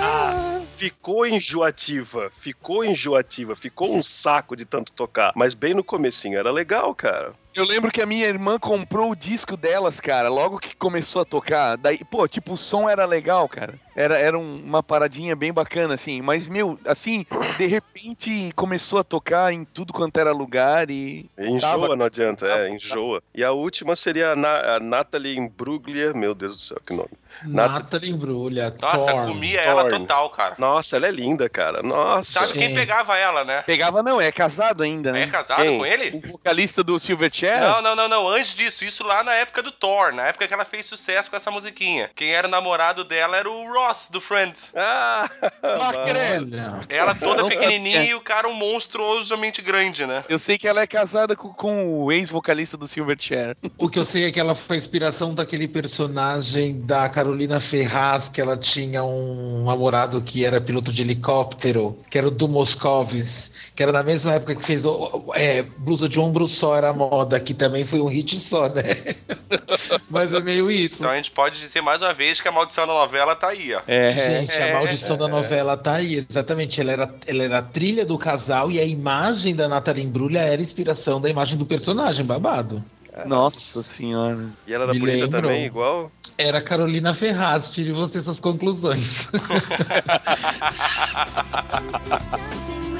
Ah, 0.00 0.60
ficou 0.76 1.26
enjoativa, 1.26 2.30
ficou 2.30 2.84
enjoativa, 2.84 3.56
ficou 3.56 3.94
um 3.94 4.02
saco 4.02 4.56
de 4.56 4.64
tanto 4.64 4.92
tocar. 4.92 5.32
Mas 5.34 5.54
bem 5.54 5.74
no 5.74 5.84
comecinho 5.84 6.38
era 6.38 6.50
legal, 6.50 6.94
cara. 6.94 7.32
Eu 7.54 7.66
lembro 7.66 7.90
que 7.90 8.00
a 8.00 8.06
minha 8.06 8.26
irmã 8.26 8.58
comprou 8.58 9.10
o 9.10 9.16
disco 9.16 9.56
delas, 9.56 10.00
cara, 10.00 10.28
logo 10.30 10.58
que 10.58 10.74
começou 10.74 11.20
a 11.22 11.24
tocar. 11.24 11.76
Daí, 11.76 12.02
pô, 12.04 12.26
tipo, 12.26 12.54
o 12.54 12.56
som 12.56 12.88
era 12.88 13.04
legal, 13.04 13.46
cara. 13.48 13.74
Era, 13.94 14.18
era 14.18 14.38
um- 14.38 14.56
uma 14.64 14.82
paradinha 14.82 15.36
bem 15.36 15.52
bacana, 15.52 15.92
assim. 15.94 16.22
Mas, 16.22 16.48
meu, 16.48 16.78
assim, 16.86 17.26
de 17.58 17.66
repente 17.66 18.50
começou 18.56 18.98
a 18.98 19.04
tocar 19.04 19.52
em 19.52 19.64
tudo 19.66 19.92
quanto 19.92 20.18
era 20.18 20.32
lugar 20.32 20.90
e. 20.90 21.28
Enjoa, 21.38 21.60
Tava- 21.60 21.96
não 21.96 22.06
adianta, 22.06 22.46
é, 22.46 22.70
enjoa. 22.70 23.22
E 23.34 23.44
a 23.44 23.52
última 23.52 23.94
seria 23.94 24.30
a, 24.30 24.36
Na 24.36 24.76
a 24.76 24.80
Natalie 24.80 25.36
Imbruglia, 25.36 26.14
meu 26.14 26.34
Deus 26.34 26.56
do 26.56 26.62
céu, 26.62 26.78
que 26.86 26.94
nome. 26.94 27.10
Nat- 27.44 27.72
Natalie 27.82 28.10
Embrulha. 28.10 28.74
Nossa, 28.80 29.12
Thorn. 29.12 29.26
comia 29.32 29.60
ela 29.60 29.88
total, 29.88 30.30
cara. 30.30 30.54
Nossa, 30.58 30.96
ela 30.96 31.08
é 31.08 31.10
linda, 31.10 31.48
cara. 31.50 31.82
Nossa. 31.82 32.40
Sabe 32.40 32.54
quem 32.54 32.68
Sim. 32.68 32.74
pegava 32.74 33.16
ela, 33.18 33.44
né? 33.44 33.62
Pegava, 33.62 34.02
não, 34.02 34.18
é 34.20 34.32
casado 34.32 34.82
ainda, 34.82 35.12
né? 35.12 35.24
É 35.24 35.26
casado 35.26 35.62
Quem? 35.62 35.78
com 35.78 35.84
ele? 35.84 36.16
O 36.16 36.32
vocalista 36.32 36.82
do 36.82 36.98
Silverchair? 37.42 37.60
Não, 37.60 37.82
não, 37.82 37.96
não, 37.96 38.08
não. 38.08 38.28
Antes 38.28 38.54
disso, 38.54 38.84
isso 38.84 39.04
lá 39.04 39.22
na 39.24 39.34
época 39.34 39.62
do 39.62 39.70
Thor, 39.72 40.12
na 40.12 40.26
época 40.28 40.46
que 40.48 40.54
ela 40.54 40.64
fez 40.64 40.86
sucesso 40.86 41.30
com 41.30 41.36
essa 41.36 41.50
musiquinha. 41.50 42.10
Quem 42.14 42.30
era 42.32 42.46
o 42.46 42.50
namorado 42.50 43.04
dela 43.04 43.36
era 43.36 43.50
o 43.50 43.72
Ross, 43.72 44.08
do 44.10 44.20
Friends. 44.20 44.70
Ah, 44.74 45.28
Macarena. 45.62 46.74
Olha. 46.78 46.80
Ela 46.88 47.14
toda 47.14 47.44
pequenininha 47.44 47.96
sabia. 47.98 48.10
e 48.10 48.14
o 48.14 48.20
cara 48.20 48.48
um 48.48 48.52
monstruosamente 48.52 49.60
grande, 49.62 50.06
né? 50.06 50.24
Eu 50.28 50.38
sei 50.38 50.58
que 50.58 50.66
ela 50.68 50.80
é 50.80 50.86
casada 50.86 51.34
com, 51.36 51.48
com 51.52 52.02
o 52.04 52.12
ex-vocalista 52.12 52.76
do 52.76 52.86
Silverchair. 52.86 53.56
O 53.78 53.88
que 53.88 53.98
eu 53.98 54.04
sei 54.04 54.26
é 54.26 54.32
que 54.32 54.40
ela 54.40 54.54
foi 54.54 54.76
a 54.76 54.78
inspiração 54.78 55.34
daquele 55.34 55.66
personagem 55.68 56.80
da 56.82 57.08
Carolina 57.08 57.60
Ferraz, 57.60 58.28
que 58.28 58.40
ela 58.40 58.56
tinha 58.56 59.02
um 59.04 59.64
namorado 59.64 60.22
que 60.22 60.44
era 60.44 60.60
piloto 60.60 60.92
de 60.92 61.02
helicóptero, 61.02 61.98
que 62.10 62.18
era 62.18 62.28
o 62.28 62.30
do 62.30 62.48
Moscovis, 62.48 63.52
que 63.74 63.82
era 63.82 63.92
na 63.92 64.02
mesma 64.02 64.34
época 64.34 64.54
que 64.56 64.64
fez 64.64 64.84
o, 64.84 64.90
o- 65.28 65.32
é, 65.34 65.62
blusa 65.62 66.08
de 66.08 66.18
ombro 66.20 66.46
só 66.46 66.76
era 66.76 66.92
moda, 66.92 67.31
que 67.40 67.54
também 67.54 67.84
foi 67.84 68.00
um 68.00 68.06
hit 68.06 68.38
só, 68.38 68.68
né? 68.68 69.16
Mas 70.08 70.32
é 70.32 70.40
meio 70.40 70.70
isso. 70.70 70.96
Então 70.98 71.10
a 71.10 71.16
gente 71.16 71.30
pode 71.30 71.58
dizer 71.58 71.80
mais 71.80 72.02
uma 72.02 72.12
vez 72.12 72.40
que 72.40 72.48
a 72.48 72.52
maldição 72.52 72.86
da 72.86 72.92
novela 72.92 73.34
tá 73.34 73.48
aí, 73.48 73.74
ó. 73.74 73.80
É. 73.86 74.14
Gente, 74.14 74.54
a 74.54 74.74
maldição 74.74 75.16
da 75.16 75.28
novela 75.28 75.76
tá 75.76 75.94
aí, 75.94 76.26
exatamente. 76.28 76.80
Ela 76.80 76.92
era, 76.92 77.14
ela 77.26 77.42
era 77.42 77.58
a 77.58 77.62
trilha 77.62 78.04
do 78.04 78.18
casal 78.18 78.70
e 78.70 78.80
a 78.80 78.84
imagem 78.84 79.54
da 79.54 79.68
Natalie 79.68 80.04
Imbruglia 80.04 80.40
era 80.40 80.60
a 80.60 80.64
inspiração 80.64 81.20
da 81.20 81.28
imagem 81.28 81.58
do 81.58 81.66
personagem, 81.66 82.24
babado. 82.24 82.82
Nossa 83.26 83.82
senhora. 83.82 84.46
e 84.66 84.72
ela 84.72 84.84
era 84.84 84.94
Me 84.94 85.00
bonita 85.00 85.24
lembro. 85.24 85.42
também, 85.42 85.66
igual? 85.66 86.10
Era 86.38 86.58
a 86.58 86.62
Carolina 86.62 87.14
Ferraz, 87.14 87.68
tire 87.70 87.92
você 87.92 88.22
suas 88.22 88.40
conclusões. 88.40 89.06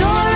You're 0.00 0.29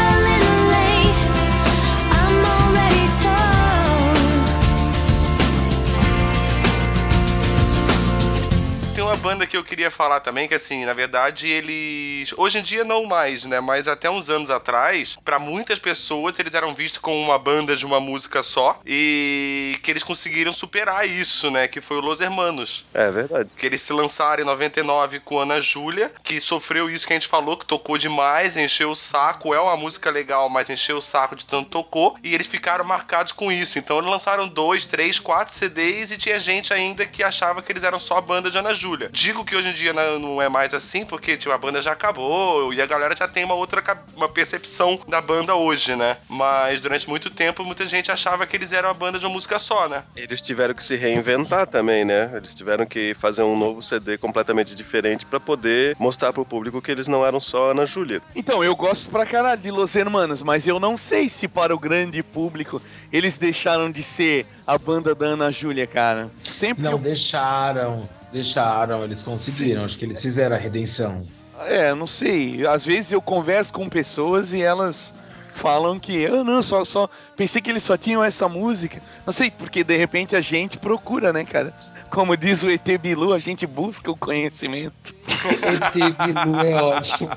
banda 9.16 9.46
que 9.46 9.56
eu 9.56 9.64
queria 9.64 9.90
falar 9.90 10.20
também, 10.20 10.48
que 10.48 10.54
assim, 10.54 10.84
na 10.84 10.92
verdade, 10.92 11.48
eles. 11.48 12.32
Hoje 12.36 12.58
em 12.58 12.62
dia 12.62 12.84
não 12.84 13.04
mais, 13.04 13.44
né? 13.44 13.60
Mas 13.60 13.86
até 13.86 14.10
uns 14.10 14.28
anos 14.28 14.50
atrás, 14.50 15.16
pra 15.24 15.38
muitas 15.38 15.78
pessoas, 15.78 16.38
eles 16.38 16.54
eram 16.54 16.74
vistos 16.74 17.00
como 17.00 17.18
uma 17.18 17.38
banda 17.38 17.76
de 17.76 17.86
uma 17.86 18.00
música 18.00 18.42
só. 18.42 18.80
E 18.84 19.78
que 19.82 19.90
eles 19.90 20.02
conseguiram 20.02 20.52
superar 20.52 21.08
isso, 21.08 21.50
né? 21.50 21.68
Que 21.68 21.80
foi 21.80 21.98
o 21.98 22.00
Los 22.00 22.20
Hermanos. 22.20 22.84
É 22.92 23.10
verdade. 23.10 23.56
Que 23.56 23.66
eles 23.66 23.82
se 23.82 23.92
lançaram 23.92 24.42
em 24.42 24.46
99 24.46 25.20
com 25.20 25.38
Ana 25.38 25.60
Júlia, 25.60 26.12
que 26.22 26.40
sofreu 26.40 26.90
isso 26.90 27.06
que 27.06 27.12
a 27.12 27.16
gente 27.16 27.28
falou, 27.28 27.56
que 27.56 27.66
tocou 27.66 27.98
demais, 27.98 28.56
encheu 28.56 28.90
o 28.90 28.96
saco. 28.96 29.54
É 29.54 29.60
uma 29.60 29.76
música 29.76 30.10
legal, 30.10 30.48
mas 30.48 30.70
encheu 30.70 30.98
o 30.98 31.02
saco 31.02 31.36
de 31.36 31.46
tanto 31.46 31.70
tocou. 31.70 32.16
E 32.22 32.34
eles 32.34 32.46
ficaram 32.46 32.84
marcados 32.84 33.32
com 33.32 33.50
isso. 33.50 33.78
Então 33.78 33.98
eles 33.98 34.10
lançaram 34.10 34.48
dois, 34.48 34.86
três, 34.86 35.18
quatro 35.18 35.54
CDs 35.54 36.10
e 36.10 36.18
tinha 36.18 36.38
gente 36.38 36.72
ainda 36.72 37.06
que 37.06 37.22
achava 37.22 37.62
que 37.62 37.70
eles 37.72 37.82
eram 37.82 37.98
só 37.98 38.18
a 38.18 38.20
banda 38.20 38.50
de 38.50 38.58
Ana 38.58 38.74
Júlia. 38.74 39.03
Digo 39.12 39.44
que 39.44 39.56
hoje 39.56 39.68
em 39.68 39.74
dia 39.74 39.92
não 39.92 40.40
é 40.40 40.48
mais 40.48 40.74
assim, 40.74 41.04
porque 41.04 41.36
tipo, 41.36 41.52
a 41.52 41.58
banda 41.58 41.80
já 41.82 41.92
acabou 41.92 42.72
e 42.72 42.80
a 42.80 42.86
galera 42.86 43.14
já 43.16 43.26
tem 43.28 43.44
uma 43.44 43.54
outra 43.54 43.82
uma 44.16 44.28
percepção 44.28 44.98
da 45.08 45.20
banda 45.20 45.54
hoje, 45.54 45.94
né? 45.96 46.16
Mas 46.28 46.80
durante 46.80 47.08
muito 47.08 47.30
tempo, 47.30 47.64
muita 47.64 47.86
gente 47.86 48.10
achava 48.10 48.46
que 48.46 48.56
eles 48.56 48.72
eram 48.72 48.88
a 48.88 48.94
banda 48.94 49.18
de 49.18 49.24
uma 49.26 49.32
música 49.32 49.58
só, 49.58 49.88
né? 49.88 50.02
Eles 50.16 50.40
tiveram 50.40 50.74
que 50.74 50.84
se 50.84 50.96
reinventar 50.96 51.66
também, 51.66 52.04
né? 52.04 52.30
Eles 52.34 52.54
tiveram 52.54 52.86
que 52.86 53.14
fazer 53.14 53.42
um 53.42 53.56
novo 53.56 53.82
CD 53.82 54.16
completamente 54.18 54.74
diferente 54.74 55.24
pra 55.26 55.38
poder 55.40 55.96
mostrar 55.98 56.32
pro 56.32 56.44
público 56.44 56.80
que 56.82 56.90
eles 56.90 57.08
não 57.08 57.24
eram 57.26 57.40
só 57.40 57.70
Ana 57.70 57.86
Júlia. 57.86 58.20
Então, 58.34 58.62
eu 58.64 58.74
gosto 58.74 59.10
pra 59.10 59.26
caralho 59.26 59.60
de 59.60 59.70
Los 59.70 59.94
Hermanos, 59.94 60.42
mas 60.42 60.66
eu 60.66 60.78
não 60.80 60.96
sei 60.96 61.28
se 61.28 61.46
para 61.48 61.74
o 61.74 61.78
grande 61.78 62.22
público 62.22 62.80
eles 63.12 63.36
deixaram 63.38 63.90
de 63.90 64.02
ser 64.02 64.46
a 64.66 64.76
banda 64.78 65.14
da 65.14 65.26
Ana 65.26 65.50
Júlia, 65.50 65.86
cara. 65.86 66.30
Sempre 66.50 66.82
Não, 66.84 66.92
eu- 66.92 66.98
deixaram. 66.98 68.08
Deixaram, 68.34 69.04
eles 69.04 69.22
conseguiram. 69.22 69.84
Acho 69.84 69.96
que 69.96 70.04
eles 70.04 70.20
fizeram 70.20 70.56
a 70.56 70.58
redenção. 70.58 71.20
É, 71.60 71.94
não 71.94 72.04
sei. 72.06 72.66
Às 72.66 72.84
vezes 72.84 73.12
eu 73.12 73.22
converso 73.22 73.72
com 73.72 73.88
pessoas 73.88 74.52
e 74.52 74.60
elas 74.60 75.14
falam 75.52 76.00
que, 76.00 76.26
ah, 76.26 76.42
não, 76.42 76.60
só, 76.60 76.84
só. 76.84 77.08
Pensei 77.36 77.62
que 77.62 77.70
eles 77.70 77.84
só 77.84 77.96
tinham 77.96 78.24
essa 78.24 78.48
música. 78.48 79.00
Não 79.24 79.32
sei, 79.32 79.52
porque 79.52 79.84
de 79.84 79.96
repente 79.96 80.34
a 80.34 80.40
gente 80.40 80.76
procura, 80.78 81.32
né, 81.32 81.44
cara? 81.44 81.72
Como 82.14 82.36
diz 82.36 82.62
o 82.62 82.70
ET 82.70 82.86
Bilu, 83.00 83.32
a 83.32 83.40
gente 83.40 83.66
busca 83.66 84.08
o 84.08 84.16
conhecimento. 84.16 85.12
ET 85.26 85.92
Bilu 85.92 86.60
é 86.60 86.80
ótimo. 86.80 87.30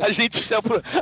A 0.00 0.10
gente, 0.10 0.40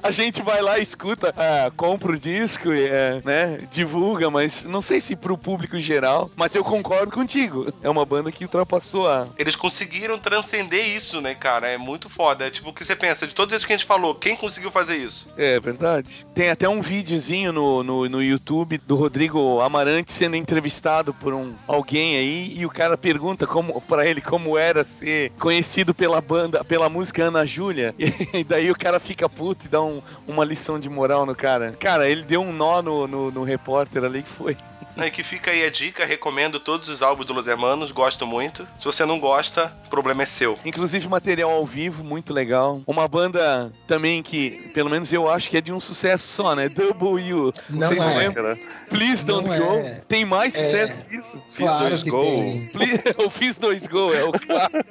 a 0.03 0.11
gente 0.11 0.43
vai 0.43 0.61
lá, 0.61 0.81
escuta, 0.81 1.33
ah, 1.37 1.71
compra 1.77 2.11
o 2.11 2.19
disco, 2.19 2.73
e, 2.73 2.89
é, 2.89 3.23
né? 3.25 3.61
Divulga, 3.71 4.29
mas 4.31 4.65
não 4.65 4.83
sei 4.83 5.01
se 5.01 5.15
pro 5.15 5.39
público 5.39 5.77
em 5.77 5.81
geral. 5.81 6.29
Mas 6.35 6.55
eu 6.57 6.65
concordo 6.65 7.13
contigo. 7.13 7.73
É 7.83 7.89
uma 7.89 8.05
banda 8.05 8.33
que 8.33 8.45
ultrapassou 8.45 9.07
a. 9.07 9.29
Eles 9.39 9.55
conseguiram 9.55 10.19
transcender 10.19 10.85
isso, 10.85 11.21
né, 11.21 11.37
cara? 11.37 11.69
É 11.69 11.79
muito 11.79 12.09
foda. 12.09 12.49
É 12.49 12.51
tipo 12.51 12.71
o 12.71 12.73
que 12.73 12.85
você 12.85 12.97
pensa, 12.97 13.29
de 13.29 13.35
todos 13.35 13.55
esses 13.55 13.65
que 13.65 13.73
a 13.73 13.77
gente 13.77 13.87
falou, 13.87 14.15
quem 14.15 14.35
conseguiu 14.35 14.73
fazer 14.73 14.97
isso? 14.97 15.29
É 15.37 15.61
verdade. 15.61 16.27
Tem 16.35 16.51
até 16.51 16.69
um 16.69 16.83
videozinho 16.83 17.53
no, 17.53 17.85
no, 17.85 18.09
no 18.09 18.23
YouTube 18.23 18.79
do 18.79 18.97
Rodrigo 18.97 19.61
Amarante 19.61 20.13
sendo 20.13 20.35
entrevistado 20.35 21.15
por 21.15 21.33
um 21.33 21.55
alguém 21.67 22.17
aí 22.17 22.55
e 22.59 22.67
o 22.67 22.71
cara 22.71 22.88
pergunta 22.97 23.47
como 23.47 23.81
para 23.83 24.07
ele 24.07 24.21
como 24.21 24.57
era 24.57 24.85
ser 24.85 25.31
conhecido 25.39 25.93
pela 25.95 26.21
banda, 26.21 26.65
pela 26.65 26.89
música 26.89 27.25
Ana 27.25 27.45
Júlia. 27.45 27.95
E 28.33 28.45
daí 28.45 28.71
o 28.71 28.79
cara 28.79 28.99
fica 29.01 29.29
puto 29.29 29.67
e 29.67 29.69
dá 29.69 29.83
um- 29.83 30.01
uma 30.27 30.45
lição 30.45 30.79
de 30.79 30.89
moral 30.89 31.27
no 31.27 31.35
cara. 31.35 31.75
Cara, 31.79 32.09
ele 32.09 32.23
deu 32.23 32.41
um 32.41 32.53
nó 32.53 32.81
no, 32.83 33.07
no, 33.07 33.31
no 33.31 33.43
repórter 33.43 34.05
ali 34.05 34.23
que 34.23 34.31
foi. 34.31 34.57
Né, 34.99 35.11
que 35.11 35.23
fica 35.23 35.53
aí 35.53 35.65
a 35.65 35.71
dica, 35.71 36.05
recomendo 36.05 36.59
todos 36.59 36.89
os 36.89 37.03
álbuns 37.03 37.25
do 37.25 37.33
Los 37.33 37.47
Hermanos, 37.47 37.93
gosto 37.93 38.27
muito. 38.27 38.67
Se 38.77 38.85
você 38.85 39.07
não 39.07 39.21
gosta, 39.21 39.73
o 39.87 39.89
problema 39.89 40.25
é 40.25 40.27
seu. 40.27 40.59
Inclusive 40.65 41.07
material 41.09 41.53
ao 41.53 41.65
vivo, 41.65 42.03
muito 42.03 42.35
legal. 42.35 42.83
Uma 42.85 43.07
banda 43.07 43.71
também 43.87 44.25
que, 44.25 44.73
pelo 44.75 44.91
menos 44.91 45.13
eu 45.13 45.31
acho 45.31 45.49
que 45.49 45.57
é 45.57 45.61
de 45.61 45.71
um 45.73 45.79
sucesso 45.79 46.27
só, 46.27 46.53
né? 46.57 46.69
W. 46.69 47.53
Não 47.71 47.89
Vocês 47.89 48.09
é. 48.09 48.13
lembram? 48.15 48.57
Please 48.91 49.25
Don't 49.25 49.49
Não 49.49 49.57
Go. 49.57 49.79
é. 49.79 50.01
Tem 50.09 50.25
mais 50.25 50.53
É. 50.57 50.65
sucesso 50.65 50.99
que 50.99 51.15
isso. 51.17 51.41
Fiz 51.53 51.71
Claro 51.71 51.97
dois. 52.05 52.73
Please- 52.73 53.03
Eu 53.17 53.31
fiz 53.31 53.57
dois 53.57 53.87
gols, 53.87 54.17
é 54.17 54.25
o 54.25 54.33
clássico. 54.33 54.85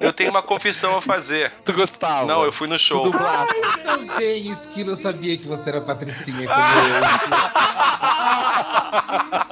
Eu 0.00 0.12
tenho 0.12 0.30
uma 0.30 0.42
confissão 0.42 0.96
a 0.98 1.00
fazer. 1.00 1.52
Tu 1.64 1.72
gostava? 1.72 2.26
Não, 2.26 2.42
eu 2.42 2.50
fui 2.50 2.66
no 2.66 2.76
show. 2.80 3.04
Dublado. 3.04 3.54
Também, 3.84 4.50
Esquilo, 4.50 4.90
eu 4.92 4.98
sabia 4.98 5.36
que 5.38 5.46
você 5.46 5.68
era 5.68 5.80
patricinha 5.80 6.48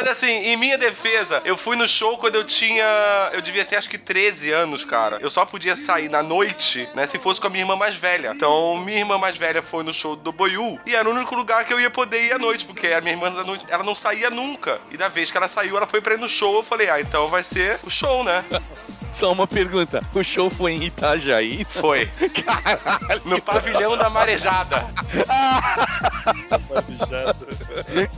Mas 0.00 0.10
assim, 0.10 0.28
em 0.30 0.56
minha 0.56 0.78
defesa, 0.78 1.42
eu 1.44 1.56
fui 1.56 1.74
no 1.74 1.88
show 1.88 2.16
quando 2.18 2.36
eu 2.36 2.44
tinha. 2.44 2.84
Eu 3.32 3.42
devia 3.42 3.64
ter 3.64 3.74
acho 3.74 3.88
que 3.90 3.98
13 3.98 4.52
anos, 4.52 4.84
cara. 4.84 5.18
Eu 5.20 5.28
só 5.28 5.44
podia 5.44 5.74
sair 5.74 6.08
na 6.08 6.22
noite, 6.22 6.88
né? 6.94 7.04
Se 7.08 7.18
fosse 7.18 7.40
com 7.40 7.48
a 7.48 7.50
minha 7.50 7.62
irmã 7.62 7.74
mais 7.74 7.96
velha. 7.96 8.30
Então, 8.32 8.76
minha 8.76 8.98
irmã 8.98 9.18
mais 9.18 9.36
velha 9.36 9.60
foi 9.60 9.82
no 9.82 9.92
show 9.92 10.14
do 10.14 10.30
Boiú. 10.30 10.78
E 10.86 10.94
era 10.94 11.08
o 11.08 11.12
único 11.12 11.34
lugar 11.34 11.64
que 11.64 11.72
eu 11.74 11.80
ia 11.80 11.90
poder 11.90 12.22
ir 12.22 12.32
à 12.32 12.38
noite, 12.38 12.64
porque 12.64 12.86
a 12.86 13.00
minha 13.00 13.14
irmã 13.14 13.28
não- 13.30 13.58
ela 13.68 13.82
não 13.82 13.94
saía 13.94 14.30
nunca. 14.30 14.78
E 14.92 14.96
da 14.96 15.08
vez 15.08 15.32
que 15.32 15.36
ela 15.36 15.48
saiu, 15.48 15.76
ela 15.76 15.86
foi 15.88 16.00
pra 16.00 16.14
ir 16.14 16.18
no 16.20 16.28
show. 16.28 16.58
Eu 16.58 16.62
falei, 16.62 16.88
ah, 16.88 17.00
então 17.00 17.26
vai 17.26 17.42
ser 17.42 17.80
o 17.82 17.90
show, 17.90 18.22
né? 18.22 18.44
Só 19.12 19.32
uma 19.32 19.48
pergunta. 19.48 19.98
O 20.14 20.22
show 20.22 20.48
foi 20.48 20.72
em 20.74 20.84
Itajaí? 20.84 21.64
Foi. 21.64 22.06
Caralho. 22.44 23.22
No 23.24 23.42
pavilhão 23.42 23.96
da 23.96 24.08
marejada. 24.08 24.86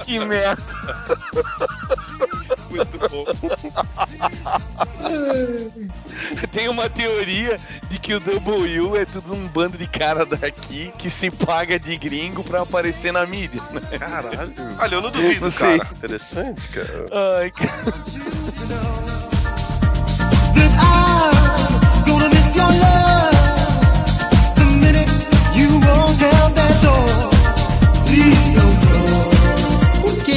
Que 0.04 0.18
merda. 0.18 0.60
Muito 2.70 2.98
bom. 3.08 3.24
Tem 6.52 6.68
uma 6.68 6.88
teoria 6.88 7.56
de 7.88 7.98
que 7.98 8.14
o 8.14 8.20
W 8.20 8.96
é 8.96 9.04
tudo 9.04 9.34
um 9.34 9.46
bando 9.48 9.76
de 9.76 9.86
cara 9.86 10.24
daqui 10.24 10.92
que 10.98 11.10
se 11.10 11.30
paga 11.30 11.78
de 11.78 11.96
gringo 11.96 12.42
pra 12.44 12.62
aparecer 12.62 13.12
na 13.12 13.26
mídia. 13.26 13.60
né? 13.72 13.98
Caralho. 13.98 14.28
Olha, 14.78 14.94
eu 14.94 15.02
não 15.02 15.10
duvido, 15.10 15.46
Não 15.46 15.52
cara. 15.52 15.76
Interessante, 15.76 16.68
cara. 16.68 17.06
Ai, 17.40 17.50
cara. 17.50 17.94
Gonna 22.06 22.28
miss 22.28 22.56
your 22.56 22.66
love 22.66 23.39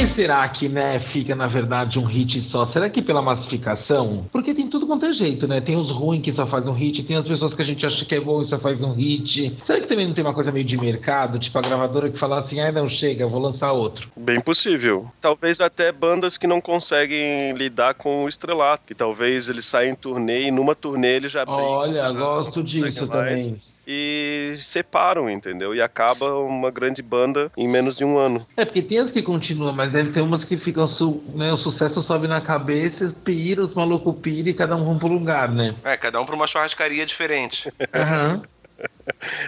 que 0.06 0.14
será 0.14 0.46
que, 0.48 0.68
né, 0.68 1.00
fica 1.00 1.34
na 1.34 1.46
verdade 1.46 1.98
um 1.98 2.04
hit 2.04 2.40
só? 2.42 2.66
Será 2.66 2.90
que 2.90 3.00
pela 3.00 3.22
massificação? 3.22 4.26
Porque 4.30 4.54
tem 4.54 4.68
tudo 4.68 4.86
quanto 4.86 5.06
é 5.06 5.12
jeito, 5.12 5.48
né? 5.48 5.60
Tem 5.60 5.76
os 5.76 5.90
ruins 5.90 6.22
que 6.22 6.30
só 6.30 6.46
faz 6.46 6.68
um 6.68 6.72
hit, 6.72 7.02
tem 7.04 7.16
as 7.16 7.26
pessoas 7.26 7.54
que 7.54 7.62
a 7.62 7.64
gente 7.64 7.84
acha 7.86 8.04
que 8.04 8.14
é 8.14 8.20
bom 8.20 8.42
e 8.42 8.46
só 8.46 8.58
faz 8.58 8.82
um 8.82 8.92
hit. 8.92 9.56
Será 9.64 9.80
que 9.80 9.86
também 9.86 10.06
não 10.06 10.14
tem 10.14 10.24
uma 10.24 10.34
coisa 10.34 10.52
meio 10.52 10.64
de 10.64 10.76
mercado? 10.76 11.38
Tipo 11.38 11.58
a 11.58 11.62
gravadora 11.62 12.10
que 12.10 12.18
fala 12.18 12.40
assim, 12.40 12.60
ai 12.60 12.72
não, 12.72 12.88
chega, 12.88 13.26
vou 13.26 13.40
lançar 13.40 13.72
outro. 13.72 14.08
Bem 14.16 14.40
possível. 14.40 15.10
Talvez 15.20 15.60
até 15.60 15.90
bandas 15.90 16.36
que 16.36 16.46
não 16.46 16.60
conseguem 16.60 17.52
lidar 17.52 17.94
com 17.94 18.24
o 18.24 18.28
estrelato. 18.28 18.84
Que 18.86 18.94
talvez 18.94 19.48
eles 19.48 19.64
saem 19.64 19.92
em 19.92 19.94
turnê 19.94 20.48
e 20.48 20.50
numa 20.50 20.74
turnê 20.74 21.16
eles 21.16 21.32
já 21.32 21.44
Olha, 21.46 22.04
já 22.06 22.12
gosto 22.12 22.62
disso 22.62 23.06
mais. 23.06 23.73
E 23.86 24.54
separam, 24.56 25.28
entendeu? 25.28 25.74
E 25.74 25.82
acaba 25.82 26.34
uma 26.40 26.70
grande 26.70 27.02
banda 27.02 27.50
em 27.56 27.68
menos 27.68 27.96
de 27.96 28.04
um 28.04 28.16
ano. 28.16 28.46
É, 28.56 28.64
porque 28.64 28.82
tem 28.82 28.98
as 28.98 29.10
que 29.12 29.22
continuam, 29.22 29.72
mas 29.72 29.92
deve 29.92 30.10
ter 30.10 30.20
umas 30.20 30.44
que 30.44 30.56
ficam, 30.56 30.86
su- 30.86 31.22
né, 31.34 31.52
o 31.52 31.56
sucesso 31.56 32.02
sobe 32.02 32.26
na 32.26 32.40
cabeça, 32.40 33.14
pira, 33.24 33.62
os 33.62 33.74
malucos 33.74 34.14
pira 34.22 34.48
e 34.48 34.54
cada 34.54 34.76
um 34.76 34.84
vão 34.84 34.98
pro 34.98 35.08
lugar, 35.08 35.50
né? 35.50 35.74
É, 35.84 35.96
cada 35.96 36.20
um 36.20 36.26
pra 36.26 36.34
uma 36.34 36.46
churrascaria 36.46 37.04
diferente. 37.06 37.70
Aham. 37.92 38.42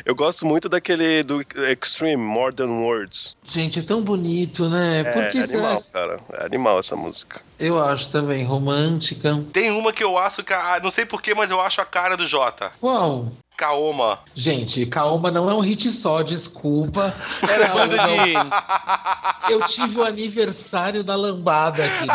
Eu 0.05 0.15
gosto 0.15 0.45
muito 0.47 0.69
daquele 0.69 1.23
do 1.23 1.41
Extreme, 1.71 2.17
More 2.23 2.55
Than 2.55 2.69
Words. 2.81 3.37
Gente, 3.45 3.79
é 3.79 3.83
tão 3.83 4.03
bonito, 4.03 4.69
né? 4.69 5.05
Por 5.05 5.23
É, 5.23 5.43
animal, 5.43 5.83
cara. 5.93 6.21
É 6.35 6.45
animal 6.47 6.79
essa 6.79 6.95
música. 6.97 7.41
Eu 7.59 7.83
acho 7.83 8.11
também, 8.11 8.45
romântica. 8.45 9.43
Tem 9.53 9.71
uma 9.71 9.93
que 9.93 10.05
eu 10.05 10.19
acho 10.19 10.45
que. 10.45 10.53
Não 10.83 10.91
sei 10.91 11.05
porquê, 11.07 11.35
mas 11.35 11.51
eu 11.51 11.61
acho 11.61 11.81
a 11.81 11.85
cara 11.85 12.17
do 12.17 12.27
Jota. 12.27 12.71
Qual? 12.81 13.33
Kaoma. 13.57 14.19
Gente, 14.35 14.85
Kaoma 14.87 15.31
não 15.31 15.49
é 15.51 15.55
um 15.55 15.61
hit 15.61 15.91
só, 15.91 16.23
desculpa. 16.23 17.15
Era 17.49 17.69
Kaoma- 17.69 17.87
banda 17.87 17.97
de. 18.25 19.53
Eu 19.53 19.67
tive 19.69 19.99
o 19.99 20.05
aniversário 20.05 21.03
da 21.03 21.17
lambada, 21.17 21.83
querida. 21.89 22.13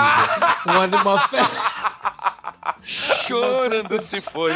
Um 0.68 0.82
ano, 0.82 0.98
uma 0.98 1.20
festa. 1.28 2.32
Chorando 2.84 4.00
se 4.00 4.22
foi. 4.22 4.52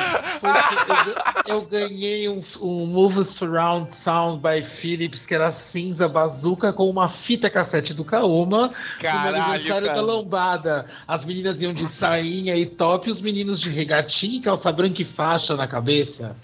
Eu, 1.47 1.55
eu 1.55 1.61
ganhei 1.65 2.29
um, 2.29 2.43
um 2.61 2.85
Move 2.85 3.25
Surround 3.25 3.95
Sound 3.97 4.41
by 4.41 4.63
Philips, 4.79 5.25
que 5.25 5.33
era 5.33 5.51
cinza 5.71 6.07
bazuca, 6.07 6.71
com 6.71 6.89
uma 6.89 7.09
fita 7.09 7.49
cassete 7.49 7.93
do 7.93 8.05
Kaoma. 8.05 8.71
Caralho, 8.99 9.37
no 9.37 9.43
aniversário 9.43 9.87
cara. 9.87 9.99
da 9.99 10.01
lambada. 10.01 10.85
As 11.07 11.25
meninas 11.25 11.59
iam 11.59 11.73
de 11.73 11.87
sainha 11.95 12.55
e 12.55 12.65
top, 12.65 13.07
e 13.07 13.11
os 13.11 13.21
meninos 13.21 13.59
de 13.59 13.69
regatinha 13.69 14.37
e 14.37 14.41
calça 14.41 14.71
branca 14.71 15.01
e 15.01 15.05
faixa 15.05 15.55
na 15.55 15.67
cabeça. 15.67 16.35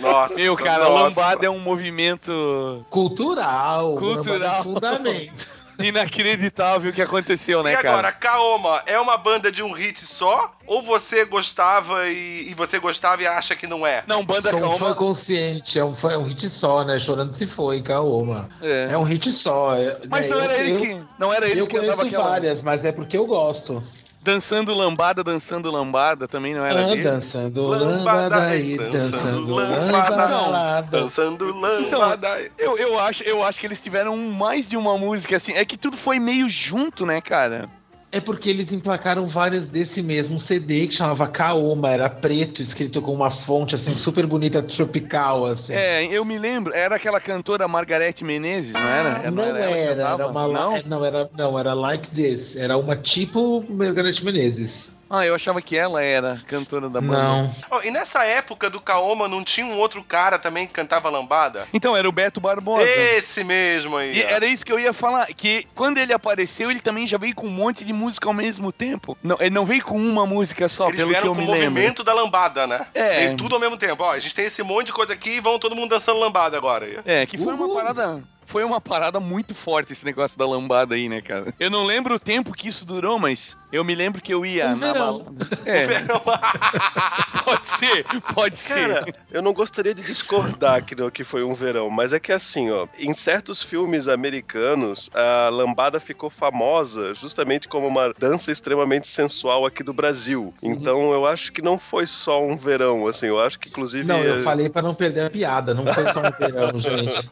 Nossa. 0.00 0.34
Meu, 0.34 0.56
cara, 0.56 0.88
nossa. 0.88 1.02
lambada 1.02 1.46
é 1.46 1.50
um 1.50 1.60
movimento. 1.60 2.84
Cultural. 2.90 3.96
Cultural. 3.96 4.24
lambada 4.24 4.46
é 4.46 4.62
fundamento. 4.62 5.61
Inacreditável 5.88 6.90
o 6.90 6.94
que 6.94 7.02
aconteceu, 7.02 7.62
né, 7.62 7.72
e 7.72 7.76
cara? 7.76 7.90
agora, 7.90 8.12
Kaoma 8.12 8.82
é 8.86 8.98
uma 8.98 9.16
banda 9.16 9.50
de 9.50 9.62
um 9.62 9.72
hit 9.72 10.00
só? 10.06 10.52
Ou 10.66 10.82
você 10.82 11.24
gostava 11.24 12.08
e, 12.08 12.48
e 12.50 12.54
você 12.54 12.78
gostava 12.78 13.22
e 13.22 13.26
acha 13.26 13.54
que 13.56 13.66
não 13.66 13.86
é? 13.86 14.02
Não, 14.06 14.24
banda 14.24 14.50
Sou 14.50 14.58
um 14.60 14.62
fã 14.72 14.78
Kaoma. 14.78 14.94
consciente, 14.94 15.78
é 15.78 15.84
um, 15.84 15.94
fã- 15.96 16.12
é 16.12 16.18
um 16.18 16.24
hit 16.24 16.48
só, 16.50 16.84
né? 16.84 16.98
Chorando 16.98 17.36
se 17.36 17.46
foi, 17.48 17.82
Kaoma. 17.82 18.48
É. 18.60 18.88
É 18.92 18.98
um 18.98 19.02
hit 19.04 19.30
só. 19.32 19.74
é- 19.76 19.98
Mas 20.08 20.22
né, 20.26 20.28
não 20.30 20.36
eu- 20.38 20.42
era 20.44 20.54
eles 20.58 20.74
eu- 20.76 20.80
que. 20.80 21.04
Não 21.18 21.32
era 21.32 21.46
eles 21.46 21.58
Eu 21.64 21.66
que 21.66 21.76
aquela. 22.08 22.24
várias, 22.28 22.62
mas 22.62 22.84
é 22.84 22.92
porque 22.92 23.16
eu 23.16 23.26
gosto. 23.26 23.82
Dançando 24.22 24.72
lambada, 24.72 25.24
dançando 25.24 25.68
lambada, 25.70 26.28
também 26.28 26.54
não 26.54 26.64
era 26.64 26.82
Ah, 26.82 26.86
dele. 26.86 27.02
dançando 27.02 27.62
Lambada 27.66 27.88
lambada 28.36 28.42
aí, 28.46 28.74
e 28.74 28.78
dançando 28.78 29.10
dançando 29.10 29.54
lambada. 29.54 30.16
lambada. 30.36 31.00
Dançando 31.00 31.48
Então, 31.80 31.98
lambada. 32.00 32.50
eu, 32.56 32.78
eu, 32.78 33.00
acho, 33.00 33.24
eu 33.24 33.42
acho 33.42 33.58
que 33.58 33.66
eles 33.66 33.80
tiveram 33.80 34.16
mais 34.16 34.68
de 34.68 34.76
uma 34.76 34.96
música, 34.96 35.36
assim. 35.36 35.52
É 35.54 35.64
que 35.64 35.76
tudo 35.76 35.96
foi 35.96 36.20
meio 36.20 36.48
junto, 36.48 37.04
né, 37.04 37.20
cara? 37.20 37.68
É 38.12 38.20
porque 38.20 38.50
eles 38.50 38.70
emplacaram 38.70 39.26
várias 39.26 39.64
desse 39.64 40.02
mesmo 40.02 40.38
CD 40.38 40.86
que 40.86 40.94
chamava 40.94 41.26
Kaoma, 41.28 41.90
era 41.90 42.10
preto, 42.10 42.60
escrito 42.60 43.00
com 43.00 43.14
uma 43.14 43.30
fonte 43.30 43.74
assim 43.74 43.94
super 43.94 44.26
bonita, 44.26 44.62
tropical, 44.62 45.46
assim. 45.46 45.72
É, 45.72 46.04
eu 46.04 46.22
me 46.22 46.38
lembro, 46.38 46.74
era 46.74 46.96
aquela 46.96 47.18
cantora 47.18 47.66
Margarete 47.66 48.22
Menezes, 48.22 48.74
não 48.74 48.80
era? 48.86 49.30
Não 49.30 49.42
era, 49.42 49.94
cantava? 49.94 50.22
era 50.22 50.26
uma 50.28 50.46
Não? 50.46 50.52
não? 50.52 50.82
não 50.84 51.04
era 51.06 51.30
não 51.34 51.58
era 51.58 51.72
like 51.72 52.10
this, 52.10 52.54
era 52.54 52.76
uma 52.76 52.96
tipo 52.96 53.64
Margareth 53.70 54.22
Menezes. 54.22 54.91
Ah, 55.14 55.26
eu 55.26 55.34
achava 55.34 55.60
que 55.60 55.76
ela 55.76 56.02
era 56.02 56.40
cantora 56.46 56.88
da 56.88 56.98
banda. 56.98 57.22
Não. 57.22 57.54
Ó, 57.70 57.82
e 57.82 57.90
nessa 57.90 58.24
época 58.24 58.70
do 58.70 58.80
Kaoma 58.80 59.28
não 59.28 59.44
tinha 59.44 59.66
um 59.66 59.76
outro 59.78 60.02
cara 60.02 60.38
também 60.38 60.66
que 60.66 60.72
cantava 60.72 61.10
lambada? 61.10 61.68
Então, 61.74 61.94
era 61.94 62.08
o 62.08 62.12
Beto 62.12 62.40
Barbosa. 62.40 62.88
Esse 62.88 63.44
mesmo 63.44 63.98
aí. 63.98 64.16
E 64.18 64.24
ó. 64.24 64.28
era 64.28 64.46
isso 64.46 64.64
que 64.64 64.72
eu 64.72 64.78
ia 64.78 64.94
falar, 64.94 65.26
que 65.26 65.66
quando 65.74 65.98
ele 65.98 66.14
apareceu, 66.14 66.70
ele 66.70 66.80
também 66.80 67.06
já 67.06 67.18
veio 67.18 67.34
com 67.34 67.46
um 67.46 67.50
monte 67.50 67.84
de 67.84 67.92
música 67.92 68.26
ao 68.26 68.32
mesmo 68.32 68.72
tempo. 68.72 69.14
Não, 69.22 69.36
ele 69.38 69.50
não 69.50 69.66
veio 69.66 69.84
com 69.84 69.98
uma 69.98 70.24
música 70.24 70.66
só, 70.66 70.86
Eles 70.86 70.96
pelo 70.96 71.08
que 71.08 71.12
vieram 71.12 71.28
eu 71.28 71.34
com 71.34 71.40
me 71.42 71.46
o 71.46 71.50
lembro. 71.50 71.70
movimento 71.72 72.02
da 72.02 72.14
lambada, 72.14 72.66
né? 72.66 72.86
É. 72.94 73.26
Veio 73.26 73.36
tudo 73.36 73.54
ao 73.54 73.60
mesmo 73.60 73.76
tempo. 73.76 74.02
Ó, 74.02 74.12
a 74.12 74.18
gente 74.18 74.34
tem 74.34 74.46
esse 74.46 74.62
monte 74.62 74.86
de 74.86 74.92
coisa 74.94 75.12
aqui 75.12 75.32
e 75.36 75.40
vão 75.40 75.58
todo 75.58 75.76
mundo 75.76 75.90
dançando 75.90 76.18
lambada 76.18 76.56
agora. 76.56 76.86
aí. 76.86 76.98
É, 77.04 77.26
que 77.26 77.36
foi 77.36 77.52
uma 77.52 77.74
parada. 77.74 78.24
Foi 78.46 78.64
uma 78.64 78.80
parada 78.80 79.18
muito 79.20 79.54
forte 79.54 79.92
esse 79.92 80.04
negócio 80.04 80.38
da 80.38 80.46
lambada 80.46 80.94
aí, 80.94 81.08
né, 81.08 81.22
cara? 81.22 81.54
Eu 81.58 81.70
não 81.70 81.84
lembro 81.84 82.14
o 82.16 82.18
tempo 82.18 82.52
que 82.52 82.68
isso 82.68 82.84
durou, 82.84 83.18
mas 83.18 83.56
eu 83.72 83.82
me 83.84 83.94
lembro 83.94 84.20
que 84.20 84.32
eu 84.32 84.44
ia 84.44 84.68
Um 84.68 84.76
na 84.76 84.92
verão. 84.92 85.18
balada. 85.18 85.48
É. 85.64 85.86
pode 87.44 87.66
ser, 87.66 88.04
pode 88.34 88.56
ser. 88.56 88.88
Cara, 88.88 89.14
eu 89.30 89.42
não 89.42 89.52
gostaria 89.52 89.94
de 89.94 90.02
discordar 90.02 90.84
que, 90.84 90.94
que 91.10 91.24
foi 91.24 91.42
um 91.42 91.54
verão, 91.54 91.90
mas 91.90 92.12
é 92.12 92.20
que 92.20 92.32
assim, 92.32 92.70
ó, 92.70 92.86
em 92.98 93.14
certos 93.14 93.62
filmes 93.62 94.06
americanos, 94.08 95.10
a 95.14 95.48
lambada 95.48 95.98
ficou 95.98 96.28
famosa 96.30 97.14
justamente 97.14 97.66
como 97.68 97.86
uma 97.86 98.12
dança 98.18 98.52
extremamente 98.52 99.06
sensual 99.08 99.64
aqui 99.66 99.82
do 99.82 99.92
Brasil. 99.92 100.52
Uhum. 100.62 100.72
Então 100.72 101.12
eu 101.12 101.26
acho 101.26 101.52
que 101.52 101.62
não 101.62 101.78
foi 101.78 102.06
só 102.06 102.44
um 102.44 102.56
verão, 102.56 103.06
assim, 103.06 103.26
eu 103.26 103.40
acho 103.40 103.58
que 103.58 103.68
inclusive. 103.68 104.06
Não, 104.06 104.18
eu 104.18 104.42
falei 104.42 104.68
pra 104.68 104.82
não 104.82 104.94
perder 104.94 105.26
a 105.26 105.30
piada, 105.30 105.72
não 105.74 105.86
foi 105.86 106.04
só 106.12 106.20
um 106.20 106.30
verão, 106.38 106.78
gente. 106.78 107.30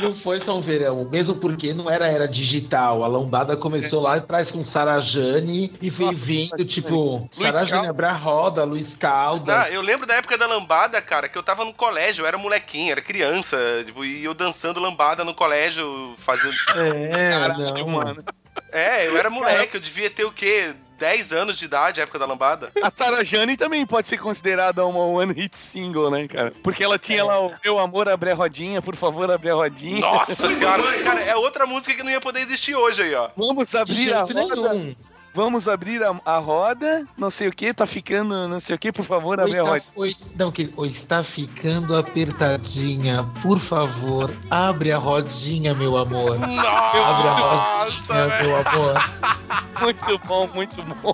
não 0.00 0.14
foi 0.16 0.40
só 0.40 0.58
um 0.58 0.62
verão, 0.62 1.04
mesmo 1.10 1.36
porque 1.36 1.72
não 1.74 1.90
era 1.90 2.06
era 2.06 2.26
digital. 2.26 3.04
A 3.04 3.06
lombada 3.06 3.56
começou 3.56 4.00
lá 4.06 4.16
atrás 4.16 4.50
com 4.50 4.62
Sarajane 4.62 5.72
e 5.80 5.90
veio 5.90 6.12
Nossa, 6.12 6.24
vindo, 6.24 6.64
tipo, 6.64 7.28
Sarajane 7.32 7.70
Caldas. 7.70 7.90
Abra 7.90 8.12
Roda, 8.12 8.64
Luiz 8.64 8.94
Caldas. 8.96 9.54
Ah, 9.54 9.70
eu 9.70 9.82
lembro 9.82 10.06
da 10.06 10.14
época 10.14 10.38
da 10.38 10.46
lambada, 10.46 11.00
cara, 11.02 11.28
que 11.28 11.36
eu 11.36 11.42
tava 11.42 11.64
no 11.64 11.74
colégio, 11.74 12.22
eu 12.22 12.26
era 12.26 12.38
molequinho, 12.38 12.92
era 12.92 13.00
criança, 13.00 13.56
tipo, 13.84 14.04
e 14.04 14.24
eu 14.24 14.34
dançando 14.34 14.80
lambada 14.80 15.24
no 15.24 15.34
colégio, 15.34 16.14
fazendo. 16.18 16.54
É, 16.76 17.28
Caralho, 17.30 17.88
mano. 17.88 18.24
É, 18.72 19.06
eu 19.06 19.16
era 19.16 19.30
moleque, 19.30 19.76
eu 19.76 19.80
devia 19.80 20.10
ter 20.10 20.24
o 20.24 20.32
quê? 20.32 20.74
10 20.98 21.32
anos 21.32 21.58
de 21.58 21.64
idade, 21.66 22.00
época 22.00 22.18
da 22.18 22.26
lambada. 22.26 22.70
A 22.82 22.90
Sarah 22.90 23.22
Jane 23.22 23.56
também 23.56 23.84
pode 23.86 24.08
ser 24.08 24.18
considerada 24.18 24.84
uma 24.84 25.00
one 25.00 25.32
hit 25.32 25.56
single, 25.56 26.10
né, 26.10 26.26
cara? 26.26 26.52
Porque 26.62 26.82
ela 26.82 26.98
tinha 26.98 27.24
lá 27.24 27.40
o 27.40 27.54
Meu 27.64 27.78
Amor 27.78 28.08
Abre 28.08 28.30
a 28.30 28.34
Rodinha, 28.34 28.80
por 28.82 28.96
favor, 28.96 29.30
abre 29.30 29.50
a 29.50 29.54
rodinha. 29.54 30.00
Nossa 30.00 30.34
senhora, 30.48 30.82
cara, 31.04 31.22
é 31.22 31.36
outra 31.36 31.66
música 31.66 31.94
que 31.94 32.02
não 32.02 32.10
ia 32.10 32.20
poder 32.20 32.40
existir 32.40 32.74
hoje 32.74 33.02
aí, 33.02 33.14
ó. 33.14 33.30
Vamos 33.36 33.74
abrir 33.74 34.12
a 34.12 34.22
roda. 34.22 34.34
nenhum. 34.34 34.94
Vamos 35.36 35.68
abrir 35.68 36.02
a, 36.02 36.18
a 36.24 36.38
roda. 36.38 37.06
Não 37.14 37.30
sei 37.30 37.46
o 37.48 37.52
que, 37.52 37.74
tá 37.74 37.86
ficando 37.86 38.48
não 38.48 38.58
sei 38.58 38.74
o 38.74 38.78
que, 38.78 38.90
por 38.90 39.04
favor, 39.04 39.38
abre 39.38 39.58
a 39.58 39.62
Oi, 39.64 39.68
roda. 39.68 39.80
tá, 39.82 39.86
oi, 40.00 40.14
não, 40.34 40.50
que, 40.50 40.72
oi, 40.74 40.88
está 40.88 41.22
ficando 41.22 41.94
apertadinha. 41.94 43.22
Por 43.42 43.60
favor, 43.60 44.34
abre 44.50 44.92
a 44.92 44.98
rodinha, 44.98 45.74
meu 45.74 45.98
amor. 45.98 46.36
Abre 46.42 46.56
a 46.58 47.32
rodinha, 47.32 47.84
Nossa, 47.90 48.42
meu 48.42 48.56
amor. 48.56 48.96
Muito 49.78 50.18
bom, 50.26 50.48
muito 50.54 50.82
bom. 50.82 51.12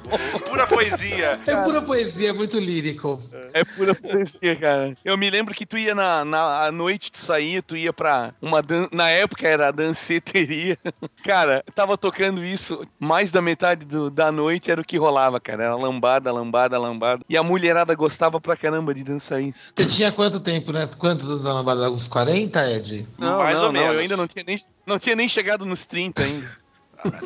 Pura 0.48 0.68
poesia. 0.68 1.40
É 1.44 1.64
pura 1.64 1.82
poesia, 1.82 2.30
é 2.30 2.32
muito 2.32 2.60
lírico. 2.60 3.20
É 3.52 3.64
pura 3.64 3.92
poesia, 3.92 4.54
cara. 4.54 4.96
Eu 5.04 5.18
me 5.18 5.28
lembro 5.28 5.52
que 5.52 5.66
tu 5.66 5.76
ia 5.76 5.96
na, 5.96 6.24
na 6.24 6.66
à 6.66 6.70
noite, 6.70 7.10
tu 7.10 7.18
saía, 7.18 7.60
tu 7.60 7.76
ia 7.76 7.92
pra 7.92 8.32
uma 8.40 8.62
dan... 8.62 8.86
Na 8.92 9.10
época 9.10 9.48
era 9.48 9.66
a 9.66 9.72
danceteria. 9.72 10.78
Cara, 11.24 11.64
tava 11.74 11.98
tocando 11.98 12.44
isso, 12.44 12.86
mais 13.00 13.32
da 13.32 13.42
metade 13.42 13.84
do- 13.84 14.08
da 14.12 14.30
noite 14.30 14.70
era 14.70 14.80
o 14.80 14.84
que 14.84 14.96
rolava, 14.98 15.40
cara. 15.40 15.64
Era 15.64 15.76
lambada, 15.76 16.30
lambada, 16.32 16.78
lambada. 16.78 17.22
E 17.28 17.36
a 17.36 17.42
mulherada 17.42 17.94
gostava 17.94 18.40
pra 18.40 18.56
caramba 18.56 18.94
de 18.94 19.02
dançar 19.02 19.40
isso. 19.42 19.72
Você 19.76 19.86
tinha 19.86 20.12
quanto 20.12 20.38
tempo, 20.40 20.72
né? 20.72 20.88
Quantos 20.98 21.28
anos 21.28 21.42
na 21.44 21.52
lambada? 21.54 21.90
Uns 21.90 22.06
40, 22.08 22.70
Ed? 22.70 23.08
Não, 23.18 23.38
Mais 23.38 23.58
não, 23.58 23.66
ou 23.66 23.72
não, 23.72 23.80
menos. 23.80 23.94
eu 23.96 24.00
ainda 24.00 24.16
não 24.16 24.26
tinha 24.26 24.44
nem, 24.46 24.60
não 24.86 24.98
tinha 24.98 25.16
nem 25.16 25.28
chegado 25.28 25.64
nos 25.66 25.86
30 25.86 26.22
ainda. 26.22 26.61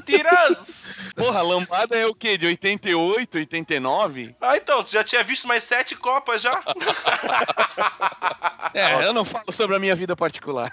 Tiras! 0.05 0.87
Porra, 1.15 1.43
lambada 1.43 1.97
é 1.97 2.07
o 2.07 2.15
quê? 2.15 2.37
De 2.37 2.47
88, 2.47 3.39
89? 3.39 4.35
Ah, 4.41 4.57
então, 4.57 4.85
você 4.85 4.93
já 4.93 5.05
tinha 5.05 5.25
visto 5.25 5.49
mais 5.49 5.65
sete 5.65 5.95
copas 5.97 6.43
já? 6.43 6.63
É, 8.75 9.07
eu 9.07 9.15
não 9.15 9.25
falo 9.25 9.51
sobre 9.53 9.75
a 9.75 9.79
minha 9.79 9.95
vida 9.97 10.15
particular. 10.15 10.71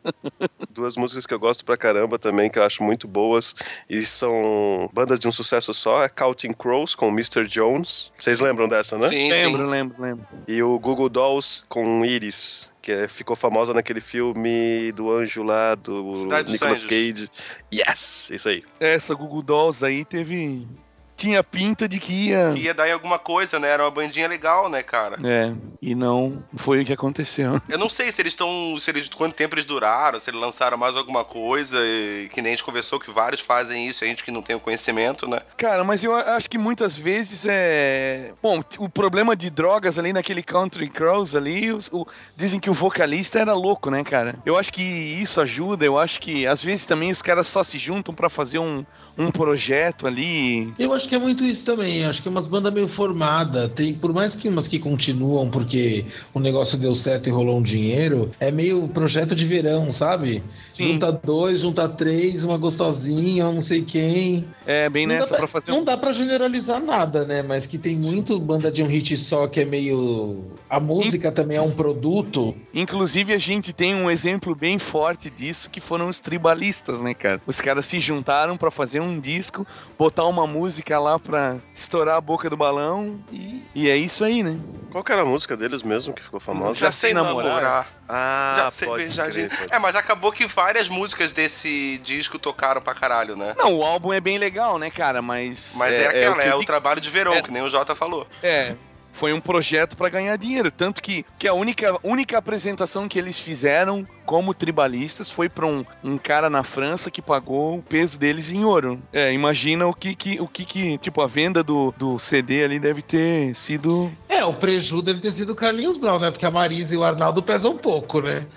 Duas 0.70 0.96
músicas 0.96 1.26
que 1.26 1.34
eu 1.34 1.38
gosto 1.38 1.66
pra 1.66 1.76
caramba 1.76 2.18
também, 2.18 2.48
que 2.48 2.58
eu 2.58 2.62
acho 2.62 2.82
muito 2.82 3.06
boas, 3.06 3.54
e 3.90 4.06
são 4.06 4.88
bandas 4.90 5.18
de 5.18 5.28
um 5.28 5.32
sucesso 5.32 5.74
só, 5.74 6.02
é 6.02 6.08
Counting 6.08 6.54
Crows 6.54 6.94
com 6.94 7.08
Mr. 7.08 7.46
Jones. 7.46 8.10
Vocês 8.18 8.40
lembram 8.40 8.66
dessa, 8.66 8.96
né? 8.96 9.08
Sim, 9.08 9.30
lembro, 9.30 9.64
sim. 9.64 9.70
lembro, 9.70 10.02
lembro. 10.02 10.26
E 10.48 10.62
o 10.62 10.78
Google 10.78 11.10
Dolls 11.10 11.62
com 11.68 12.04
Iris, 12.06 12.72
que 12.86 12.92
é- 12.92 13.08
ficou 13.08 13.34
famosa 13.34 13.72
naquele 13.74 14.00
filme 14.00 14.92
do 14.92 15.10
anjo 15.10 15.42
lá, 15.42 15.74
do 15.74 16.14
Cidade 16.14 16.52
Nicolas. 16.52 16.86
Cage. 16.86 17.28
Yes, 17.74 18.30
isso 18.30 18.48
aí. 18.48 18.62
Essa 18.78 19.12
Google 19.12 19.42
Dolls 19.42 19.84
aí 19.84 20.04
teve. 20.04 20.68
Tinha 21.16 21.42
pinta 21.42 21.88
de 21.88 21.98
que 21.98 22.12
ia. 22.28 22.52
Que 22.54 22.60
ia 22.60 22.74
dar 22.74 22.88
em 22.88 22.92
alguma 22.92 23.18
coisa, 23.18 23.58
né? 23.58 23.68
Era 23.68 23.84
uma 23.84 23.90
bandinha 23.90 24.28
legal, 24.28 24.68
né, 24.68 24.82
cara? 24.82 25.16
É, 25.24 25.52
e 25.80 25.94
não 25.94 26.42
foi 26.56 26.82
o 26.82 26.84
que 26.84 26.92
aconteceu. 26.92 27.60
Eu 27.68 27.78
não 27.78 27.88
sei 27.88 28.12
se 28.12 28.20
eles 28.22 28.32
estão. 28.32 28.76
Se 28.78 28.90
eles, 28.90 29.08
quanto 29.08 29.34
tempo 29.34 29.54
eles 29.54 29.64
duraram, 29.64 30.20
se 30.20 30.28
eles 30.30 30.40
lançaram 30.40 30.76
mais 30.76 30.96
alguma 30.96 31.24
coisa, 31.24 31.78
e 31.80 32.28
que 32.32 32.42
nem 32.42 32.52
a 32.52 32.56
gente 32.56 32.64
conversou 32.64 33.00
que 33.00 33.10
vários 33.10 33.40
fazem 33.40 33.86
isso, 33.86 34.04
a 34.04 34.06
gente 34.06 34.22
que 34.22 34.30
não 34.30 34.42
tem 34.42 34.54
o 34.56 34.60
conhecimento, 34.60 35.28
né? 35.28 35.40
Cara, 35.56 35.82
mas 35.84 36.04
eu 36.04 36.14
acho 36.14 36.50
que 36.50 36.58
muitas 36.58 36.96
vezes 36.98 37.46
é. 37.48 38.32
Bom, 38.42 38.62
o 38.78 38.88
problema 38.88 39.34
de 39.34 39.48
drogas 39.50 39.98
ali 39.98 40.12
naquele 40.12 40.42
Country 40.42 40.88
Crows 40.88 41.34
ali, 41.34 41.72
os- 41.72 41.88
o- 41.92 42.06
dizem 42.36 42.60
que 42.60 42.68
o 42.70 42.74
vocalista 42.74 43.38
era 43.38 43.54
louco, 43.54 43.90
né, 43.90 44.04
cara? 44.04 44.36
Eu 44.44 44.58
acho 44.58 44.72
que 44.72 44.82
isso 44.82 45.40
ajuda, 45.40 45.84
eu 45.84 45.98
acho 45.98 46.20
que 46.20 46.46
às 46.46 46.62
vezes 46.62 46.84
também 46.86 47.10
os 47.10 47.22
caras 47.22 47.46
só 47.46 47.62
se 47.62 47.78
juntam 47.78 48.14
pra 48.14 48.28
fazer 48.28 48.58
um, 48.58 48.84
um 49.16 49.30
projeto 49.30 50.06
ali. 50.06 50.72
Eu 50.78 50.92
acho 50.92 51.05
que 51.06 51.14
é 51.14 51.18
muito 51.18 51.44
isso 51.44 51.64
também. 51.64 52.04
Acho 52.04 52.20
que 52.22 52.28
é 52.28 52.30
umas 52.30 52.46
bandas 52.46 52.72
meio 52.72 52.88
formadas. 52.88 53.70
Tem, 53.74 53.94
por 53.94 54.12
mais 54.12 54.34
que 54.34 54.48
umas 54.48 54.68
que 54.68 54.78
continuam 54.78 55.50
porque 55.50 56.04
o 56.34 56.40
negócio 56.40 56.76
deu 56.78 56.94
certo 56.94 57.28
e 57.28 57.32
rolou 57.32 57.58
um 57.58 57.62
dinheiro, 57.62 58.30
é 58.40 58.50
meio 58.50 58.86
projeto 58.88 59.34
de 59.34 59.44
verão, 59.46 59.90
sabe? 59.92 60.42
Sim. 60.70 60.94
Junta 60.94 61.12
dois, 61.12 61.60
junta 61.60 61.88
três, 61.88 62.44
uma 62.44 62.58
gostosinha, 62.58 63.44
não 63.50 63.62
sei 63.62 63.82
quem. 63.82 64.44
É, 64.66 64.88
bem 64.90 65.06
Não 65.06 65.14
nessa 65.14 65.28
pra- 65.28 65.38
pra 65.38 65.46
fazer 65.46 65.70
Não 65.70 65.80
um. 65.80 65.84
dá 65.84 65.96
pra 65.96 66.12
generalizar 66.12 66.82
nada, 66.82 67.24
né? 67.24 67.42
Mas 67.42 67.66
que 67.66 67.78
tem 67.78 67.96
muito 67.96 68.38
banda 68.40 68.70
de 68.70 68.82
um 68.82 68.86
hit 68.86 69.16
só 69.16 69.46
que 69.46 69.60
é 69.60 69.64
meio. 69.64 70.44
A 70.68 70.80
música 70.80 71.30
também 71.30 71.56
é 71.56 71.62
um 71.62 71.70
produto. 71.70 72.54
Inclusive, 72.74 73.32
a 73.32 73.38
gente 73.38 73.72
tem 73.72 73.94
um 73.94 74.10
exemplo 74.10 74.54
bem 74.54 74.78
forte 74.78 75.30
disso, 75.30 75.70
que 75.70 75.80
foram 75.80 76.08
os 76.08 76.18
tribalistas, 76.18 77.00
né, 77.00 77.14
cara? 77.14 77.40
Os 77.46 77.60
caras 77.60 77.86
se 77.86 78.00
juntaram 78.00 78.56
pra 78.56 78.70
fazer 78.70 79.00
um 79.00 79.20
disco, 79.20 79.66
botar 79.98 80.24
uma 80.24 80.46
música 80.46 80.95
lá 80.98 81.18
pra 81.18 81.56
estourar 81.74 82.16
a 82.16 82.20
boca 82.20 82.48
do 82.50 82.56
balão 82.56 83.18
e, 83.32 83.62
e 83.74 83.90
é 83.90 83.96
isso 83.96 84.24
aí, 84.24 84.42
né? 84.42 84.58
Qual 84.90 85.02
que 85.04 85.12
era 85.12 85.22
a 85.22 85.26
música 85.26 85.56
deles 85.56 85.82
mesmo 85.82 86.14
que 86.14 86.22
ficou 86.22 86.40
famosa? 86.40 86.74
Já 86.74 86.90
sei 86.90 87.12
namorar. 87.12 87.88
Ah, 88.08 88.54
Já 88.58 88.70
sei 88.70 88.88
pode 88.88 89.04
beijar 89.04 89.30
crer, 89.30 89.50
gente. 89.50 89.56
pode 89.58 89.72
É, 89.74 89.78
mas 89.78 89.94
acabou 89.96 90.32
que 90.32 90.46
várias 90.46 90.88
músicas 90.88 91.32
desse 91.32 92.00
disco 92.04 92.38
tocaram 92.38 92.80
pra 92.80 92.94
caralho, 92.94 93.36
né? 93.36 93.54
Não, 93.58 93.74
o 93.74 93.82
álbum 93.84 94.12
é 94.12 94.20
bem 94.20 94.38
legal, 94.38 94.78
né, 94.78 94.90
cara? 94.90 95.20
Mas. 95.20 95.72
Mas 95.76 95.94
é, 95.94 96.06
aquela, 96.08 96.36
o 96.36 96.38
que 96.40 96.48
é, 96.48 96.54
o 96.54 96.64
trabalho 96.64 97.00
de 97.00 97.10
verão, 97.10 97.34
É. 97.34 97.42
que 97.42 97.50
nem 97.50 97.62
o 97.62 97.68
Jota 97.68 97.94
falou. 97.94 98.26
É. 98.42 98.74
foi 99.12 99.32
um 99.32 99.40
projeto 99.40 99.96
pra 99.96 100.08
ganhar 100.08 100.36
dinheiro. 100.36 100.70
Tanto 100.70 101.02
que, 101.02 101.24
que 101.38 101.48
a 101.48 101.52
única, 101.54 101.98
única 102.02 102.36
apresentação 102.38 103.08
que 103.08 103.18
eles 103.18 103.38
fizeram 103.38 104.06
como 104.26 104.52
tribalistas 104.52 105.30
foi 105.30 105.48
pra 105.48 105.64
um, 105.66 105.84
um 106.02 106.18
cara 106.18 106.50
na 106.50 106.64
França 106.64 107.10
que 107.10 107.22
pagou 107.22 107.78
o 107.78 107.82
peso 107.82 108.18
deles 108.18 108.52
em 108.52 108.64
ouro. 108.64 109.00
É, 109.12 109.32
imagina 109.32 109.86
o 109.86 109.94
que 109.94 110.14
que, 110.14 110.40
o 110.40 110.48
que, 110.48 110.64
que 110.64 110.98
tipo, 110.98 111.22
a 111.22 111.26
venda 111.26 111.62
do, 111.62 111.94
do 111.96 112.18
CD 112.18 112.64
ali 112.64 112.80
deve 112.80 113.00
ter 113.00 113.54
sido. 113.54 114.12
É, 114.28 114.44
o 114.44 114.54
preju 114.54 115.00
deve 115.00 115.20
ter 115.20 115.32
sido 115.32 115.52
o 115.52 115.56
Carlinhos 115.56 115.96
Brown, 115.96 116.18
né? 116.18 116.30
Porque 116.30 116.44
a 116.44 116.50
Marisa 116.50 116.92
e 116.92 116.96
o 116.96 117.04
Arnaldo 117.04 117.42
pesam 117.42 117.70
um 117.72 117.78
pouco, 117.78 118.20
né? 118.20 118.46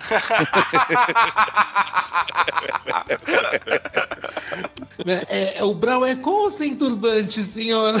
Né, 5.04 5.22
é, 5.28 5.64
o 5.64 5.72
Brown 5.74 6.04
é 6.04 6.14
com 6.14 6.30
ou 6.30 6.52
sem 6.58 6.76
turbante, 6.76 7.42
senhor? 7.52 7.94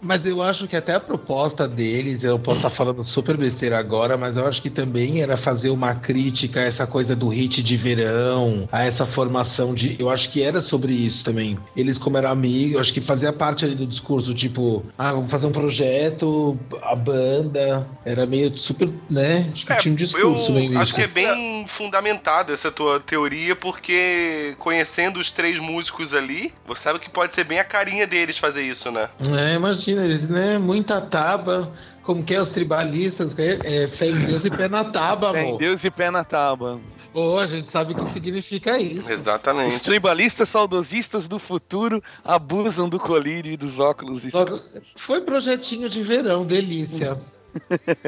Mas 0.00 0.24
eu 0.24 0.40
acho 0.42 0.66
que 0.68 0.76
até 0.76 0.94
a 0.94 1.00
proposta 1.00 1.66
deles, 1.66 2.22
eu 2.22 2.38
posso 2.38 2.58
estar 2.58 2.70
falando 2.70 3.02
super 3.02 3.36
besteira 3.36 3.78
agora, 3.78 4.16
mas 4.16 4.27
eu 4.36 4.46
acho 4.46 4.60
que 4.62 4.70
também 4.70 5.22
era 5.22 5.36
fazer 5.36 5.70
uma 5.70 5.94
crítica 5.94 6.60
a 6.60 6.64
essa 6.64 6.86
coisa 6.86 7.14
do 7.14 7.28
hit 7.28 7.62
de 7.62 7.76
verão, 7.76 8.68
a 8.70 8.84
essa 8.84 9.06
formação 9.06 9.74
de. 9.74 9.96
Eu 9.98 10.10
acho 10.10 10.30
que 10.30 10.42
era 10.42 10.60
sobre 10.60 10.92
isso 10.92 11.24
também. 11.24 11.58
Eles, 11.76 11.98
como 11.98 12.16
eram 12.16 12.30
amigos, 12.30 12.74
eu 12.74 12.80
acho 12.80 12.92
que 12.92 13.00
fazia 13.00 13.32
parte 13.32 13.64
ali 13.64 13.74
do 13.74 13.86
discurso, 13.86 14.34
tipo, 14.34 14.84
ah, 14.96 15.12
vamos 15.12 15.30
fazer 15.30 15.46
um 15.46 15.52
projeto, 15.52 16.58
a 16.82 16.94
banda. 16.94 17.86
Era 18.04 18.26
meio 18.26 18.56
super, 18.58 18.88
né? 19.08 19.50
Tipo, 19.54 19.78
tinha 19.78 19.92
um 19.92 19.96
discurso 19.96 20.52
meio 20.52 20.78
acho 20.78 20.94
que 20.94 21.02
é 21.02 21.08
bem 21.08 21.66
fundamentada 21.66 22.52
essa 22.52 22.70
tua 22.70 23.00
teoria, 23.00 23.54
porque 23.54 24.54
conhecendo 24.58 25.20
os 25.20 25.32
três 25.32 25.58
músicos 25.58 26.14
ali, 26.14 26.52
você 26.66 26.82
sabe 26.82 26.98
que 26.98 27.10
pode 27.10 27.34
ser 27.34 27.44
bem 27.44 27.58
a 27.58 27.64
carinha 27.64 28.06
deles 28.06 28.38
fazer 28.38 28.62
isso, 28.62 28.90
né? 28.90 29.08
É, 29.20 29.54
imagina, 29.54 30.04
eles, 30.04 30.28
né? 30.28 30.58
Muita 30.58 31.00
taba. 31.00 31.72
Como 32.08 32.24
que 32.24 32.34
é 32.34 32.40
os 32.40 32.48
tribalistas? 32.48 33.38
É, 33.38 33.82
é 33.84 33.88
fé 33.88 34.06
em 34.06 34.18
Deus 34.24 34.42
e 34.42 34.48
pé 34.48 34.66
na 34.66 34.82
taba, 34.82 35.30
Fé 35.30 35.44
em. 35.44 35.58
Deus 35.58 35.84
e 35.84 35.90
pé 35.90 36.10
na 36.10 36.24
tábua. 36.24 36.80
Ô, 37.12 37.36
a 37.36 37.46
gente 37.46 37.70
sabe 37.70 37.92
o 37.92 37.96
que 38.02 38.12
significa 38.14 38.78
isso. 38.78 39.02
Os 39.02 39.10
Exatamente. 39.10 39.82
tribalistas 39.82 40.48
saudosistas 40.48 41.28
do 41.28 41.38
futuro 41.38 42.02
abusam 42.24 42.88
do 42.88 42.98
colírio 42.98 43.52
e 43.52 43.58
dos 43.58 43.78
óculos 43.78 44.24
escuros. 44.24 44.94
Foi 45.06 45.20
projetinho 45.20 45.90
de 45.90 46.02
verão, 46.02 46.46
delícia. 46.46 47.20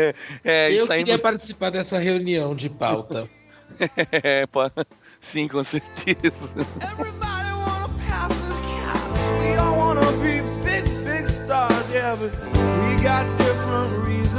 É, 0.42 0.72
Eu 0.72 0.86
queria 0.86 1.18
participar 1.18 1.68
dessa 1.68 1.98
reunião 1.98 2.57
de 2.57 2.70
pauta. 2.70 3.28
É. 4.12 4.46
Sim, 5.20 5.46
com 5.46 5.62
certeza. 5.62 6.55
Everybody 6.82 7.53
wanna 7.53 7.88
pass 8.09 8.32
as 8.51 8.59
caps. 8.59 9.69
We 12.01 13.03
got 13.03 13.26
different 13.38 14.07
reasons. 14.07 14.29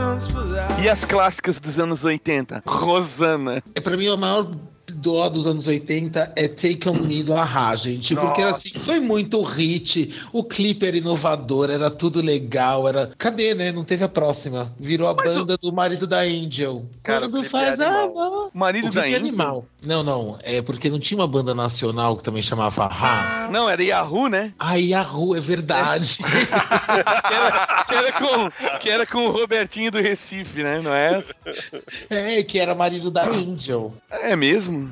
E 0.81 0.89
as 0.89 1.05
clássicas 1.05 1.59
dos 1.59 1.77
anos 1.79 2.03
80? 2.03 2.63
Rosana. 2.65 3.61
É 3.75 3.81
pra 3.81 3.95
mim 3.95 4.07
o 4.09 4.17
maior 4.17 4.51
dó 4.93 5.29
dos 5.29 5.47
anos 5.47 5.67
80 5.67 6.33
é 6.35 6.47
Take 6.49 6.89
On 6.89 6.93
Me 6.93 7.23
do 7.23 7.33
Ahá, 7.33 7.75
gente. 7.75 8.13
Porque 8.13 8.41
Nossa. 8.43 8.57
assim, 8.57 8.79
foi 8.79 8.99
muito 8.99 9.41
hit, 9.41 10.13
o 10.33 10.43
clipe 10.43 10.85
era 10.85 10.97
inovador, 10.97 11.69
era 11.69 11.89
tudo 11.89 12.19
legal, 12.19 12.87
era... 12.89 13.09
Cadê, 13.17 13.53
né? 13.55 13.71
Não 13.71 13.85
teve 13.85 14.03
a 14.03 14.09
próxima. 14.09 14.73
Virou 14.79 15.07
a 15.07 15.13
Mas 15.15 15.33
banda 15.35 15.57
do 15.57 15.71
marido 15.71 16.05
da 16.05 16.19
Angel. 16.21 16.85
Cara, 17.03 17.27
o 17.27 17.29
Quando 17.29 17.41
clipe 17.41 17.55
é 17.55 17.59
faz 17.59 17.79
animal. 17.79 18.19
amor. 18.19 18.51
Marido 18.53 18.89
O 18.89 18.91
da 18.93 19.05
é 19.05 19.07
Angel? 19.07 19.19
animal. 19.19 19.65
Não, 19.81 20.03
não. 20.03 20.37
É 20.43 20.61
porque 20.61 20.89
não 20.89 20.99
tinha 20.99 21.19
uma 21.19 21.27
banda 21.27 21.55
nacional 21.55 22.17
que 22.17 22.23
também 22.23 22.43
chamava 22.43 22.83
Ahá. 22.83 23.47
Não, 23.49 23.69
era 23.69 23.83
Yahoo, 23.83 24.27
né? 24.27 24.53
Aí 24.59 24.93
a 24.93 25.01
rua, 25.01 25.37
é 25.37 25.41
verdade. 25.41 26.17
Que 27.31 27.33
era, 27.33 27.85
que 27.87 27.95
era 27.95 28.11
com, 28.11 28.77
que 28.79 28.89
era 28.89 29.05
com 29.05 29.25
o 29.27 29.31
Robertinho 29.31 29.90
do 29.91 29.99
Recife, 30.01 30.63
né? 30.63 30.79
Não 30.81 30.93
é? 30.93 31.23
é, 32.09 32.43
que 32.43 32.57
era 32.57 32.73
marido 32.73 33.11
da 33.11 33.23
Angel. 33.27 33.93
É 34.09 34.35
mesmo? 34.35 34.89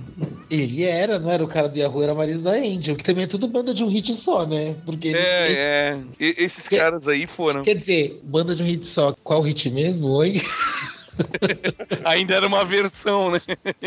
Ele 0.50 0.84
era, 0.84 1.18
não 1.18 1.32
era 1.32 1.44
o 1.44 1.48
cara 1.48 1.68
do 1.70 1.78
Yahoo, 1.78 2.04
era 2.04 2.14
marido 2.14 2.42
da 2.42 2.52
Angel, 2.52 2.96
que 2.96 3.04
também 3.04 3.24
é 3.24 3.28
tudo 3.28 3.48
banda 3.48 3.74
de 3.74 3.84
um 3.84 3.88
hit 3.90 4.14
só, 4.16 4.46
né? 4.46 4.76
Porque 4.86 5.08
eles- 5.10 5.20
É, 5.24 5.52
é. 5.54 6.00
E- 6.20 6.36
esses 6.38 6.68
caras 6.70 7.08
aí 7.08 7.26
foram. 7.26 7.64
Quer 7.64 7.76
dizer, 7.78 8.20
banda 8.24 8.56
de 8.56 8.62
um 8.62 8.66
hit 8.66 8.86
só. 8.86 9.16
Qual 9.24 9.42
hit 9.42 9.70
mesmo? 9.70 10.08
Oi? 10.08 10.42
Ainda 12.06 12.36
era 12.36 12.48
uma 12.48 12.64
versão, 12.64 13.32
né? 13.32 13.42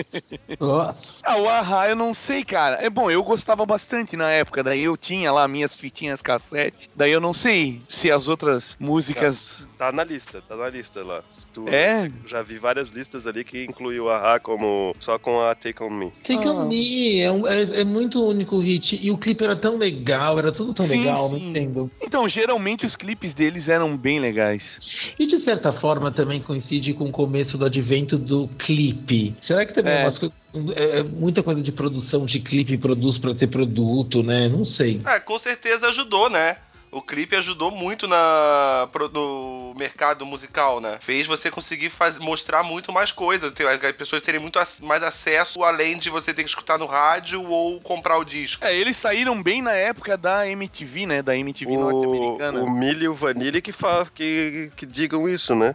Ó, 0.60 0.92
Ah, 1.24 1.36
o 1.38 1.48
Ahá, 1.48 1.88
eu 1.88 1.96
não 1.96 2.12
sei, 2.12 2.44
cara. 2.44 2.76
É 2.84 2.90
bom, 2.90 3.10
eu 3.10 3.22
gostava 3.24 3.64
bastante 3.64 4.16
na 4.16 4.30
época. 4.30 4.62
Daí 4.62 4.82
eu 4.84 4.96
tinha 4.96 5.32
lá 5.32 5.46
minhas 5.48 5.74
fitinhas 5.74 6.20
cassete. 6.20 6.90
Daí 6.94 7.10
eu 7.10 7.20
não 7.20 7.32
sei 7.32 7.80
se 7.88 8.10
as 8.10 8.28
outras 8.28 8.76
músicas. 8.78 9.66
Tá 9.82 9.90
na 9.90 10.04
lista, 10.04 10.40
tá 10.48 10.54
na 10.54 10.70
lista 10.70 11.02
lá. 11.02 11.24
Tu- 11.52 11.68
É? 11.68 12.08
Já 12.24 12.40
vi 12.40 12.56
várias 12.56 12.90
listas 12.90 13.26
ali 13.26 13.42
que 13.42 13.64
inclui 13.64 13.98
o 13.98 14.08
Ahá 14.08 14.38
como 14.38 14.94
só 15.00 15.18
com 15.18 15.40
a 15.40 15.56
Take 15.56 15.82
On 15.82 15.90
Me. 15.90 16.12
Take 16.22 16.46
On 16.46 16.68
Me 16.68 17.18
é, 17.20 17.32
um- 17.32 17.44
é- 17.48 17.80
é 17.80 17.84
muito 17.84 18.24
único 18.24 18.60
hit. 18.60 18.96
E 19.02 19.10
o 19.10 19.18
clipe 19.18 19.42
era 19.42 19.56
tão 19.56 19.76
legal, 19.76 20.38
era 20.38 20.52
tudo 20.52 20.72
tão 20.72 20.86
Sim, 20.86 21.00
legal, 21.00 21.28
não 21.28 21.36
sim. 21.36 21.50
entendo. 21.50 21.90
Então, 22.00 22.28
geralmente 22.28 22.86
os 22.86 22.94
clipes 22.94 23.34
deles 23.34 23.68
eram 23.68 23.96
bem 23.96 24.20
legais. 24.20 24.78
E 25.18 25.26
de 25.26 25.40
certa 25.40 25.72
forma 25.72 26.12
também 26.12 26.40
coincide 26.40 26.94
com 26.94 27.06
o 27.08 27.10
começo 27.10 27.58
do 27.58 27.64
advento 27.64 28.16
do 28.16 28.46
clipe. 28.60 29.34
Será 29.42 29.66
que 29.66 29.74
também 29.74 29.94
É. 29.94 30.02
é. 30.02 30.04
umas 30.04 30.16
coi- 30.16 30.30
é 30.76 31.00
é 31.00 31.02
muita 31.02 31.42
coisa 31.42 31.60
de 31.60 31.72
produção 31.72 32.24
de 32.24 32.38
clipe 32.38 32.78
produz 32.78 33.18
pra 33.18 33.34
ter 33.34 33.48
produto, 33.48 34.22
né? 34.22 34.48
Não 34.48 34.64
sei. 34.64 35.00
É, 35.04 35.18
com 35.18 35.40
certeza 35.40 35.88
ajudou, 35.88 36.30
né? 36.30 36.56
O 36.92 37.00
clipe 37.00 37.34
ajudou 37.34 37.70
muito 37.70 38.06
na, 38.06 38.86
pro- 38.92 39.08
no 39.08 39.74
mercado 39.78 40.26
musical, 40.26 40.78
né? 40.78 40.98
Fez 41.00 41.26
você 41.26 41.50
conseguir 41.50 41.88
faz, 41.88 42.18
mostrar 42.18 42.62
muito 42.62 42.92
mais 42.92 43.10
coisas, 43.10 43.50
ter- 43.52 43.66
as 43.66 43.92
pessoas 43.96 44.20
terem 44.20 44.38
muito 44.38 44.58
ac- 44.58 44.84
mais 44.84 45.02
acesso, 45.02 45.64
além 45.64 45.98
de 45.98 46.10
você 46.10 46.34
ter 46.34 46.42
que 46.44 46.50
escutar 46.50 46.76
no 46.78 46.84
rádio 46.84 47.42
ou 47.48 47.80
comprar 47.80 48.18
o 48.18 48.24
disco. 48.24 48.62
É, 48.62 48.76
eles 48.76 48.96
saíram 48.98 49.42
bem 49.42 49.62
na 49.62 49.72
época 49.72 50.18
da 50.18 50.46
MTV, 50.46 51.06
né? 51.06 51.22
Da 51.22 51.34
MTV 51.34 51.76
norte-americana. 51.78 52.62
o 52.62 52.70
Milho 52.70 53.04
e 53.04 53.08
o 53.08 53.14
Vanille 53.14 53.62
que, 53.62 53.72
fa 53.72 54.06
que, 54.14 54.70
que 54.76 54.84
digam 54.84 55.26
isso, 55.26 55.54
né? 55.54 55.74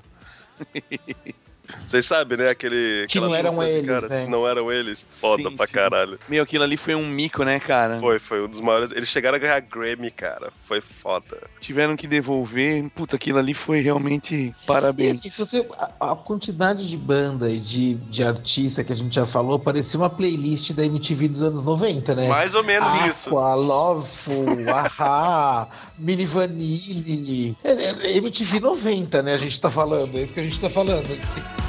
Vocês 1.86 2.06
sabem, 2.06 2.38
né? 2.38 2.50
Aquele, 2.50 3.06
Que 3.08 3.20
não 3.20 3.36
eram 3.36 3.62
eles, 3.64 3.86
cara, 3.86 4.08
né? 4.08 4.22
se 4.22 4.28
não 4.28 4.48
eram 4.48 4.72
eles. 4.72 5.08
Foda 5.12 5.50
Sim, 5.50 5.56
pra 5.58 5.66
sim. 5.68 5.74
caralho. 5.74 6.20
Meu, 6.28 6.44
aquilo 6.44 6.64
ali 6.64 6.78
foi 6.78 6.96
um 6.96 7.08
mico, 7.08 7.44
né, 7.44 7.60
cara? 7.60 7.98
Foi, 8.00 8.20
foi 8.20 8.44
um 8.44 8.48
dos 8.48 8.62
maiores. 8.62 8.92
Eles 8.92 9.10
chegaram 9.10 9.36
a 9.36 9.40
ganhar 9.40 9.60
Grammy, 9.62 10.12
cara. 10.12 10.52
Foi 10.66 10.82
foda. 10.82 11.38
Tiveram 11.60 11.96
que 11.96 12.08
devolver. 12.08 12.90
Puta, 12.92 13.16
aquilo 13.16 13.38
ali 13.40 13.54
foi 13.54 13.80
realmente 13.82 14.36
E, 14.36 14.56
parabéns. 14.66 15.24
e 15.24 15.30
se 15.30 15.40
você, 15.40 15.68
a, 16.00 16.12
a 16.12 16.16
quantidade 16.16 16.88
de 16.88 16.98
banda 16.98 17.50
e 17.50 17.60
de, 17.60 17.96
de 17.96 18.24
artista 18.24 18.84
que 18.84 18.94
a 18.94 18.96
gente 18.96 19.14
já 19.16 19.26
falou 19.26 19.60
parecia 19.60 20.00
uma 20.00 20.10
playlist 20.10 20.72
da 20.74 20.86
MTV 20.86 21.28
dos 21.28 21.42
anos 21.42 21.64
90, 21.64 22.16
né? 22.16 22.28
Mais 22.28 22.54
ou 22.56 22.64
menos 22.64 22.88
Aqua, 22.88 23.08
isso. 23.08 23.36
Loveful, 23.36 24.70
Ahá, 24.74 25.68
Mini 25.98 26.26
Vanille. 26.26 27.58
É, 27.64 27.72
é 27.72 28.18
MTV 28.18 28.60
90, 28.60 29.24
né? 29.24 29.34
A 29.34 29.38
gente 29.38 29.60
tá 29.60 29.72
falando, 29.72 30.16
é 30.18 30.24
isso 30.24 30.34
que 30.34 30.40
a 30.40 30.44
gente 30.44 30.60
tá 30.60 30.70
falando. 30.70 31.67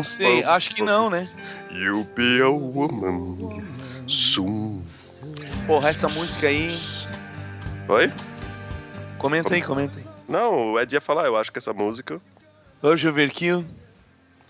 Não 0.00 0.04
sei, 0.04 0.42
acho 0.44 0.70
que 0.70 0.82
não, 0.82 1.10
né? 1.10 1.28
You'll 1.70 2.08
be 2.16 2.40
a 2.40 2.48
woman 2.48 3.62
soon. 4.06 4.82
Porra, 5.66 5.90
essa 5.90 6.08
música 6.08 6.46
aí. 6.46 6.80
Oi? 7.86 8.10
Comenta 9.18 9.54
aí, 9.54 9.60
comenta 9.60 9.92
aí. 9.98 10.04
Não, 10.26 10.72
o 10.72 10.80
Ed 10.80 10.94
ia 10.94 11.02
falar, 11.02 11.26
eu 11.26 11.36
acho 11.36 11.52
que 11.52 11.58
essa 11.58 11.74
música. 11.74 12.18
Hoje 12.82 13.06
Overkill. 13.06 13.66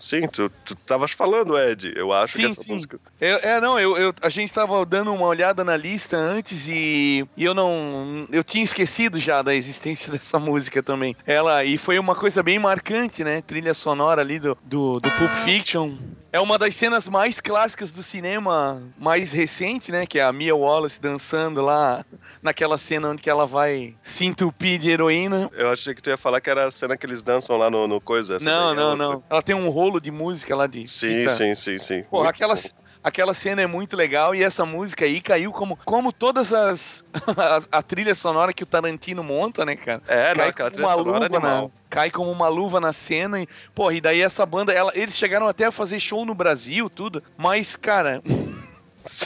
Sim, 0.01 0.27
tu, 0.27 0.51
tu 0.65 0.75
tavas 0.75 1.11
falando, 1.11 1.57
Ed. 1.57 1.93
Eu 1.95 2.11
acho 2.11 2.33
que 2.33 2.41
Sim, 2.45 2.51
essa 2.51 2.63
sim. 2.63 2.73
música. 2.75 2.99
Eu- 3.19 3.37
é, 3.37 3.61
não, 3.61 3.79
eu, 3.79 3.95
eu- 3.97 4.13
a 4.21 4.29
gente 4.29 4.51
tava 4.51 4.83
dando 4.85 5.13
uma 5.13 5.25
olhada 5.27 5.63
na 5.63 5.77
lista 5.77 6.17
antes 6.17 6.67
e, 6.67 7.25
e 7.37 7.43
eu 7.45 7.53
não. 7.53 8.27
Eu 8.31 8.43
tinha 8.43 8.63
esquecido 8.63 9.19
já 9.19 9.41
da 9.41 9.53
existência 9.55 10.11
dessa 10.11 10.39
música 10.39 10.81
também. 10.81 11.15
Ela, 11.25 11.63
e 11.63 11.77
foi 11.77 11.99
uma 11.99 12.15
coisa 12.15 12.41
bem 12.41 12.57
marcante, 12.59 13.23
né? 13.23 13.41
Trilha 13.41 13.73
sonora 13.73 14.21
ali 14.21 14.39
do, 14.39 14.57
do, 14.63 14.99
do 14.99 15.11
Pulp 15.11 15.31
Fiction. 15.43 15.93
É 16.33 16.39
uma 16.39 16.57
das 16.57 16.75
cenas 16.77 17.09
mais 17.09 17.41
clássicas 17.41 17.91
do 17.91 18.01
cinema 18.01 18.81
mais 18.97 19.33
recente, 19.33 19.91
né? 19.91 20.05
Que 20.05 20.17
é 20.17 20.23
a 20.23 20.31
Mia 20.31 20.55
Wallace 20.55 20.99
dançando 21.01 21.61
lá 21.61 22.05
naquela 22.41 22.77
cena 22.77 23.09
onde 23.09 23.21
que 23.21 23.29
ela 23.29 23.45
vai 23.45 23.95
se 24.01 24.25
entupir 24.25 24.79
de 24.79 24.89
heroína. 24.89 25.49
Eu 25.53 25.69
achei 25.69 25.93
que 25.93 26.01
tu 26.01 26.09
ia 26.09 26.15
falar 26.15 26.39
que 26.39 26.49
era 26.49 26.65
a 26.67 26.71
cena 26.71 26.95
que 26.95 27.05
eles 27.05 27.21
dançam 27.21 27.57
lá 27.57 27.69
no, 27.69 27.85
no 27.85 27.99
coisa. 27.99 28.37
Não, 28.41 28.67
daí 28.67 28.75
não, 28.77 28.89
outra. 28.91 28.95
não. 29.07 29.23
Ela 29.29 29.41
tem 29.41 29.53
um 29.53 29.69
rolo 29.69 29.90
de 29.99 30.11
música 30.11 30.55
lá 30.55 30.67
de. 30.67 30.87
Sim, 30.87 31.07
fita. 31.23 31.31
sim, 31.31 31.55
sim, 31.55 31.77
sim. 31.77 32.03
Pô, 32.03 32.23
aquela, 32.23 32.55
aquela 33.03 33.33
cena 33.33 33.61
é 33.61 33.67
muito 33.67 33.95
legal 33.97 34.33
e 34.35 34.43
essa 34.43 34.65
música 34.65 35.05
aí 35.05 35.19
caiu 35.19 35.51
como, 35.51 35.77
como 35.83 36.13
todas 36.13 36.53
as, 36.53 37.03
as- 37.37 37.67
a 37.71 37.81
trilha 37.81 38.13
sonora 38.15 38.53
que 38.53 38.63
o 38.63 38.67
Tarantino 38.67 39.23
monta, 39.23 39.65
né, 39.65 39.75
cara? 39.75 40.01
É, 40.07 40.33
cai 40.35 40.53
como 40.53 40.69
trilha 40.69 40.87
uma 40.87 40.93
sonora 40.95 41.19
luva 41.25 41.39
na, 41.39 41.47
animal. 41.49 41.71
cai 41.89 42.11
como 42.11 42.31
uma 42.31 42.47
luva 42.47 42.79
na 42.79 42.93
cena 42.93 43.41
e, 43.41 43.47
porra, 43.73 43.93
e 43.95 44.01
daí 44.01 44.21
essa 44.21 44.45
banda, 44.45 44.71
ela, 44.71 44.91
eles 44.95 45.15
chegaram 45.17 45.47
até 45.47 45.65
a 45.65 45.71
fazer 45.71 45.99
show 45.99 46.25
no 46.25 46.35
Brasil, 46.35 46.89
tudo, 46.89 47.23
mas, 47.37 47.75
cara, 47.75 48.21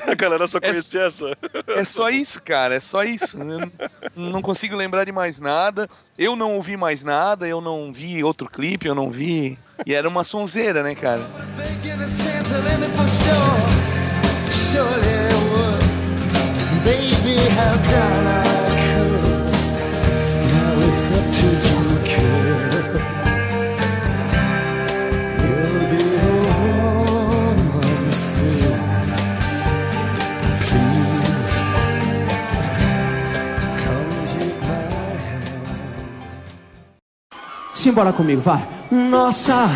A 0.07 0.15
galera 0.15 0.47
só 0.47 0.57
conhecia 0.61 1.01
essa. 1.03 1.37
é 1.67 1.83
só 1.83 2.09
isso, 2.09 2.41
cara, 2.41 2.75
é 2.75 2.79
só 2.79 3.03
isso. 3.03 3.37
Eu 3.41 3.69
não 4.15 4.41
consigo 4.41 4.73
lembrar 4.73 5.03
de 5.03 5.11
mais 5.11 5.37
nada. 5.37 5.89
Eu 6.17 6.33
não 6.33 6.53
ouvi 6.55 6.77
mais 6.77 7.03
nada, 7.03 7.45
eu 7.45 7.59
não 7.59 7.91
vi 7.91 8.23
outro 8.23 8.49
clipe, 8.49 8.87
eu 8.87 8.95
não 8.95 9.11
vi. 9.11 9.59
E 9.83 9.93
era 9.93 10.07
uma 10.07 10.23
sonzeira, 10.23 10.83
né, 10.83 10.93
cara? 10.93 11.21
Simbora 37.75 38.11
comigo, 38.11 38.41
vai. 38.41 38.74
Nossa, 38.91 39.67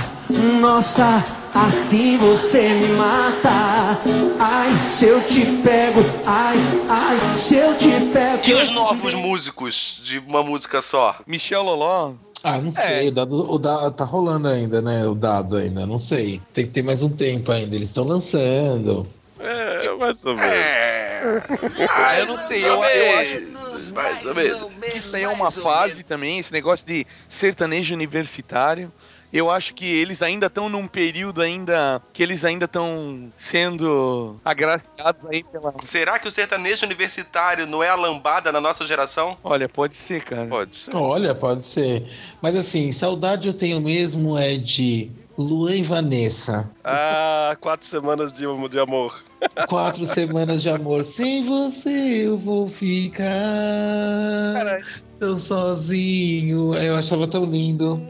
nossa, 0.62 1.24
assim 1.54 2.18
você 2.18 2.70
me 2.70 2.88
mata. 2.90 4.00
Ai, 4.40 4.72
se 4.74 5.06
eu 5.06 5.20
te 5.22 5.46
pego, 5.64 6.00
ai, 6.26 6.58
ai, 6.88 7.20
se 7.38 7.56
eu 7.56 7.76
te 7.78 7.90
pego. 8.14 8.48
E 8.48 8.54
os 8.54 8.70
novos 8.70 9.14
músicos 9.16 10.00
de 10.04 10.20
uma 10.20 10.44
música 10.44 10.82
só? 10.82 11.16
Michel 11.26 11.64
Loló, 11.64 12.14
Ah, 12.44 12.62
não 12.62 12.72
sei, 12.72 13.10
o, 13.10 13.12
dado, 13.12 13.52
o 13.52 13.58
dado 13.58 13.92
tá 13.96 14.06
rolando 14.06 14.48
ainda, 14.48 14.82
né? 14.82 15.06
O 15.08 15.16
dado 15.16 15.58
ainda, 15.58 15.86
não 15.86 16.00
sei. 16.00 16.40
Tem 16.54 16.66
que 16.66 16.72
ter 16.72 16.84
mais 16.84 17.02
um 17.02 17.10
tempo 17.10 17.52
ainda, 17.52 17.76
eles 17.76 17.90
estão 17.90 18.04
lançando. 18.04 19.08
É, 19.40 19.92
mais 19.96 20.26
ou 20.26 20.36
menos. 20.36 20.52
É. 20.54 21.44
Ah, 21.90 22.20
eu 22.20 22.26
não 22.26 22.38
sei, 22.38 22.64
eu, 22.64 22.84
eu 22.84 23.20
acho 23.20 23.94
Mais 23.94 24.26
ou 24.26 24.36
menos. 24.36 24.74
que 24.92 24.98
isso 24.98 25.16
aí 25.16 25.24
é 25.24 25.30
uma 25.30 25.50
fase 25.52 26.04
também, 26.04 26.40
esse 26.40 26.52
negócio 26.52 26.86
de 26.86 27.06
sertanejo 27.28 27.94
universitário. 27.94 28.92
Eu 29.32 29.52
acho 29.52 29.76
que 29.76 29.86
eles 29.86 30.24
ainda 30.24 30.48
estão 30.48 30.68
num 30.70 30.88
período 30.88 31.40
ainda 31.40 32.02
que 32.12 32.24
eles 32.24 32.44
ainda 32.44 32.66
estão 32.66 33.32
sendo 33.38 34.36
agraciados 34.44 35.24
aí 35.28 35.44
pela. 35.44 35.72
Será 35.84 36.18
que 36.18 36.28
o 36.28 36.32
sertanejo 36.32 36.84
universitário 36.84 37.68
não 37.68 37.84
é 37.84 37.90
a 37.90 37.96
lambada 37.96 38.52
na 38.52 38.60
nossa 38.60 38.88
geração? 38.88 39.38
Olha, 39.44 39.70
pode 39.70 39.96
ser, 39.96 40.24
cara. 40.24 40.48
Pode 40.48 40.76
ser. 40.76 40.96
Olha, 40.96 41.36
pode 41.36 41.68
ser. 41.72 42.10
Mas 42.42 42.56
assim, 42.56 42.92
saudade 42.92 43.48
eu 43.48 43.54
tenho 43.54 43.80
mesmo 43.80 44.36
é 44.36 44.58
de 44.58 45.12
Luan 45.42 45.76
e 45.76 45.84
Vanessa. 45.84 46.70
Ah, 46.84 47.56
quatro 47.62 47.88
semanas 47.88 48.34
de, 48.34 48.44
de 48.70 48.80
amor. 48.80 49.24
Quatro 49.70 50.06
semanas 50.14 50.62
de 50.62 50.70
amor. 50.70 51.06
Sem 51.16 51.46
você 51.46 51.90
eu 52.26 52.38
vou 52.38 52.70
ficar 52.72 53.24
Caralho. 54.54 54.86
tão 55.18 55.40
sozinho. 55.40 56.74
Eu 56.76 56.98
achava 56.98 57.26
tão 57.28 57.46
lindo. 57.46 58.02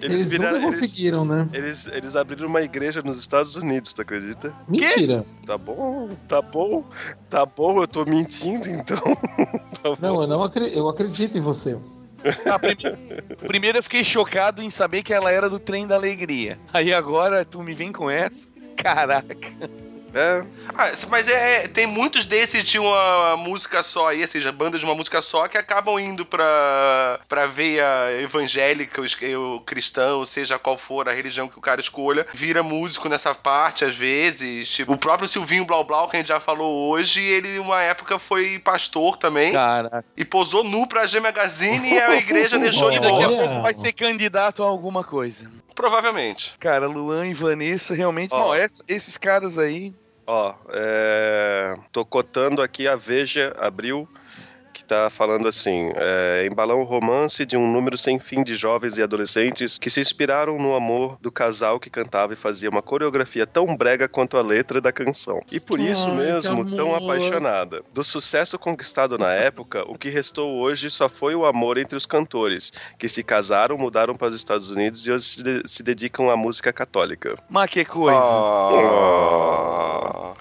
Eles 0.00 0.22
Eles, 0.22 0.26
viraram. 0.26 0.60
nunca 0.60 0.68
Eles, 0.78 0.80
conseguiram, 0.80 1.24
né? 1.24 1.48
eles, 1.52 1.86
eles 1.88 2.16
abriram 2.16 2.48
uma 2.48 2.60
igreja 2.62 3.00
nos 3.04 3.18
Estados 3.18 3.54
Unidos, 3.54 3.92
tu 3.92 4.02
acredita? 4.02 4.52
Mentira. 4.66 5.24
Tá 5.46 5.56
bom, 5.56 6.08
tá 6.26 6.42
bom, 6.42 6.84
tá 7.30 7.46
bom, 7.46 7.80
eu 7.80 7.86
tô 7.86 8.04
mentindo 8.04 8.68
então. 8.70 8.98
Tá. 9.82 9.96
Não, 10.00 10.22
eu 10.22 10.28
não 10.28 10.44
acredito, 10.44 10.76
eu 10.76 10.88
acredito 10.88 11.36
em 11.36 11.40
você. 11.40 11.76
Ah, 12.46 12.58
prime- 12.58 12.96
Primeiro 13.46 13.78
eu 13.78 13.82
fiquei 13.82 14.04
chocado 14.04 14.62
em 14.62 14.70
saber 14.70 15.02
que 15.02 15.12
ela 15.12 15.30
era 15.30 15.48
do 15.50 15.58
trem 15.58 15.86
da 15.86 15.94
alegria. 15.96 16.58
Aí 16.72 16.92
agora 16.92 17.44
tu 17.44 17.62
me 17.62 17.74
vem 17.74 17.92
com 17.92 18.10
essa? 18.10 18.48
Caraca. 18.76 19.36
É, 20.14 20.42
Ah, 20.74 20.90
mas 21.08 21.28
é, 21.28 21.64
é- 21.64 21.68
tem 21.68 21.86
muitos 21.86 22.24
desses 22.26 22.62
de 22.64 22.78
uma 22.78 23.36
música 23.36 23.82
só 23.82 24.08
aí, 24.08 24.22
ou 24.22 24.28
seja, 24.28 24.50
bandas 24.52 24.78
de 24.80 24.86
uma 24.86 24.94
música 24.94 25.20
só 25.22 25.46
que 25.48 25.56
acabam 25.58 25.98
indo 25.98 26.24
pra, 26.24 27.20
pra 27.28 27.46
veia 27.46 27.84
evangélica, 28.20 29.00
ou 29.00 29.04
es- 29.06 29.16
ou 29.36 29.60
cristã, 29.60 30.14
ou 30.14 30.26
seja 30.26 30.58
qual 30.58 30.76
for 30.78 31.08
a 31.08 31.12
religião 31.12 31.48
que 31.48 31.58
o 31.58 31.62
cara 31.62 31.80
escolha, 31.80 32.26
vira 32.34 32.62
músico 32.62 33.08
nessa 33.08 33.34
parte 33.34 33.84
às 33.84 33.94
vezes. 33.94 34.68
Tipo, 34.68 34.92
o 34.92 34.98
próprio 34.98 35.28
Silvinho 35.28 35.64
Blau 35.64 35.84
Blau, 35.84 36.08
que 36.08 36.16
a 36.16 36.18
gente 36.20 36.28
já 36.28 36.40
falou 36.40 36.90
hoje, 36.90 37.20
ele 37.22 37.58
uma 37.58 37.82
época 37.82 38.18
foi 38.18 38.58
pastor 38.58 39.16
também 39.16 39.52
Caraca. 39.52 40.04
e 40.16 40.24
posou 40.24 40.64
nu 40.64 40.86
pra 40.86 41.06
G 41.06 41.20
Magazine 41.20 41.92
e 41.94 42.00
a 42.00 42.14
igreja 42.16 42.58
deixou 42.58 42.90
de 42.92 42.96
E 42.96 43.00
daqui 43.00 43.24
a 43.24 43.28
pouco 43.28 43.62
vai 43.62 43.74
ser 43.74 43.92
candidato 43.92 44.62
a 44.62 44.66
alguma 44.66 45.02
coisa. 45.04 45.50
Provavelmente. 45.74 46.54
Cara, 46.60 46.86
Luan 46.86 47.26
e 47.26 47.34
Vanessa, 47.34 47.94
realmente. 47.94 48.30
Bom, 48.30 48.54
essa- 48.54 48.84
esses 48.86 49.16
caras 49.16 49.58
aí. 49.58 49.92
Ó, 50.26 50.54
é, 50.70 51.74
tô 51.90 52.04
cotando 52.04 52.62
aqui 52.62 52.86
a 52.86 52.96
Veja 52.96 53.54
Abril, 53.58 54.08
que 54.82 54.88
tá 54.88 55.08
falando 55.08 55.46
assim: 55.48 55.90
é, 55.96 56.46
embalão 56.50 56.80
o 56.80 56.84
romance 56.84 57.46
de 57.46 57.56
um 57.56 57.70
número 57.70 57.96
sem 57.96 58.18
fim 58.18 58.42
de 58.42 58.56
jovens 58.56 58.98
e 58.98 59.02
adolescentes 59.02 59.78
que 59.78 59.88
se 59.88 60.00
inspiraram 60.00 60.58
no 60.58 60.74
amor 60.74 61.16
do 61.20 61.30
casal 61.30 61.78
que 61.80 61.88
cantava 61.88 62.32
e 62.32 62.36
fazia 62.36 62.68
uma 62.68 62.82
coreografia 62.82 63.46
tão 63.46 63.74
brega 63.76 64.08
quanto 64.08 64.36
a 64.36 64.42
letra 64.42 64.80
da 64.80 64.92
canção. 64.92 65.40
E 65.50 65.58
por 65.60 65.78
isso 65.80 66.08
Ai, 66.10 66.16
mesmo, 66.16 66.74
tão 66.74 66.94
apaixonada. 66.94 67.82
Do 67.94 68.02
sucesso 68.04 68.58
conquistado 68.58 69.16
na 69.16 69.32
época, 69.32 69.84
o 69.88 69.96
que 69.96 70.08
restou 70.10 70.52
hoje 70.60 70.90
só 70.90 71.08
foi 71.08 71.34
o 71.34 71.46
amor 71.46 71.78
entre 71.78 71.96
os 71.96 72.04
cantores, 72.06 72.72
que 72.98 73.08
se 73.08 73.22
casaram, 73.22 73.78
mudaram 73.78 74.14
para 74.14 74.28
os 74.28 74.34
Estados 74.34 74.70
Unidos 74.70 75.06
e 75.06 75.12
hoje 75.12 75.24
se, 75.24 75.42
de- 75.42 75.62
se 75.64 75.82
dedicam 75.82 76.28
à 76.30 76.36
música 76.36 76.72
católica. 76.72 77.36
Mas 77.48 77.70
que 77.70 77.84
coisa. 77.84 78.18
Ah. 79.12 80.32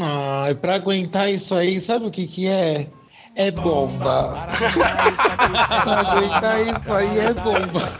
Ah, 0.00 0.46
e 0.50 0.54
pra 0.54 0.76
aguentar 0.76 1.30
isso 1.30 1.54
aí, 1.54 1.80
sabe 1.82 2.06
o 2.06 2.10
que 2.10 2.26
que 2.26 2.46
é? 2.46 2.86
É 3.34 3.50
bomba. 3.50 4.46
pra 5.86 6.00
aguentar 6.00 6.60
isso 6.60 6.92
aí 6.92 7.18
é 7.18 7.32
bomba. 7.34 7.92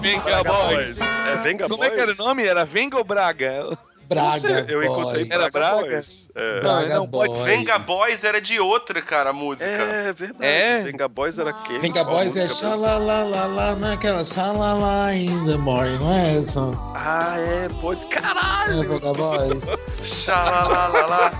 Venga 0.00 0.44
Boys. 0.44 1.00
É 1.00 1.36
Venga 1.42 1.68
Como 1.68 1.82
é 1.84 1.90
que 1.90 1.94
era 2.00 2.04
o 2.04 2.06
Boys? 2.06 2.18
nome? 2.18 2.44
Era 2.46 2.64
Venga 2.64 2.96
ou 2.96 3.04
Braga? 3.04 3.76
Braga. 4.08 4.30
Não 4.30 4.66
sei, 4.66 4.74
eu 4.74 4.82
encontrei 4.82 5.24
boy. 5.26 5.34
Era 5.34 5.50
Braga? 5.50 5.80
Boys. 5.86 6.30
É. 6.34 6.60
Braga 6.60 6.94
Não, 6.96 7.06
pode 7.06 7.34
boy. 7.34 7.42
Venga 7.44 7.78
Boys 7.78 8.24
era 8.24 8.40
de 8.40 8.58
outra, 8.58 9.02
cara, 9.02 9.30
a 9.30 9.32
música. 9.32 9.68
É 9.68 10.12
verdade. 10.12 10.44
É? 10.44 10.82
Venga 10.82 11.08
Boys 11.08 11.38
era 11.38 11.52
quem? 11.52 11.78
Venga 11.80 12.04
Boys 12.04 12.36
é 12.36 12.48
xalalalala 12.48 13.74
naquela 13.76 14.24
xalala 14.24 15.14
in 15.14 15.44
the 15.46 15.56
morning, 15.56 15.98
não 15.98 16.12
é 16.12 16.38
essa? 16.38 16.70
Ah, 16.94 17.34
é, 17.38 17.68
pode. 17.80 18.04
É 18.04 18.08
Caralho! 18.08 18.88
Venga 18.88 19.12
Boys? 19.12 19.62
Xalalalala. 20.02 21.30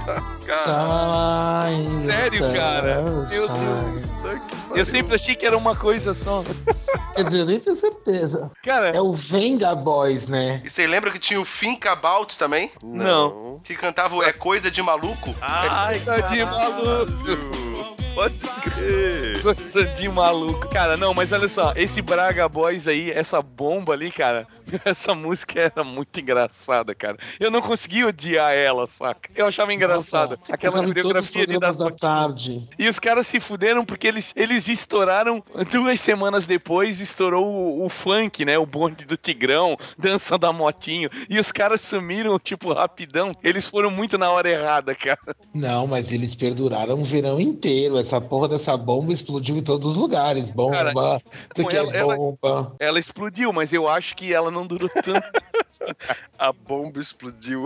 Cara, 0.46 0.64
Xalala 0.64 1.70
in 1.72 1.82
the 1.82 1.88
Sério, 2.12 2.52
cara? 2.54 3.02
Meu 3.02 3.46
sunshine. 3.46 4.08
puta 4.22 4.40
que 4.72 4.80
Eu 4.80 4.84
sempre 4.84 5.14
achei 5.14 5.34
que 5.34 5.46
era 5.46 5.56
uma 5.56 5.74
coisa 5.76 6.12
só. 6.14 6.42
Quer 7.14 7.24
dizer, 7.24 7.38
eu 7.40 7.46
nem 7.46 7.60
tenho 7.60 7.80
certeza. 7.80 8.50
Cara, 8.62 8.88
É 8.90 9.00
o 9.00 9.12
Venga 9.12 9.74
Boys, 9.74 10.26
né? 10.26 10.60
E 10.64 10.70
você 10.70 10.86
lembra 10.86 11.10
que 11.10 11.18
tinha 11.18 11.40
o 11.40 11.44
Think 11.44 11.86
About 11.88 12.38
também? 12.38 12.57
Não. 12.82 13.56
Que 13.62 13.74
cantava 13.74 14.14
o 14.16 14.22
É 14.22 14.32
Coisa 14.32 14.70
de 14.70 14.82
Maluco? 14.82 15.34
Ai, 15.40 16.00
coisa 16.00 16.28
de 16.28 16.44
maluco. 16.44 17.77
Pode 18.14 18.38
crer. 18.62 19.42
Coisa 19.42 19.84
de 19.84 20.08
maluco. 20.08 20.68
Cara, 20.68 20.96
não, 20.96 21.14
mas 21.14 21.32
olha 21.32 21.48
só, 21.48 21.72
esse 21.76 22.02
Braga 22.02 22.48
Boys 22.48 22.88
aí, 22.88 23.10
essa 23.10 23.40
bomba 23.40 23.92
ali, 23.92 24.10
cara, 24.10 24.46
Essa 24.84 25.14
música 25.14 25.60
era 25.60 25.84
muito 25.84 26.18
engraçada, 26.20 26.94
cara. 26.94 27.16
Eu 27.38 27.50
não 27.50 27.60
conseguia 27.60 28.06
odiar 28.06 28.52
ela, 28.52 28.86
saca? 28.86 29.30
Eu 29.34 29.46
achava 29.46 29.72
engraçada. 29.72 30.38
Aquela 30.48 30.84
coreografia 30.84 31.46
de 31.46 31.52
programas 31.52 31.78
da 31.78 31.90
tarde. 31.90 32.68
E 32.78 32.88
os 32.88 32.98
caras 32.98 33.26
se 33.26 33.40
fuderam 33.40 33.84
porque 33.84 34.06
eles, 34.06 34.32
eles 34.36 34.68
estouraram 34.68 35.42
duas 35.70 36.00
semanas 36.00 36.46
depois, 36.46 37.00
estourou 37.00 37.44
o, 37.44 37.84
o 37.84 37.88
funk, 37.88 38.44
né? 38.44 38.58
O 38.58 38.66
bonde 38.66 39.04
do 39.04 39.16
Tigrão, 39.16 39.76
dança 39.98 40.38
da 40.38 40.52
motinho. 40.52 41.08
E 41.28 41.38
os 41.38 41.52
caras 41.52 41.80
sumiram, 41.80 42.38
tipo, 42.38 42.72
rapidão. 42.72 43.32
Eles 43.42 43.66
foram 43.68 43.90
muito 43.90 44.18
na 44.18 44.30
hora 44.30 44.48
errada, 44.48 44.94
cara. 44.94 45.18
Não, 45.54 45.86
mas 45.86 46.10
eles 46.10 46.34
perduraram 46.34 47.00
o 47.00 47.04
verão 47.04 47.40
inteiro. 47.40 47.97
Essa 48.00 48.20
porra 48.20 48.48
dessa 48.48 48.76
bomba 48.76 49.12
explodiu 49.12 49.56
em 49.56 49.62
todos 49.62 49.92
os 49.92 49.96
lugares. 49.96 50.50
Bomba, 50.50 50.76
Cara, 50.76 50.90
isso 50.90 51.66
aqui 51.66 51.76
ela- 51.76 51.92
é 51.92 51.96
ela- 51.98 52.16
bomba. 52.16 52.76
Ela 52.78 52.98
explodiu, 52.98 53.52
mas 53.52 53.72
eu 53.72 53.88
acho 53.88 54.14
que 54.16 54.32
ela 54.32 54.50
não 54.50 54.66
durou 54.66 54.88
tanto. 54.88 55.22
A 56.38 56.50
bomba 56.52 56.98
explodiu. 56.98 57.64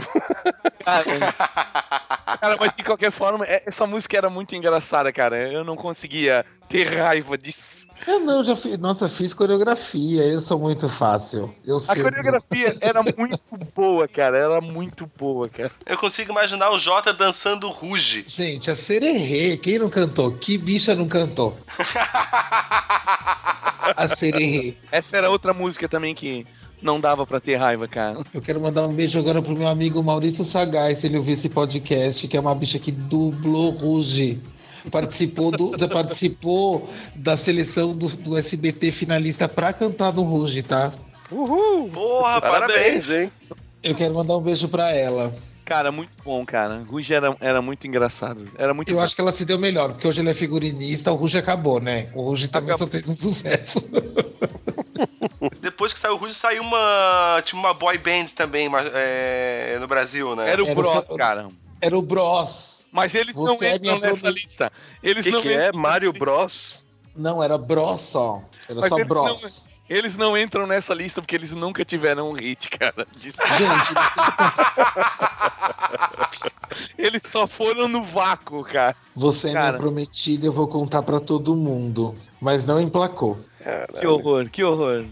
Cara, 2.41 2.57
mas 2.59 2.77
de 2.77 2.83
qualquer 2.83 3.11
forma, 3.13 3.45
é- 3.47 3.63
essa 3.67 3.87
música 3.87 4.17
era 4.17 4.29
muito 4.31 4.55
engraçada, 4.55 5.13
cara. 5.13 5.37
Eu 5.51 5.65
não 5.65 5.77
conseguia 5.77 6.45
ter 6.69 6.85
raiva 6.97 7.37
disso. 7.39 7.82
Eu 8.07 8.21
não, 8.21 8.45
já 8.45 8.57
fiz. 8.57 8.79
Nossa, 8.79 9.09
fiz 9.09 9.33
coreografia. 9.33 10.25
Eu 10.25 10.41
sou 10.41 10.59
muito 10.59 10.89
fácil. 10.89 11.55
Eu 11.65 11.79
A 11.89 11.95
coreografia 11.95 12.77
era 12.81 13.03
muito 13.03 13.41
boa, 13.75 14.09
cara. 14.09 14.37
Era 14.37 14.61
muito 14.61 15.09
boa, 15.17 15.49
cara. 15.49 15.71
Eu 15.87 15.97
consigo 15.97 16.33
imaginar 16.33 16.71
o 16.71 16.79
Jota 16.79 17.13
dançando 17.13 17.69
ruge. 17.69 18.25
Gente, 18.29 18.71
a 18.71 18.77
Sererê, 18.77 19.57
quem 19.57 19.79
não 19.79 19.89
cantou? 19.89 20.33
Que 20.33 20.59
bicha 20.59 20.95
não 20.95 21.07
cantou? 21.07 21.57
a 23.97 24.17
Sererê. 24.17 24.75
Essa 24.91 25.17
era 25.17 25.31
outra 25.31 25.55
música 25.55 25.89
também 25.89 26.15
que 26.15 26.45
não 26.83 27.01
dava 27.01 27.25
pra 27.25 27.41
ter 27.41 27.57
raiva, 27.57 27.87
cara. 27.87 28.19
Eu 28.35 28.43
quero 28.43 28.61
mandar 28.61 28.87
um 28.87 28.93
beijo 28.93 29.19
agora 29.19 29.41
pro 29.41 29.57
meu 29.57 29.69
amigo 29.69 30.03
Maurício 30.03 30.45
Sagaz, 30.45 31.01
se 31.01 31.07
ele 31.07 31.19
ouvir 31.19 31.39
esse 31.39 31.49
podcast, 31.49 32.27
que 32.27 32.37
é 32.37 32.41
uma 32.41 32.55
bicha 32.55 32.79
que 32.79 32.91
dublou 32.91 33.71
Ruge. 33.71 34.41
Participou, 34.91 35.51
do, 35.51 35.89
participou 35.89 36.89
da 37.15 37.37
seleção 37.37 37.97
do, 37.97 38.09
do 38.09 38.37
SBT 38.37 38.93
finalista 38.93 39.49
pra 39.49 39.73
cantar 39.73 40.13
no 40.13 40.23
Ruge, 40.23 40.63
tá? 40.63 40.93
Uhul! 41.31 41.89
Porra, 41.91 42.41
parabéns. 42.41 42.77
Parabéns, 42.77 43.11
hein? 43.11 43.33
Eu 43.83 43.95
quero 43.95 44.15
mandar 44.15 44.37
um 44.37 44.41
beijo 44.43 44.69
pra 44.69 44.91
ela. 44.93 45.33
Cara, 45.65 45.93
muito 45.93 46.11
bom, 46.25 46.45
cara. 46.45 46.83
Ruge 46.89 47.15
era, 47.15 47.35
era 47.41 47.63
muito 47.63 47.87
engraçado. 47.87 48.49
Era 48.59 48.75
muito 48.75 48.91
Eu 48.91 48.97
bom. 48.97 49.03
acho 49.03 49.15
que 49.15 49.21
ela 49.21 49.33
se 49.33 49.45
deu 49.45 49.59
melhor, 49.59 49.93
porque 49.93 50.07
hoje 50.07 50.21
ele 50.21 50.31
é 50.31 50.35
figurinista, 50.35 51.13
o 51.13 51.15
Ruge 51.15 51.39
acabou, 51.39 51.81
né? 51.81 52.09
O 52.15 52.23
Ruge 52.23 52.49
também 52.49 52.77
só 52.77 52.87
teve 52.87 53.09
um 53.11 53.17
sucesso. 53.17 53.79
Depois 55.61 55.93
que 55.93 55.99
saiu 55.99 56.15
o 56.15 56.17
Ruge, 56.17 56.35
saiu 56.35 56.63
uma. 56.63 57.41
Tinha 57.45 57.59
uma 57.59 57.73
boy 57.75 57.97
band 57.99 58.27
também 58.37 58.69
é, 58.95 59.77
no 59.81 59.87
Brasil, 59.87 60.35
né? 60.37 60.51
Era 60.51 60.63
o 60.63 60.67
Era 60.67 60.75
Bros, 60.75 61.11
o- 61.11 61.17
cara. 61.17 61.49
Era 61.81 61.97
o 61.99 62.03
Bros. 62.03 62.72
Mas 62.93 63.15
eles 63.15 63.35
Você 63.35 63.51
não 63.51 63.57
é 63.63 63.75
entram 63.77 63.99
nessa 63.99 64.21
produ- 64.21 64.35
lista. 64.37 64.71
Eles 65.03 65.25
que, 65.25 65.31
não 65.33 65.41
que 65.41 65.49
entram 65.53 65.65
é? 65.65 65.73
Mario. 65.73 66.13
Bros? 66.13 66.85
Não, 67.17 67.43
era 67.43 67.57
Bros 67.59 68.03
só. 68.13 68.43
Era 68.69 68.81
Mas 68.81 68.91
só 68.91 68.97
eles 68.97 69.09
Bros. 69.09 69.43
não, 69.43 69.51
eles 69.89 70.17
não 70.17 70.37
entram 70.39 70.67
nessa 70.67 70.93
lista 70.95 71.21
porque 71.23 71.35
eles 71.35 71.53
nunca 71.53 71.85
tiveram 71.85 72.31
um 72.31 72.35
hit, 72.35 72.69
cara. 72.71 73.07
Desculpa. 73.17 73.53
Gente, 73.59 73.95
Eles 76.99 77.23
só 77.25 77.47
foram 77.49 77.89
no 77.89 78.03
vácuo, 78.03 78.63
cara. 78.65 78.97
você 79.15 79.51
é 79.51 79.53
Cara. 79.53 79.69
minha 79.71 79.81
prometida, 79.81 80.47
eu 80.47 80.53
vou 80.53 80.67
contar 80.69 81.03
pra 81.03 81.21
todo 81.21 81.55
mundo. 81.57 82.15
Mas 82.41 82.65
não 82.65 82.81
emplacou. 82.81 83.39
Que 84.01 84.07
horror, 84.07 84.49
que 84.51 84.65
horror. 84.65 85.05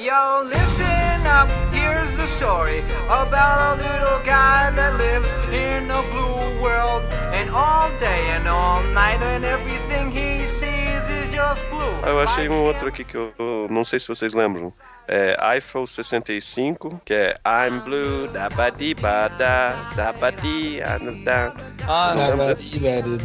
Yo, 0.00 0.42
listen 0.48 1.26
up, 1.26 1.46
here's 1.74 2.16
the 2.16 2.26
story 2.26 2.80
about 3.04 3.76
a 3.78 3.82
little 3.82 4.18
guy 4.24 4.70
that 4.70 4.96
lives 4.96 5.30
in 5.52 5.90
a 5.90 6.00
blue 6.04 6.62
world. 6.62 7.02
And 7.34 7.50
all 7.50 7.90
day 8.00 8.30
and 8.30 8.48
all 8.48 8.82
night, 8.94 9.20
and 9.20 9.44
everything 9.44 10.10
he 10.10 10.46
sees 10.46 11.04
is 11.06 11.34
just 11.34 11.62
blue. 11.68 12.08
Eu 12.08 12.18
achei 12.18 12.48
um 12.48 12.64
outro 12.64 12.88
aqui 12.88 13.04
que 13.04 13.14
eu, 13.14 13.30
eu 13.38 13.66
não 13.70 13.84
sei 13.84 14.00
se 14.00 14.08
vocês 14.08 14.32
lembram. 14.32 14.72
É 15.06 15.36
Eiffel 15.54 15.86
65, 15.86 17.02
que 17.04 17.12
é 17.12 17.38
I'm 17.44 17.80
blue, 17.80 18.26
da 18.32 18.48
ba 18.48 18.70
di 18.70 18.94
ba 18.94 19.28
da, 19.28 19.74
da 19.94 20.12
ba 20.14 20.30
di 20.30 20.80
da. 21.24 21.52
Ah? 21.86 22.14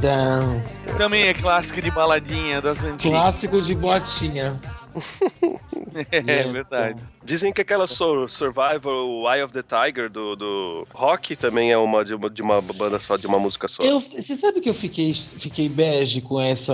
Down. 0.01 0.61
também 0.97 1.27
é 1.27 1.33
clássico 1.33 1.81
de 1.81 1.89
baladinha 1.89 2.61
das 2.61 2.83
antigas. 2.83 3.17
Clássico 3.17 3.61
de 3.61 3.73
boatinha. 3.75 4.59
É 6.11 6.43
verdade. 6.43 7.01
Dizem 7.23 7.51
que 7.51 7.61
aquela 7.61 7.87
sur 7.87 8.29
Survivor, 8.29 9.05
o 9.05 9.31
Eye 9.31 9.43
of 9.43 9.53
the 9.53 9.63
Tiger 9.63 10.09
do, 10.09 10.35
do 10.35 10.87
Rock 10.93 11.35
também 11.35 11.71
é 11.71 11.77
uma 11.77 12.03
de, 12.03 12.13
uma 12.13 12.29
de 12.29 12.41
uma 12.41 12.61
banda 12.61 12.99
só, 12.99 13.17
de 13.17 13.25
uma 13.25 13.39
música 13.39 13.67
só. 13.67 13.83
Eu, 13.83 14.01
você 14.01 14.35
sabe 14.37 14.61
que 14.61 14.69
eu 14.69 14.73
fiquei, 14.73 15.13
fiquei 15.13 15.69
bege 15.69 16.21
com 16.21 16.39
essa 16.39 16.73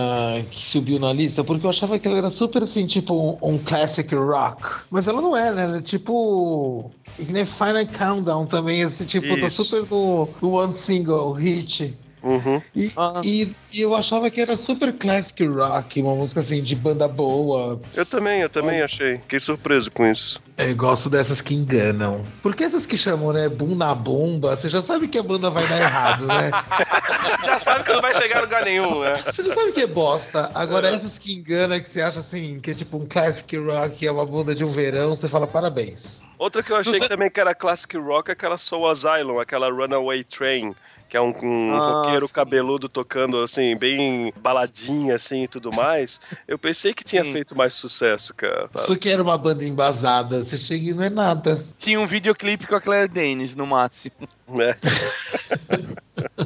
que 0.49 0.65
subiu 0.65 0.99
na 0.99 1.13
lista? 1.13 1.43
Porque 1.43 1.65
eu 1.65 1.69
achava 1.69 1.99
que 1.99 2.07
ela 2.07 2.17
era 2.17 2.31
super 2.31 2.63
assim, 2.63 2.85
tipo 2.87 3.13
um, 3.13 3.53
um 3.53 3.57
classic 3.57 4.13
rock. 4.15 4.63
Mas 4.89 5.07
ela 5.07 5.21
não 5.21 5.35
é, 5.35 5.51
né? 5.51 5.63
Ela 5.63 5.77
é 5.77 5.81
tipo. 5.81 6.91
Final 7.15 7.87
Countdown 7.97 8.45
também, 8.47 8.81
esse 8.81 9.05
tipo, 9.05 9.39
tá 9.39 9.49
super 9.49 9.85
no, 9.89 10.27
no 10.41 10.51
one 10.53 10.77
single 10.85 11.33
hit. 11.33 11.95
Uhum. 12.23 12.61
E, 12.75 12.91
Ah. 12.95 13.21
e, 13.23 13.55
e 13.73 13.81
eu 13.81 13.95
achava 13.95 14.29
que 14.29 14.39
era 14.39 14.55
super 14.55 14.93
classic 14.93 15.43
rock, 15.47 16.01
uma 16.01 16.13
música 16.15 16.41
assim 16.41 16.61
de 16.61 16.75
banda 16.75 17.07
boa. 17.07 17.81
Eu 17.95 18.05
também, 18.05 18.41
eu 18.41 18.49
também 18.49 18.81
achei. 18.81 19.17
Fiquei 19.19 19.39
surpreso 19.39 19.89
com 19.91 20.05
isso. 20.05 20.41
Eu 20.57 20.75
gosto 20.75 21.09
dessas 21.09 21.41
que 21.41 21.55
enganam. 21.55 22.23
Porque 22.43 22.63
essas 22.63 22.85
que 22.85 22.95
chamam, 22.95 23.33
né, 23.33 23.49
boom 23.49 23.73
na 23.75 23.95
bomba, 23.95 24.55
você 24.55 24.69
já 24.69 24.83
sabe 24.83 25.07
que 25.07 25.17
a 25.17 25.23
banda 25.23 25.49
vai 25.49 25.65
dar 25.67 25.79
errado, 25.79 26.25
né? 26.27 26.51
Já 27.43 27.57
sabe 27.57 27.83
que 27.83 27.91
não 27.93 28.01
vai 28.01 28.13
chegar 28.13 28.37
a 28.37 28.41
lugar 28.41 28.63
nenhum, 28.63 28.99
né? 29.01 29.23
Você 29.25 29.41
já 29.43 29.55
sabe 29.55 29.71
que 29.71 29.81
é 29.81 29.87
bosta. 29.87 30.51
Agora, 30.53 30.89
essas 30.89 31.17
que 31.17 31.33
enganam, 31.33 31.79
que 31.81 31.91
você 31.91 32.01
acha 32.01 32.19
assim, 32.19 32.59
que 32.59 32.71
é 32.71 32.73
tipo 32.73 32.97
um 32.97 33.05
classic 33.07 33.57
rock, 33.57 34.05
é 34.05 34.11
uma 34.11 34.25
banda 34.25 34.53
de 34.53 34.63
um 34.63 34.71
verão, 34.71 35.15
você 35.15 35.27
fala 35.27 35.47
parabéns. 35.47 35.99
Outra 36.37 36.61
que 36.63 36.71
eu 36.71 36.77
achei 36.77 36.93
Você- 36.93 36.99
que 37.01 37.07
também 37.09 37.29
que 37.29 37.39
era 37.39 37.53
classic 37.55 37.95
rock 37.97 38.29
é 38.29 38.33
aquela 38.33 38.57
Soul 38.57 38.87
Asylum, 38.87 39.39
aquela 39.39 39.69
Runaway 39.71 40.23
Train, 40.23 40.73
que 41.11 41.17
é 41.17 41.21
um, 41.21 41.33
um 41.43 41.73
Ah, 41.73 41.77
roqueiro 42.03 42.25
sim. 42.25 42.33
cabeludo 42.33 42.87
tocando 42.87 43.37
assim, 43.43 43.75
bem 43.75 44.31
baladinha 44.41 45.15
assim 45.15 45.43
e 45.43 45.47
tudo 45.49 45.69
mais. 45.69 46.21
Eu 46.47 46.57
pensei 46.57 46.93
que 46.93 47.03
tinha 47.03 47.21
Sim. 47.25 47.33
feito 47.33 47.53
mais 47.53 47.73
sucesso, 47.73 48.33
cara. 48.33 48.69
sabe? 48.71 48.87
Só 48.87 48.95
que 48.95 49.09
era 49.09 49.21
uma 49.21 49.37
banda 49.37 49.61
embasada, 49.65 50.45
você 50.45 50.57
chega 50.57 50.91
e 50.91 50.93
não 50.93 51.03
é 51.03 51.09
nada. 51.09 51.65
Tinha 51.77 51.99
um 51.99 52.07
videoclipe 52.07 52.65
com 52.65 52.75
a 52.75 52.79
Claire 52.79 53.09
Danes, 53.09 53.55
no 53.55 53.67
máximo. 53.67 54.15
Né? 54.47 54.73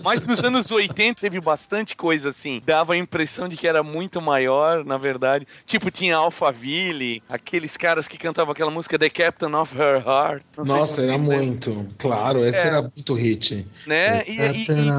Mas 0.03 0.23
nos 0.25 0.43
anos 0.43 0.71
80 0.71 1.19
teve 1.19 1.39
bastante 1.41 1.95
coisa 1.95 2.29
assim. 2.29 2.61
Dava 2.65 2.93
a 2.93 2.97
impressão 2.97 3.47
de 3.49 3.57
que 3.57 3.67
era 3.67 3.81
muito 3.83 4.21
maior, 4.21 4.85
na 4.85 4.97
verdade. 4.97 5.47
Tipo, 5.65 5.89
tinha 5.91 6.15
Alphaville, 6.15 7.21
aqueles 7.27 7.75
caras 7.75 8.07
que 8.07 8.17
cantavam 8.17 8.51
aquela 8.51 8.71
música 8.71 8.97
The 8.99 9.09
Captain 9.09 9.53
of 9.53 9.75
Her 9.77 10.03
Heart. 10.05 10.43
Não 10.57 10.65
Nossa, 10.65 10.93
era 11.01 11.11
lembram, 11.17 11.37
muito. 11.37 11.87
Claro, 11.97 12.45
esse 12.45 12.57
É. 12.59 12.67
era 12.67 12.81
muito 12.83 13.13
hit. 13.15 13.67
Né? 13.87 14.23
E, 14.27 14.39
e- 14.55 14.65
e- 14.65 14.89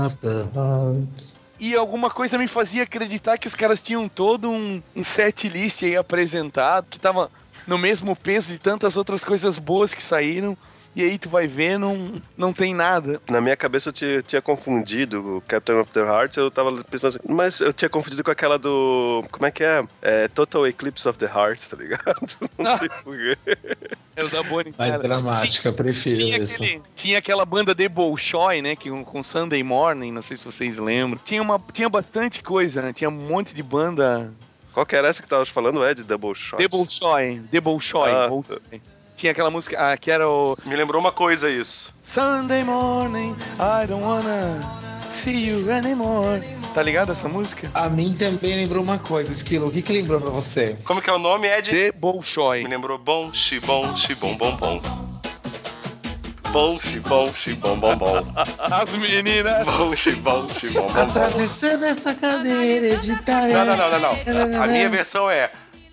e 1.59 1.75
alguma 1.75 2.11
coisa 2.11 2.37
me 2.39 2.47
fazia 2.47 2.83
acreditar 2.83 3.39
que 3.39 3.47
os 3.47 3.55
caras 3.55 3.83
tinham 3.83 4.09
todo 4.09 4.51
um, 4.51 4.83
um 4.95 5.03
set 5.05 5.49
list 5.49 5.83
aí 5.83 5.97
apresentado, 5.97 6.87
que 6.91 6.99
tava 6.99 7.31
no 7.67 7.79
mesmo 7.79 8.15
peso 8.15 8.53
de 8.53 8.59
tantas 8.59 8.97
outras 8.97 9.25
coisas 9.25 9.59
boas 9.59 9.93
que 9.95 10.03
saíram. 10.03 10.57
E 10.97 11.03
aí 11.03 11.19
tu 11.19 11.29
vai 11.29 11.47
ver, 11.47 11.79
não, 11.79 12.11
não 12.39 12.55
tem 12.55 12.75
nada. 12.75 13.21
Na 13.29 13.39
minha 13.39 13.55
cabeça 13.55 13.91
eu 13.91 13.93
tinha, 13.93 14.23
tinha 14.23 14.41
confundido 14.41 15.37
o 15.37 15.41
Captain 15.43 15.77
of 15.79 15.93
the 15.93 16.01
Heart, 16.01 16.39
eu 16.39 16.51
tava 16.51 16.73
pensando 16.85 17.09
assim, 17.09 17.19
mas 17.29 17.61
eu 17.61 17.71
tinha 17.71 17.89
confundido 17.91 18.25
com 18.25 18.31
aquela 18.31 18.59
do. 18.59 19.23
Como 19.31 19.45
é 19.45 19.51
que 19.51 19.63
é? 19.63 19.85
É 20.01 20.27
Total 20.29 20.67
Eclipse 20.67 21.07
of 21.07 21.19
the 21.19 21.27
Heart, 21.27 21.61
tá 21.69 21.77
ligado? 21.77 22.27
Não 22.57 22.79
sei 22.79 22.89
porquê. 23.05 23.37
Era 24.17 24.29
da 24.31 24.43
Bonnie 24.43 24.73
Mais 24.79 24.93
Tyler. 24.93 25.07
dramática, 25.07 25.71
prefiro 25.71 26.17
Tinha, 26.17 26.39
isso. 26.39 26.55
aquele- 26.55 26.83
tinha 26.95 27.19
aquela 27.19 27.45
banda 27.45 27.75
The 27.75 27.87
Bolshoi, 27.91 28.63
né? 28.63 28.75
Que, 28.75 28.89
com 28.89 29.23
Sunday 29.23 29.63
Morning, 29.63 30.11
não 30.11 30.23
sei 30.23 30.39
se 30.39 30.45
vocês 30.47 30.79
lembram. 30.79 31.21
Tinha, 31.23 31.43
uma, 31.43 31.61
tinha 31.75 31.91
bastante 31.91 32.43
coisa, 32.43 32.81
né? 32.81 32.95
Tinha 32.95 33.11
um 33.11 33.13
monte 33.13 33.55
de 33.55 33.63
banda. 33.63 34.33
Qual 34.73 34.87
que 34.87 34.97
era 34.97 35.09
essa 35.09 35.21
que 35.23 35.29
tava 35.29 35.45
falando? 35.45 35.85
É 35.85 35.93
de 35.93 36.03
Double 36.03 36.35
Shot. 36.35 36.57
The 36.57 36.69
Bolshoi. 36.69 37.43
The 37.51 37.61
Bolshoi. 37.61 38.11
Ah, 38.11 38.29
Bolshoi. 38.29 38.61
Tinha 39.17 39.33
aquela 39.33 39.51
música 39.51 39.77
ah, 39.81 39.97
que 39.97 40.11
era 40.11 40.29
o 40.29 40.55
Me 40.67 40.77
lembrou 40.77 41.01
uma 41.01 41.11
coisa 41.11 41.49
isso. 41.49 41.93
Sunday 42.03 42.63
Morning, 42.63 43.35
I 43.59 43.87
don't 43.87 44.05
wanna 44.05 44.61
see 45.09 45.49
you 45.49 45.73
anymore. 45.73 46.43
Tá 46.75 46.83
ligado 46.83 47.13
essa 47.13 47.27
música? 47.27 47.71
A 47.73 47.89
mim 47.89 48.15
também 48.19 48.55
lembrou 48.55 48.83
uma 48.83 48.99
coisa, 48.99 49.33
Esquilo. 49.33 49.69
O 49.69 49.71
que 49.71 49.81
que 49.81 49.91
lembrou 49.91 50.21
pra 50.21 50.29
você? 50.29 50.77
Como 50.85 51.01
que 51.01 51.09
é 51.09 51.13
o 51.15 51.19
nome, 51.19 51.49
Ed? 51.49 51.71
The 51.71 51.93
Bolshoi. 51.93 52.65
Me 52.65 52.69
lembrou 52.69 52.99
bom, 52.99 53.33
xibom, 53.33 53.97
xibom, 53.97 54.37
bom, 54.37 54.55
bom. 54.55 54.83
bom, 56.53 56.79
xibom, 56.79 57.33
xibom, 57.33 57.79
bom, 57.79 57.97
bom. 57.97 58.27
As 58.61 58.95
meninas. 58.95 59.65
Bom, 59.65 59.97
xibom, 59.97 60.47
xibom, 60.51 60.87
bom, 60.89 60.93
bom. 60.93 61.01
Atravessando 61.01 61.85
essa 61.87 62.15
cadeira. 62.15 63.01
Não, 63.49 63.65
não, 63.65 63.77
não, 63.79 63.91
não, 63.99 64.49
não. 64.49 64.63
A 64.63 64.67
minha 64.67 64.91
versão 64.91 65.31
é. 65.31 65.51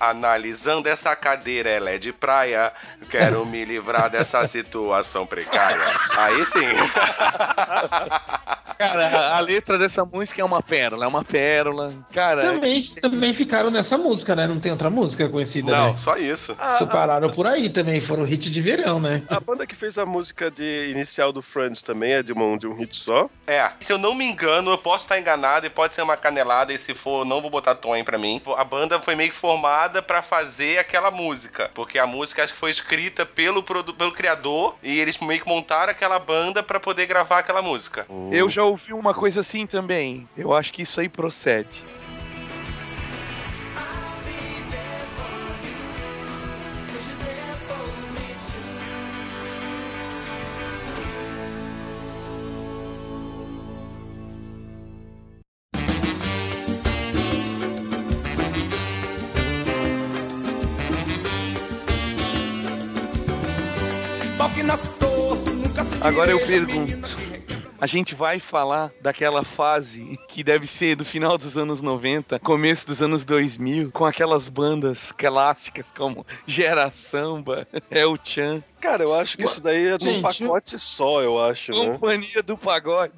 Analisando 0.10 0.89
essa 0.89 1.16
cadeira, 1.16 1.70
ela 1.70 1.89
é 1.91 1.97
de 1.97 2.12
praia. 2.12 2.72
Quero 3.10 3.45
me 3.45 3.64
livrar 3.64 4.10
dessa 4.10 4.45
situação 4.47 5.26
precária. 5.26 5.84
Aí 6.18 6.45
sim. 6.45 6.68
Cara, 8.78 9.36
a, 9.36 9.40
letra 9.40 9.78
dessa 9.78 10.04
música 10.06 10.42
é 10.42 10.46
uma 10.46 10.62
pérola, 10.62 11.06
é 11.06 11.08
uma 11.08 11.24
pérola. 11.24 11.94
Cara, 12.14 12.42
Também, 12.54 12.84
também 13.02 13.34
ficaram 13.34 13.70
nessa 13.72 13.98
música, 13.98 14.36
né? 14.36 14.48
Não 14.48 14.58
tem 14.58 14.72
outra 14.72 14.90
música 14.90 15.28
conhecida, 15.30 15.72
Não, 15.72 15.92
né? 15.92 15.98
só 15.98 16.18
isso. 16.18 16.56
Só 16.80 16.86
pararam 16.86 17.32
por 17.32 17.48
aí 17.48 17.70
também, 17.70 18.02
foram 18.06 18.24
hit 18.24 18.50
de 18.50 18.62
verão, 18.62 19.00
né? 19.00 19.24
A 19.30 19.40
banda 19.40 19.66
que 19.66 19.76
fez 19.76 19.98
a 19.98 20.06
música 20.06 20.50
de 20.52 20.90
inicial 20.92 21.32
do 21.32 21.42
Friends 21.42 21.82
também 21.82 22.14
é 22.14 22.24
de, 22.24 22.34
uma, 22.34 22.58
de 22.58 22.68
um 22.68 22.74
hit 22.74 22.96
só. 22.96 23.30
É, 23.48 23.72
se 23.80 23.92
eu 23.92 23.98
não 23.98 24.14
me 24.14 24.26
engano, 24.26 24.72
eu 24.72 24.78
posso 24.78 25.06
estar 25.06 25.20
enganado 25.20 25.66
e 25.66 25.70
pode 25.70 25.94
ser 25.94 26.02
uma 26.02 26.18
canelada, 26.18 26.74
e 26.74 26.78
se 26.78 26.94
for, 26.94 27.26
não 27.26 27.42
vou 27.42 27.50
botar 27.50 27.76
tom 27.76 27.94
aí 27.94 28.04
pra 28.04 28.18
mim. 28.18 28.42
A 28.58 28.64
banda 28.64 29.00
foi 29.00 29.16
meio 29.16 29.30
que 29.30 29.36
formada 29.36 30.02
pra 30.02 30.22
fazer 30.22 30.78
aquela 30.80 31.12
música, 31.12 31.70
porque 31.74 31.98
a 32.00 32.06
música 32.08 32.44
acho 32.44 32.54
que 32.54 32.60
foi 32.60 32.72
escrita 32.72 33.26
pelo, 33.26 33.64
pelo 33.64 34.12
criador 34.12 34.76
e 34.84 35.00
eles 35.00 35.18
meio 35.20 35.42
que 35.42 35.48
montaram 35.48 35.92
aquela 35.92 36.20
banda 36.20 36.62
pra 36.64 36.80
poder 36.80 37.06
gravar 37.06 37.40
aquela 37.40 37.62
música. 37.62 38.06
eu 38.32 38.50
já 38.50 38.64
ouvi 38.64 38.73
uma 38.92 39.14
coisa 39.14 39.42
assim 39.42 39.66
também. 39.66 40.28
Eu 40.38 40.54
acho 40.54 40.72
que 40.74 40.82
isso 40.82 41.00
aí 41.00 41.10
procede. 41.10 41.84
Agora 66.04 66.32
eu 66.32 66.40
pergunto. 66.46 67.23
A 67.84 67.86
gente 67.86 68.16
vai 68.16 68.40
falar 68.40 68.94
daquela 69.02 69.44
fase 69.44 70.18
que 70.30 70.42
deve 70.42 70.66
ser 70.66 70.96
do 70.96 71.04
final 71.04 71.38
dos 71.38 71.58
anos 71.58 71.82
90, 71.82 72.40
começo 72.40 72.88
dos 72.88 73.02
anos 73.02 73.26
2000, 73.26 73.92
com 73.92 74.06
aquelas 74.06 74.48
bandas 74.48 75.12
clássicas 75.12 75.92
como 75.92 76.26
Gera 76.48 76.90
Samba, 76.94 77.68
El 77.92 78.18
Chan, 78.24 78.64
Cara, 78.84 79.02
eu 79.02 79.14
acho 79.14 79.38
que 79.38 79.46
isso 79.46 79.62
daí 79.64 79.88
é 79.88 79.92
num 79.92 80.00
Gente, 80.00 80.22
pacote 80.22 80.78
só, 80.78 81.22
eu 81.22 81.40
acho, 81.40 81.72
né? 81.72 81.94
Companhia 81.94 82.44
do 82.44 82.58
Pagode. 82.58 83.14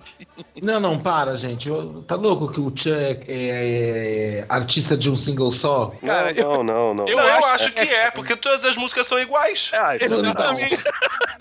Não, 0.61 0.79
não, 0.79 1.01
para, 1.01 1.35
gente. 1.37 1.67
Eu- 1.67 2.03
Tá 2.03 2.15
louco 2.15 2.51
que 2.51 2.59
o 2.59 2.71
Chan 2.77 2.95
é, 2.95 3.23
é- 3.27 4.39
é 4.41 4.45
artista 4.47 4.95
de 4.95 5.09
um 5.09 5.17
single 5.17 5.51
só? 5.51 5.91
Cara, 6.05 6.31
não, 6.33 6.63
não, 6.63 6.93
não. 6.93 7.07
Eu, 7.07 7.17
eu 7.17 7.45
acho, 7.45 7.71
que 7.71 7.79
é, 7.79 8.11
porque 8.11 8.35
todas 8.35 8.63
as 8.63 8.75
músicas 8.75 9.07
são 9.07 9.19
iguais. 9.19 9.71
Ah, 9.73 9.95
isso 9.95 10.05
Exatamente. 10.05 10.79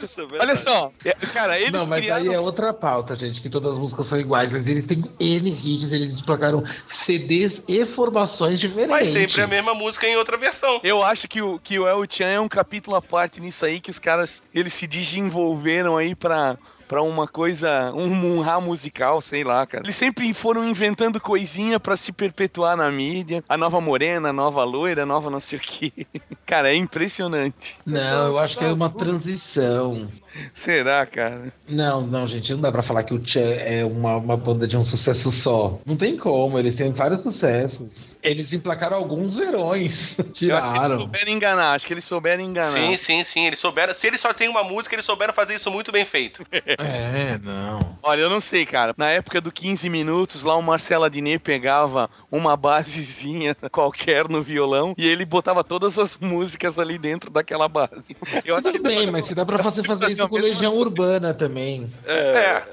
isso 0.01 0.21
é 0.23 0.39
Olha 0.41 0.57
só, 0.57 0.91
é, 1.05 1.13
cara, 1.13 1.59
eles 1.59 1.71
não, 1.73 1.85
mas 1.87 2.01
criaram... 2.01 2.23
aí 2.23 2.35
é 2.35 2.41
outra 2.41 2.73
pauta, 2.73 3.15
gente, 3.17 3.43
que 3.43 3.51
todas 3.51 3.73
as 3.75 3.79
músicas 3.79 4.07
são 4.07 4.19
iguais, 4.19 4.51
mas 4.51 4.67
eles 4.67 4.87
têm 4.87 5.05
N 5.21 5.51
hits, 5.51 5.93
eles 5.93 6.23
trocaram 6.23 6.65
CDs 7.05 7.61
e 7.69 7.85
formações 7.95 8.59
diferentes. 8.59 8.91
Mas 8.91 9.09
sempre 9.09 9.43
a 9.43 9.47
mesma 9.47 9.75
música 9.75 10.07
em 10.07 10.17
outra 10.17 10.39
versão. 10.39 10.81
Eu 10.83 11.03
acho 11.03 11.29
que 11.29 11.43
o, 11.43 11.59
que 11.59 11.79
o 11.79 11.87
El 11.87 12.05
Chan 12.09 12.27
é 12.27 12.41
um 12.41 12.49
capítulo 12.49 12.97
à 12.97 13.03
parte 13.03 13.41
nisso 13.41 13.67
aí, 13.67 13.81
que 13.81 13.91
os 13.91 13.99
caras, 13.99 14.14
eles 14.53 14.73
se 14.73 14.87
desenvolveram 14.87 15.97
aí 15.97 16.15
pra, 16.15 16.57
pra 16.87 17.03
uma 17.03 17.27
coisa, 17.27 17.93
um 17.95 18.09
munhá 18.09 18.61
musical, 18.61 19.21
sei 19.21 19.43
lá, 19.45 19.67
cara. 19.67 19.85
Eles 19.85 19.97
sempre 19.97 20.33
foram 20.35 20.65
inventando 20.69 21.21
coisinha 21.21 21.81
pra 21.81 21.97
se 21.97 22.13
perpetuar 22.13 22.77
na 22.77 22.91
mídia. 22.91 23.43
A 23.49 23.57
nova 23.57 23.81
morena, 23.81 24.31
a 24.31 24.33
nova 24.33 24.63
loira, 24.65 25.03
a 25.03 25.07
nova 25.07 25.31
não 25.31 25.41
sei 25.41 25.59
o 25.59 25.63
quê. 25.63 25.93
Cara, 26.47 26.71
é 26.71 26.77
impressionante. 26.77 27.77
Não, 27.87 28.29
eu 28.29 28.39
acho 28.39 28.57
que 28.57 28.65
é 28.65 28.73
uma 28.73 28.91
transição. 28.91 30.09
Será, 30.53 31.07
cara? 31.07 31.53
Não, 31.69 32.05
não, 32.07 32.27
gente, 32.27 32.53
não 32.53 32.61
dá 32.61 32.71
pra 32.73 32.83
falar 32.83 33.05
que 33.05 33.15
o 33.15 33.25
Chan 33.25 33.41
é 33.41 33.85
uma, 33.85 34.17
uma 34.17 34.37
banda 34.37 34.67
de 34.67 34.77
um 34.77 34.85
sucesso 34.85 35.31
só. 35.31 35.79
Não 35.87 35.97
tem 35.97 36.17
como, 36.17 36.59
eles 36.59 36.75
têm 36.75 36.93
vários 36.93 37.23
sucessos. 37.23 38.15
Eles 38.23 38.53
emplacaram 38.53 38.97
alguns 38.97 39.37
verões. 39.37 40.17
Eu 40.19 40.25
acho 40.25 40.33
que 40.33 40.45
eles 40.45 40.59
Tiraram. 40.61 40.95
souberam 40.97 41.31
enganar, 41.31 41.73
acho 41.75 41.87
que 41.87 41.93
eles 41.95 42.05
souberam 42.05 42.43
enganar. 42.43 42.71
Sim, 42.71 42.97
sim, 42.97 43.23
sim. 43.23 43.47
Eles 43.47 43.59
souberam. 43.59 43.95
Se 43.95 44.07
eles 44.07 44.21
só 44.21 44.33
têm 44.33 44.49
uma 44.49 44.65
música, 44.65 44.95
eles 44.95 45.05
souberam 45.05 45.33
fazer 45.33 45.55
isso 45.55 45.71
muito 45.71 45.93
bem 45.93 46.05
feito. 46.05 46.45
É, 46.79 47.39
não. 47.39 47.97
Olha, 48.03 48.21
eu 48.21 48.31
não 48.31 48.41
sei, 48.41 48.67
cara. 48.67 48.95
Na 48.97 49.11
época 49.11 49.41
do 49.41 49.51
15 49.51 49.89
minutos, 49.89 50.43
lá 50.43 50.57
o 50.57 50.63
Marcelo 50.63 51.05
Adnet 51.05 51.39
pegava 51.39 52.09
uma 52.31 52.57
basezinha 52.57 53.55
qualquer 53.71 54.29
no 54.29 54.43
violão 54.43 54.95
e 54.97 55.07
ele 55.07 55.25
botava 55.25 55.65
todas 55.65 55.99
as 55.99 56.19
músicas 56.19 56.79
ali 56.79 56.99
dentro 56.99 57.31
daquela 57.31 57.69
base. 57.69 58.17
Eu 58.45 58.57
acho 58.57 58.71
que 58.71 58.79
Tudo 58.79 58.89
bem, 58.89 59.11
mas 59.11 59.27
se 59.27 59.35
dá 59.35 59.45
pra 59.45 59.59
fazer, 59.59 59.85
fazer 59.87 60.11
isso 60.11 60.29
com 60.29 60.37
Legião 60.37 60.75
Urbana 60.77 61.33
também. 61.33 61.87
É, 62.07 62.15
é, 62.15 62.65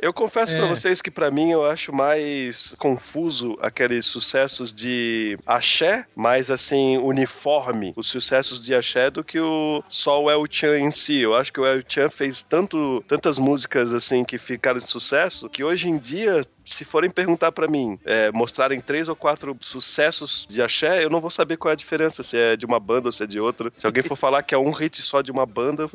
eu 0.00 0.12
confesso 0.12 0.54
pra 0.56 0.66
É. 0.66 0.68
vocês 0.68 1.00
que 1.02 1.10
pra 1.10 1.30
mim 1.30 1.50
eu 1.50 1.68
acho 1.68 1.92
mais 1.92 2.74
confuso 2.78 3.56
aqueles 3.60 4.06
sucessos 4.06 4.72
de 4.72 5.36
axé, 5.46 6.04
mais 6.14 6.50
assim 6.50 6.98
uniforme, 6.98 7.92
os 7.96 8.06
sucessos 8.06 8.60
de 8.60 8.74
axé 8.74 9.10
do 9.10 9.22
que 9.24 9.38
o 9.40 9.82
só 9.88 10.22
o 10.22 10.30
El 10.30 10.44
Chan 10.50 10.78
em 10.78 10.90
si. 10.90 11.18
Eu 11.20 11.34
acho 11.34 11.52
que 11.52 11.60
o 11.60 11.66
El 11.66 11.82
Chan 11.86 12.08
fez 12.08 12.42
tanto 12.42 13.02
tantas 13.06 13.38
músicas 13.38 13.92
assim 13.92 14.24
que 14.24 14.38
ficaram 14.38 14.78
de 14.78 14.90
sucesso 14.90 15.48
que 15.48 15.62
hoje 15.64 15.88
em 15.88 15.98
dia 15.98 16.42
se 16.72 16.84
forem 16.84 17.10
perguntar 17.10 17.52
pra 17.52 17.66
mim, 17.66 17.98
é, 18.04 18.30
mostrarem 18.30 18.80
três 18.80 19.08
ou 19.08 19.16
quatro 19.16 19.56
sucessos 19.60 20.46
de 20.48 20.62
axé, 20.62 21.04
eu 21.04 21.10
não 21.10 21.20
vou 21.20 21.30
saber 21.30 21.56
qual 21.56 21.70
é 21.70 21.72
a 21.72 21.76
diferença, 21.76 22.22
se 22.22 22.36
é 22.36 22.56
de 22.56 22.64
uma 22.64 22.78
banda 22.78 23.08
ou 23.08 23.12
se 23.12 23.24
é 23.24 23.26
de 23.26 23.40
outra. 23.40 23.72
Se 23.76 23.86
alguém 23.86 24.02
for 24.02 24.16
falar 24.16 24.42
que 24.42 24.54
é 24.54 24.58
um 24.58 24.70
hit 24.70 25.02
só 25.02 25.20
de 25.20 25.32
uma 25.32 25.44
banda, 25.44 25.86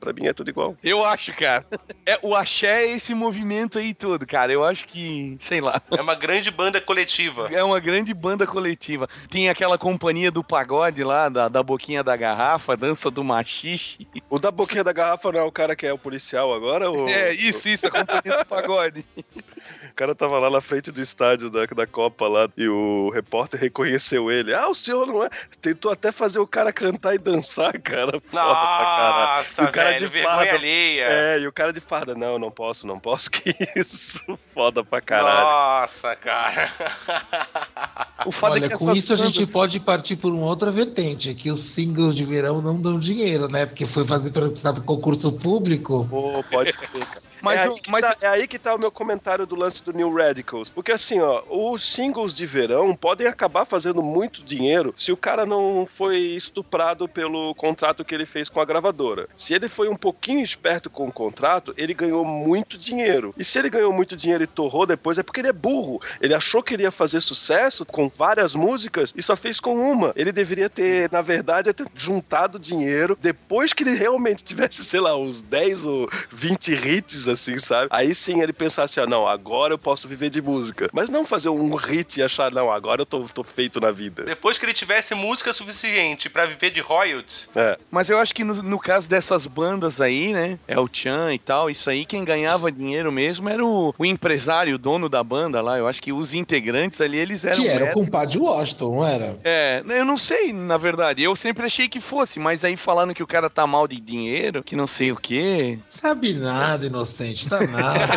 pra 0.00 0.12
mim 0.12 0.26
é 0.26 0.32
tudo 0.32 0.48
igual. 0.48 0.76
Eu 0.82 1.04
acho, 1.04 1.34
cara. 1.34 1.64
É, 2.06 2.18
o 2.22 2.34
axé 2.34 2.84
é 2.84 2.90
esse 2.92 3.14
movimento 3.14 3.78
aí 3.78 3.92
todo, 3.92 4.26
cara. 4.26 4.52
Eu 4.52 4.64
acho 4.64 4.86
que, 4.86 5.36
sei 5.38 5.60
lá. 5.60 5.80
É 5.90 6.00
uma 6.00 6.14
grande 6.14 6.50
banda 6.50 6.80
coletiva. 6.80 7.48
É 7.52 7.62
uma 7.62 7.78
grande 7.78 8.14
banda 8.14 8.46
coletiva. 8.46 9.08
Tem 9.30 9.48
aquela 9.48 9.76
companhia 9.76 10.30
do 10.30 10.42
pagode 10.42 11.04
lá, 11.04 11.28
da, 11.28 11.48
da 11.48 11.62
boquinha 11.62 12.02
da 12.02 12.16
garrafa, 12.16 12.76
dança 12.76 13.10
do 13.10 13.22
machixe. 13.22 14.06
O 14.30 14.38
da 14.38 14.50
boquinha 14.50 14.82
da 14.82 14.92
garrafa 14.92 15.30
não 15.30 15.40
é 15.40 15.42
o 15.42 15.52
cara 15.52 15.76
que 15.76 15.86
é 15.86 15.92
o 15.92 15.98
policial 15.98 16.52
agora? 16.54 16.90
Ou... 16.90 17.08
É, 17.08 17.32
isso, 17.32 17.68
isso, 17.68 17.86
a 17.86 17.90
companhia 17.90 18.38
do 18.38 18.46
pagode. 18.46 19.04
O 19.92 19.94
cara 19.94 20.14
tava 20.14 20.38
lá 20.38 20.48
na 20.48 20.60
frente 20.62 20.90
do 20.90 21.00
estádio 21.02 21.50
da, 21.50 21.66
da 21.66 21.86
Copa 21.86 22.26
lá 22.26 22.48
e 22.56 22.66
o 22.66 23.10
repórter 23.10 23.60
reconheceu 23.60 24.30
ele. 24.30 24.54
Ah, 24.54 24.68
o 24.68 24.74
senhor 24.74 25.06
não 25.06 25.22
é. 25.22 25.28
Tentou 25.60 25.92
até 25.92 26.10
fazer 26.10 26.38
o 26.38 26.46
cara 26.46 26.72
cantar 26.72 27.14
e 27.14 27.18
dançar, 27.18 27.78
cara. 27.78 28.12
Foda 28.12 28.22
pra 28.22 28.84
caralho. 28.84 29.36
Nossa, 29.36 29.62
E 29.62 29.64
o 29.66 29.70
cara 29.70 29.90
velho, 29.90 30.08
de 30.08 30.22
farda. 30.22 30.52
alheia. 30.54 31.04
É, 31.04 31.40
e 31.40 31.46
o 31.46 31.52
cara 31.52 31.72
de 31.74 31.80
farda. 31.80 32.14
Não, 32.14 32.38
não 32.38 32.50
posso, 32.50 32.86
não 32.86 32.98
posso. 32.98 33.30
Que 33.42 33.54
isso. 33.76 34.22
Foda 34.54 34.82
pra 34.82 35.00
caralho. 35.00 35.80
Nossa, 35.82 36.16
cara. 36.16 36.70
O 38.24 38.30
fato 38.32 38.52
Olha, 38.52 38.66
é 38.66 38.68
que 38.68 38.78
com 38.78 38.92
isso 38.92 39.12
a 39.12 39.16
gente 39.16 39.34
bandas- 39.40 39.52
pode 39.52 39.80
partir 39.80 40.14
por 40.16 40.32
uma 40.32 40.46
outra 40.46 40.70
vertente, 40.70 41.34
que 41.34 41.50
os 41.50 41.74
singles 41.74 42.14
de 42.14 42.24
verão 42.24 42.62
não 42.62 42.80
dão 42.80 42.98
dinheiro, 42.98 43.48
né? 43.48 43.66
Porque 43.66 43.84
foi 43.88 44.06
fazer 44.06 44.30
para 44.30 44.80
concurso 44.80 45.32
público. 45.32 46.06
Pô, 46.08 46.42
pode 46.48 46.72
crer, 46.72 47.04
cara. 47.04 47.31
Mas 47.42 47.60
é, 47.60 47.68
o- 47.68 47.72
aí 47.74 47.80
que 47.80 47.90
mas- 47.90 48.00
tá, 48.02 48.16
é 48.20 48.26
aí 48.28 48.46
que 48.46 48.58
tá 48.58 48.74
o 48.74 48.78
meu 48.78 48.90
comentário 48.90 49.46
do 49.46 49.56
lance 49.56 49.82
do 49.82 49.92
New 49.92 50.12
Radicals. 50.14 50.70
Porque 50.70 50.92
assim, 50.92 51.20
ó, 51.20 51.42
os 51.50 51.82
singles 51.84 52.32
de 52.32 52.46
verão 52.46 52.94
podem 52.94 53.26
acabar 53.26 53.64
fazendo 53.64 54.02
muito 54.02 54.42
dinheiro 54.42 54.94
se 54.96 55.10
o 55.12 55.16
cara 55.16 55.44
não 55.44 55.86
foi 55.86 56.16
estuprado 56.18 57.08
pelo 57.08 57.54
contrato 57.54 58.04
que 58.04 58.14
ele 58.14 58.26
fez 58.26 58.48
com 58.48 58.60
a 58.60 58.64
gravadora. 58.64 59.28
Se 59.36 59.52
ele 59.54 59.68
foi 59.68 59.88
um 59.88 59.96
pouquinho 59.96 60.42
esperto 60.42 60.88
com 60.88 61.06
o 61.08 61.12
contrato, 61.12 61.74
ele 61.76 61.92
ganhou 61.94 62.24
muito 62.24 62.78
dinheiro. 62.78 63.34
E 63.36 63.44
se 63.44 63.58
ele 63.58 63.68
ganhou 63.70 63.92
muito 63.92 64.16
dinheiro 64.16 64.44
e 64.44 64.46
torrou 64.46 64.86
depois, 64.86 65.18
é 65.18 65.22
porque 65.22 65.40
ele 65.40 65.48
é 65.48 65.52
burro. 65.52 66.00
Ele 66.20 66.34
achou 66.34 66.62
que 66.62 66.74
ele 66.74 66.84
ia 66.84 66.90
fazer 66.90 67.20
sucesso 67.20 67.84
com 67.84 68.08
várias 68.08 68.54
músicas 68.54 69.12
e 69.16 69.22
só 69.22 69.34
fez 69.34 69.58
com 69.58 69.74
uma. 69.74 70.12
Ele 70.14 70.30
deveria 70.32 70.70
ter, 70.70 71.10
na 71.10 71.20
verdade, 71.22 71.72
ter 71.72 71.86
juntado 71.94 72.58
dinheiro 72.58 73.16
depois 73.20 73.72
que 73.72 73.82
ele 73.82 73.94
realmente 73.94 74.44
tivesse, 74.44 74.84
sei 74.84 75.00
lá, 75.00 75.16
uns 75.16 75.42
10 75.42 75.84
ou 75.86 76.08
20 76.30 76.72
hits, 76.72 77.28
assim, 77.32 77.58
sabe? 77.58 77.88
Aí 77.90 78.14
sim 78.14 78.40
ele 78.40 78.52
pensasse, 78.52 79.00
ah, 79.00 79.06
não, 79.06 79.26
agora 79.26 79.74
eu 79.74 79.78
posso 79.78 80.08
viver 80.08 80.30
de 80.30 80.40
música. 80.40 80.88
Mas 80.92 81.08
não 81.08 81.24
fazer 81.24 81.48
um 81.48 81.74
hit 81.74 82.18
e 82.18 82.22
achar, 82.22 82.50
não, 82.52 82.70
agora 82.70 83.02
eu 83.02 83.06
tô, 83.06 83.22
tô 83.22 83.42
feito 83.42 83.80
na 83.80 83.90
vida. 83.90 84.24
Depois 84.24 84.58
que 84.58 84.64
ele 84.64 84.72
tivesse 84.72 85.14
música 85.14 85.52
suficiente 85.52 86.28
pra 86.28 86.46
viver 86.46 86.70
de 86.70 86.80
royalties, 86.80 87.48
É. 87.54 87.78
Mas 87.90 88.08
eu 88.10 88.18
acho 88.18 88.34
que 88.34 88.44
no, 88.44 88.62
no 88.62 88.78
caso 88.78 89.08
dessas 89.08 89.46
bandas 89.46 90.00
aí, 90.00 90.32
né? 90.32 90.58
El 90.66 90.88
Chan 90.92 91.34
e 91.34 91.38
tal, 91.38 91.70
isso 91.70 91.88
aí, 91.90 92.04
quem 92.04 92.24
ganhava 92.24 92.70
dinheiro 92.70 93.10
mesmo 93.10 93.48
era 93.48 93.64
o, 93.64 93.94
o 93.98 94.04
empresário, 94.04 94.74
o 94.74 94.78
dono 94.78 95.08
da 95.08 95.22
banda 95.22 95.60
lá. 95.60 95.78
Eu 95.78 95.86
acho 95.86 96.00
que 96.02 96.12
os 96.12 96.34
integrantes 96.34 97.00
ali, 97.00 97.18
eles 97.18 97.44
eram 97.44 97.62
Que 97.62 97.68
era 97.68 97.90
o 97.90 97.92
com 97.94 98.02
o 98.02 98.10
Padre 98.10 98.38
Washington, 98.38 98.96
não 98.96 99.06
era? 99.06 99.36
É, 99.44 99.82
eu 99.86 100.04
não 100.04 100.16
sei, 100.16 100.52
na 100.52 100.76
verdade. 100.76 101.22
Eu 101.22 101.34
sempre 101.36 101.66
achei 101.66 101.88
que 101.88 102.00
fosse, 102.00 102.38
mas 102.38 102.64
aí 102.64 102.76
falando 102.76 103.14
que 103.14 103.22
o 103.22 103.26
cara 103.26 103.48
tá 103.48 103.66
mal 103.66 103.86
de 103.86 104.00
dinheiro, 104.00 104.62
que 104.62 104.76
não 104.76 104.86
sei 104.86 105.12
o 105.12 105.16
quê. 105.16 105.78
Sabe 106.00 106.34
nada, 106.34 106.86
inocente, 106.86 107.21
tá 107.48 107.66
nada. 107.66 108.08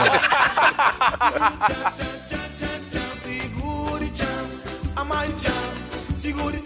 Segure 6.16 6.60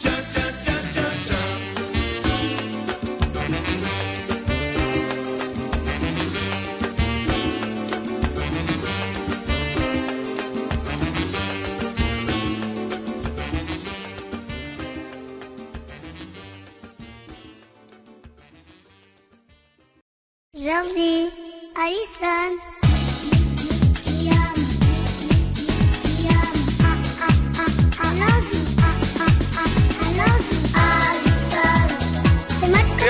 segure 20.53 21.48
tchan, 21.79 22.78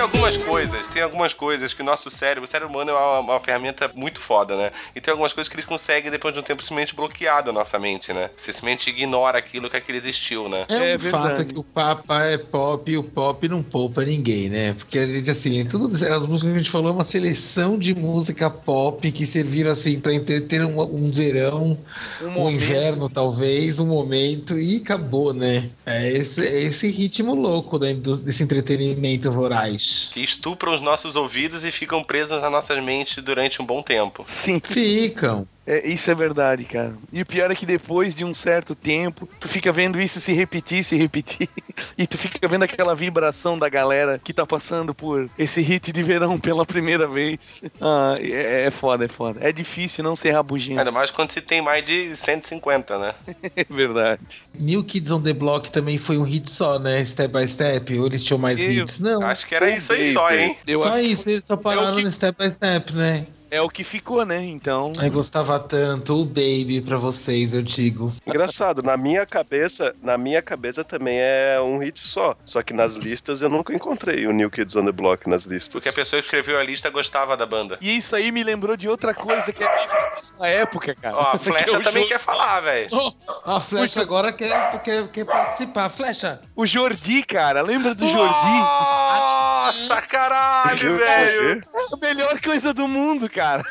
algumas 0.10 0.38
coisas, 0.38 0.88
tem 0.88 1.02
algumas 1.02 1.34
coisas 1.34 1.74
que 1.74 1.82
o 1.82 1.86
nosso 1.86 2.10
cérebro, 2.10 2.44
o 2.44 2.48
cérebro 2.48 2.74
humano 2.74 2.92
é 2.92 2.94
uma, 2.94 3.20
uma 3.20 3.40
ferramenta 3.40 3.90
muito 3.96 4.20
foda, 4.20 4.56
né? 4.56 4.72
E 4.96 5.02
tem 5.02 5.12
algumas 5.12 5.34
coisas 5.34 5.50
que 5.50 5.56
eles 5.56 5.66
conseguem, 5.66 6.12
depois 6.12 6.34
de 6.34 6.40
um 6.40 6.44
tempo, 6.44 6.64
simplesmente 6.64 6.96
bloquear 6.96 7.44
da 7.44 7.52
nossa 7.52 7.80
mente, 7.80 8.14
né? 8.14 8.30
Você 8.38 8.52
simplesmente 8.52 8.90
ignora 8.90 9.38
aquilo 9.38 9.70
que 9.70 9.78
aquilo 9.78 9.98
existiu, 9.98 10.50
né? 10.50 10.66
É, 10.68 10.96
um 10.96 11.00
fato 11.00 11.46
que 11.46 11.58
o 11.58 11.64
Papa 11.64 12.24
é 12.26 12.38
pop 12.38 12.90
e 12.92 12.98
o 12.98 13.04
pop 13.04 13.48
não 13.48 13.64
poupa 13.64 14.04
ninguém, 14.04 14.50
né? 14.50 14.74
Porque 14.74 15.00
a 15.00 15.06
gente, 15.06 15.30
assim, 15.30 15.66
tudo 15.66 15.88
as 15.88 16.26
músicas 16.26 16.52
que 16.52 16.56
a 16.56 16.58
gente 16.60 16.72
falou 16.72 16.90
é 16.90 16.94
uma 16.94 17.04
seleção 17.04 17.78
de 17.78 17.96
música 17.96 18.50
pop 18.50 19.12
que 19.12 19.26
serviram, 19.26 19.72
assim, 19.72 20.00
pra 20.00 20.12
ter 20.48 20.64
um, 20.64 20.82
um 20.82 21.12
verão, 21.12 21.78
um, 22.22 22.30
momento. 22.32 22.56
inverno, 22.56 23.10
talvez, 23.10 23.80
um 23.80 23.86
momento, 23.86 24.60
e 24.60 24.78
acabou, 24.78 25.34
né? 25.34 25.70
É 25.86 26.12
esse, 26.12 26.46
é 26.46 26.62
esse 26.62 26.90
ritmo 26.90 27.34
louco 27.34 27.78
né, 27.78 27.94
desse 27.94 28.44
entretenimento 28.44 29.32
voraz. 29.32 29.99
Que 30.06 30.22
estupram 30.22 30.74
os 30.74 30.82
nossos 30.82 31.16
ouvidos 31.16 31.64
e 31.66 31.72
ficam 31.72 32.04
presos 32.04 32.42
nas 32.42 32.52
nossas 32.52 32.82
mentes 32.84 33.24
durante 33.24 33.62
um 33.62 33.66
bom 33.66 33.82
tempo. 33.82 34.24
Sim. 34.28 34.60
Ficam. 34.60 35.48
É, 35.70 35.88
isso 35.88 36.10
é 36.10 36.16
verdade, 36.16 36.64
cara. 36.64 36.96
E 37.14 37.22
o 37.22 37.26
pior 37.28 37.52
é 37.52 37.56
que 37.56 37.64
depois 37.64 38.16
de 38.16 38.26
um 38.26 38.34
certo 38.34 38.74
tempo, 38.74 39.30
tu 39.40 39.48
fica 39.48 39.72
vendo 39.72 40.02
isso 40.02 40.20
se 40.20 40.34
repetir, 40.34 40.84
se 40.84 40.98
repetir. 40.98 41.48
E 41.98 42.06
tu 42.08 42.18
fica 42.18 42.46
vendo 42.48 42.64
aquela 42.64 42.94
vibração 42.94 43.58
da 43.58 43.70
galera 43.70 44.20
que 44.22 44.34
tá 44.34 44.46
passando 44.46 44.94
por 44.94 45.30
esse 45.38 45.62
hit 45.62 45.94
de 45.94 46.04
verão 46.04 46.38
pela 46.40 46.66
primeira 46.66 47.08
vez. 47.08 47.62
Ah, 47.80 48.18
é, 48.20 48.66
é 48.66 48.72
foda, 48.72 49.06
é 49.06 49.08
foda. 49.08 49.40
É 49.42 49.52
difícil 49.52 50.04
não 50.04 50.16
ser 50.16 50.32
rabugento. 50.32 50.80
Ainda 50.80 50.92
mais 50.92 51.12
quando 51.12 51.32
se 51.32 51.40
tem 51.40 51.62
mais 51.62 51.86
de 51.86 52.16
150, 52.16 52.98
né? 52.98 53.14
É 53.56 53.66
verdade. 53.70 54.22
New 54.58 54.84
Kids 54.84 55.12
on 55.12 55.22
the 55.22 55.34
Block 55.34 55.72
também 55.72 55.98
foi 55.98 56.18
um 56.18 56.24
hit 56.24 56.50
só, 56.52 56.80
né? 56.80 57.06
Step 57.06 57.32
by 57.34 57.48
Step. 57.48 57.98
Ou 58.00 58.08
eles 58.08 58.24
tinham 58.24 58.38
mais 58.40 58.60
Eu 58.60 58.72
hits? 58.72 59.00
Não. 59.00 59.22
Acho 59.22 59.48
que 59.48 59.56
era 59.56 59.70
isso 59.70 59.94
aí 59.94 60.12
só, 60.12 60.32
hein? 60.32 60.58
Eu 60.68 60.80
só 60.82 60.90
acho 60.90 61.00
que 61.00 61.06
isso, 61.08 61.30
eles 61.30 61.44
só 61.46 61.56
pararam 61.56 61.96
que- 61.96 62.04
no 62.04 62.12
Step 62.12 62.44
by 62.44 62.52
Step, 62.52 62.94
né? 62.94 63.28
É 63.52 63.62
o 63.62 63.70
que 63.70 63.84
ficou, 63.84 64.26
né? 64.26 64.44
Então. 64.46 64.94
Eu 65.02 65.12
gostava 65.12 65.60
tanto, 65.60 66.22
o 66.22 66.26
Baby 66.26 66.82
pra 66.86 66.98
vocês, 66.98 67.54
eu 67.54 67.62
digo. 67.62 68.14
Engraçado, 68.26 68.82
na 68.84 68.96
minha 68.98 69.26
cabeça, 69.26 69.96
na 70.02 70.18
minha 70.18 70.42
cabeça 70.42 70.84
também 70.84 71.18
é 71.20 71.60
um 71.62 71.78
hit 71.80 72.00
só. 72.00 72.36
Só 72.46 72.62
que 72.62 72.74
nas 72.74 72.96
listas 72.96 73.42
eu 73.42 73.50
nunca 73.50 73.74
encontrei 73.74 74.26
o 74.28 74.32
New 74.32 74.50
Kids 74.50 74.76
on 74.76 74.86
the 74.86 74.92
Block 74.92 75.28
nas 75.30 75.44
listas. 75.46 75.74
Porque 75.74 75.90
a 75.90 75.94
pessoa 75.94 76.22
que 76.22 76.28
escreveu 76.28 76.60
a 76.60 76.64
lista 76.64 76.90
gostava 76.90 77.36
da 77.36 77.46
banda. 77.46 77.78
E 77.82 77.98
isso 77.98 78.16
aí 78.16 78.32
me 78.32 78.44
lembrou 78.44 78.76
de 78.78 78.88
outra 78.90 79.14
coisa 79.14 79.52
que 79.52 79.64
é 79.64 79.68
da 79.68 80.12
mesma 80.16 80.48
época, 80.48 80.96
cara. 80.96 81.16
Ó, 81.16 81.22
a 81.34 81.38
Flecha 81.40 81.80
também 81.82 82.04
Jo- 82.04 82.10
quer 82.10 82.20
falar, 82.20 82.60
velho. 82.62 82.90
A 83.46 83.60
Flecha 83.60 84.02
agora 84.02 84.32
quer, 84.32 84.82
quer, 84.82 85.08
quer 85.08 85.26
participar. 85.26 85.90
Flecha! 85.90 86.40
O 86.56 86.66
Jordi, 86.66 87.24
cara. 87.24 87.62
Lembra 87.62 87.96
do 87.96 88.06
Jordi? 88.08 88.60
Nossa, 88.60 90.02
caralho, 90.04 90.98
velho. 91.00 91.64
A 91.94 91.98
melhor 91.98 92.40
coisa 92.42 92.74
do 92.74 92.88
mundo, 92.88 93.30
cara. 93.30 93.64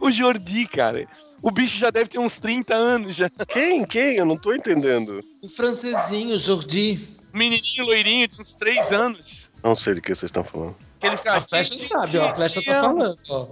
O 0.00 0.10
Jordi, 0.10 0.66
cara. 0.66 1.06
O 1.42 1.50
bicho 1.50 1.76
já 1.78 1.90
deve 1.90 2.08
ter 2.08 2.18
uns 2.18 2.38
30 2.38 2.74
anos 2.74 3.16
já. 3.16 3.28
Quem? 3.48 3.84
Quem? 3.84 4.16
Eu 4.16 4.24
não 4.24 4.36
tô 4.36 4.54
entendendo. 4.54 5.20
O 5.42 5.48
francesinho, 5.48 6.38
Jordi. 6.38 7.08
Menininho 7.32 7.84
loirinho 7.84 8.28
de 8.28 8.40
uns 8.40 8.54
3 8.54 8.92
anos. 8.92 9.50
Não 9.62 9.74
sei 9.74 9.94
do 9.94 10.00
que 10.02 10.14
vocês 10.14 10.28
estão 10.28 10.44
falando. 10.44 10.76
Que 11.00 11.06
ele 11.08 11.16
fica, 11.16 11.36
A 11.36 11.40
Flecha 11.40 11.74
"Ti, 11.74 11.82
ti, 11.82 11.88
sabe, 11.88 12.18
ó. 12.18 12.26
A 12.28 12.34
Flecha 12.34 12.62
tá 12.62 12.78
amo." 12.80 12.98
falando, 13.00 13.18
ó. 13.28 13.46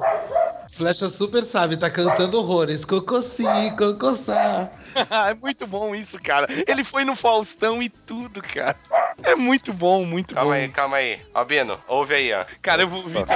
Flecha 0.73 1.09
super 1.09 1.43
sabe, 1.45 1.77
tá 1.77 1.91
cantando 1.91 2.39
horrores. 2.39 2.85
Cocossi, 2.85 3.45
cocossá. 3.77 4.71
é 5.29 5.35
muito 5.35 5.66
bom 5.66 5.95
isso, 5.95 6.18
cara. 6.18 6.47
Ele 6.66 6.83
foi 6.83 7.05
no 7.05 7.14
Faustão 7.14 7.83
e 7.83 7.89
tudo, 7.89 8.41
cara. 8.43 8.77
É 9.23 9.35
muito 9.35 9.73
bom, 9.75 10.05
muito 10.05 10.35
Calma 10.35 10.51
bom. 10.51 10.57
aí, 10.57 10.68
calma 10.68 10.97
aí. 10.97 11.21
Albino, 11.35 11.79
ouve 11.87 12.14
aí, 12.14 12.33
ó. 12.33 12.45
Cara, 12.62 12.83
eu 12.83 12.89
vou 12.89 13.03
ouvir. 13.03 13.27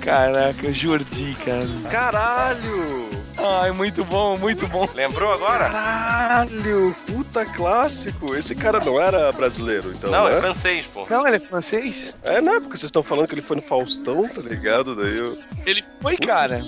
Caraca, 0.00 0.72
Jordi, 0.72 1.36
cara. 1.44 1.90
Caralho! 1.90 3.09
Ai, 3.42 3.72
muito 3.72 4.04
bom, 4.04 4.36
muito 4.36 4.66
bom. 4.68 4.86
Lembrou 4.94 5.32
agora? 5.32 5.70
Caralho! 5.70 6.94
Puta 7.06 7.44
clássico! 7.46 8.34
Esse 8.34 8.54
cara 8.54 8.80
não 8.80 9.00
era 9.00 9.32
brasileiro, 9.32 9.92
então, 9.92 10.10
Não, 10.10 10.28
né? 10.28 10.36
é 10.36 10.40
francês, 10.40 10.86
pô. 10.92 11.06
Não, 11.08 11.26
ele 11.26 11.36
é 11.36 11.40
francês? 11.40 12.12
É, 12.22 12.40
né? 12.40 12.52
Porque 12.60 12.76
vocês 12.78 12.84
estão 12.84 13.02
falando 13.02 13.28
que 13.28 13.34
ele 13.34 13.42
foi 13.42 13.56
no 13.56 13.62
Faustão, 13.62 14.28
tá 14.28 14.42
ligado? 14.42 14.94
Daí 14.94 15.16
eu... 15.16 15.38
Ele 15.64 15.82
foi, 16.00 16.16
cara. 16.16 16.60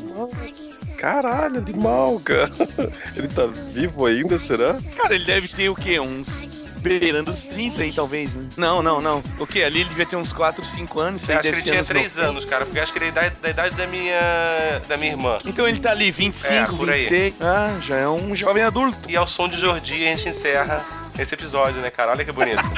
Caralho, 0.97 1.59
animal, 1.59 2.21
cara. 2.21 2.51
Ele 3.17 3.27
tá 3.27 3.45
vivo 3.47 4.07
ainda, 4.07 4.39
será? 4.39 4.79
Cara, 4.97 5.17
ele 5.17 5.25
deve 5.25 5.49
ter 5.49 5.69
o 5.69 5.75
quê? 5.75 5.99
Uns. 5.99 6.29
Beirando 6.83 7.31
os 7.31 7.43
30 7.43 7.83
aí, 7.83 7.93
talvez, 7.93 8.35
né? 8.35 8.47
Não, 8.57 8.83
não, 8.83 9.01
não. 9.01 9.23
O 9.39 9.47
quê? 9.47 9.63
Ali 9.63 9.81
ele 9.81 9.89
devia 9.89 10.07
ter 10.07 10.17
uns 10.17 10.33
4, 10.33 10.65
5 10.65 11.01
anos. 11.01 11.29
Eu 11.29 11.35
aí 11.35 11.41
acho 11.41 11.49
que 11.49 11.55
ele 11.55 11.63
tinha 11.63 11.75
anos 11.77 11.89
3 11.89 12.17
90. 12.17 12.29
anos, 12.31 12.45
cara, 12.45 12.65
porque 12.65 12.81
acho 12.81 12.93
que 12.93 12.99
ele 12.99 13.09
é 13.09 13.13
da, 13.13 13.29
da 13.29 13.51
idade 13.51 13.77
da 13.77 13.87
minha, 13.87 14.83
da 14.89 14.97
minha 14.97 15.13
irmã. 15.13 15.39
Então 15.45 15.69
ele 15.69 15.79
tá 15.81 15.91
ali, 15.93 16.11
25, 16.11 16.53
É, 16.53 16.67
por 16.67 16.91
aí. 16.91 17.01
26. 17.01 17.35
Ah, 17.41 17.77
já 17.81 17.97
é 17.97 18.09
um 18.09 18.35
jovem 18.35 18.63
adulto. 18.65 18.99
E 19.09 19.17
ao 19.17 19.29
som 19.29 19.49
de 19.49 19.59
Jordi 19.61 19.95
a 20.07 20.15
gente 20.15 20.29
encerra 20.29 20.85
esse 21.19 21.35
episódio, 21.35 21.81
né, 21.81 21.91
cara? 21.91 22.13
Olha 22.13 22.25
que 22.25 22.33
bonito. 22.33 22.63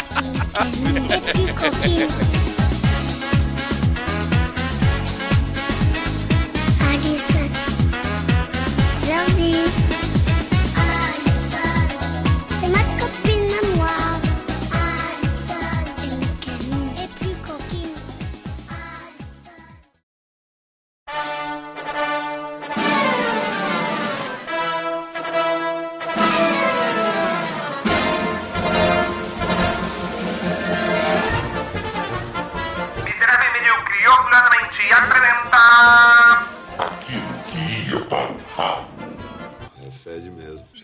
Alisson, 6.91 7.49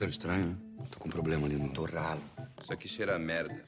Cheiro 0.00 0.10
estranho, 0.12 0.46
né? 0.46 0.56
Tô 0.90 0.98
com 0.98 1.08
um 1.08 1.10
problema 1.10 1.46
ali 1.46 1.56
no 1.56 1.68
torralo. 1.74 2.22
Isso 2.62 2.72
aqui 2.72 2.88
cheira 2.88 3.16
a 3.16 3.18
merda. 3.18 3.62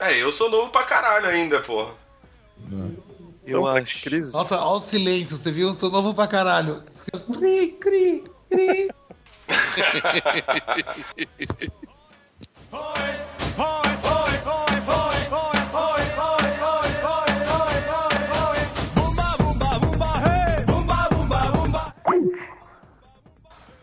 É, 0.00 0.20
eu 0.20 0.32
sou 0.32 0.50
novo 0.50 0.70
pra 0.70 0.82
caralho 0.82 1.26
ainda, 1.28 1.60
pô. 1.60 1.88
Eu 3.46 3.60
Então, 3.60 3.66
acho. 3.66 4.10
Nossa, 4.32 4.56
olha 4.60 4.76
o 4.76 4.80
silêncio, 4.80 5.36
você 5.36 5.50
viu? 5.50 5.68
Eu 5.68 5.74
sou 5.74 5.90
novo 5.90 6.12
pra 6.14 6.26
caralho. 6.26 6.82
Cri, 7.38 7.72
cri, 7.72 8.24
cri. 8.50 8.90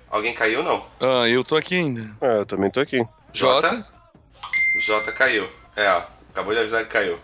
Alguém 0.09 0.33
caiu, 0.33 0.63
não? 0.63 0.83
Ah, 0.99 1.29
eu 1.29 1.43
tô 1.43 1.55
aqui 1.55 1.75
ainda. 1.75 2.09
É, 2.19 2.39
eu 2.39 2.45
também 2.45 2.69
tô 2.69 2.79
aqui. 2.79 3.05
Jota? 3.31 3.85
O 4.75 4.81
Jota 4.81 5.11
caiu. 5.11 5.47
É, 5.75 5.89
ó. 5.91 6.03
Acabou 6.31 6.53
de 6.53 6.59
avisar 6.59 6.83
que 6.83 6.89
caiu. 6.89 7.19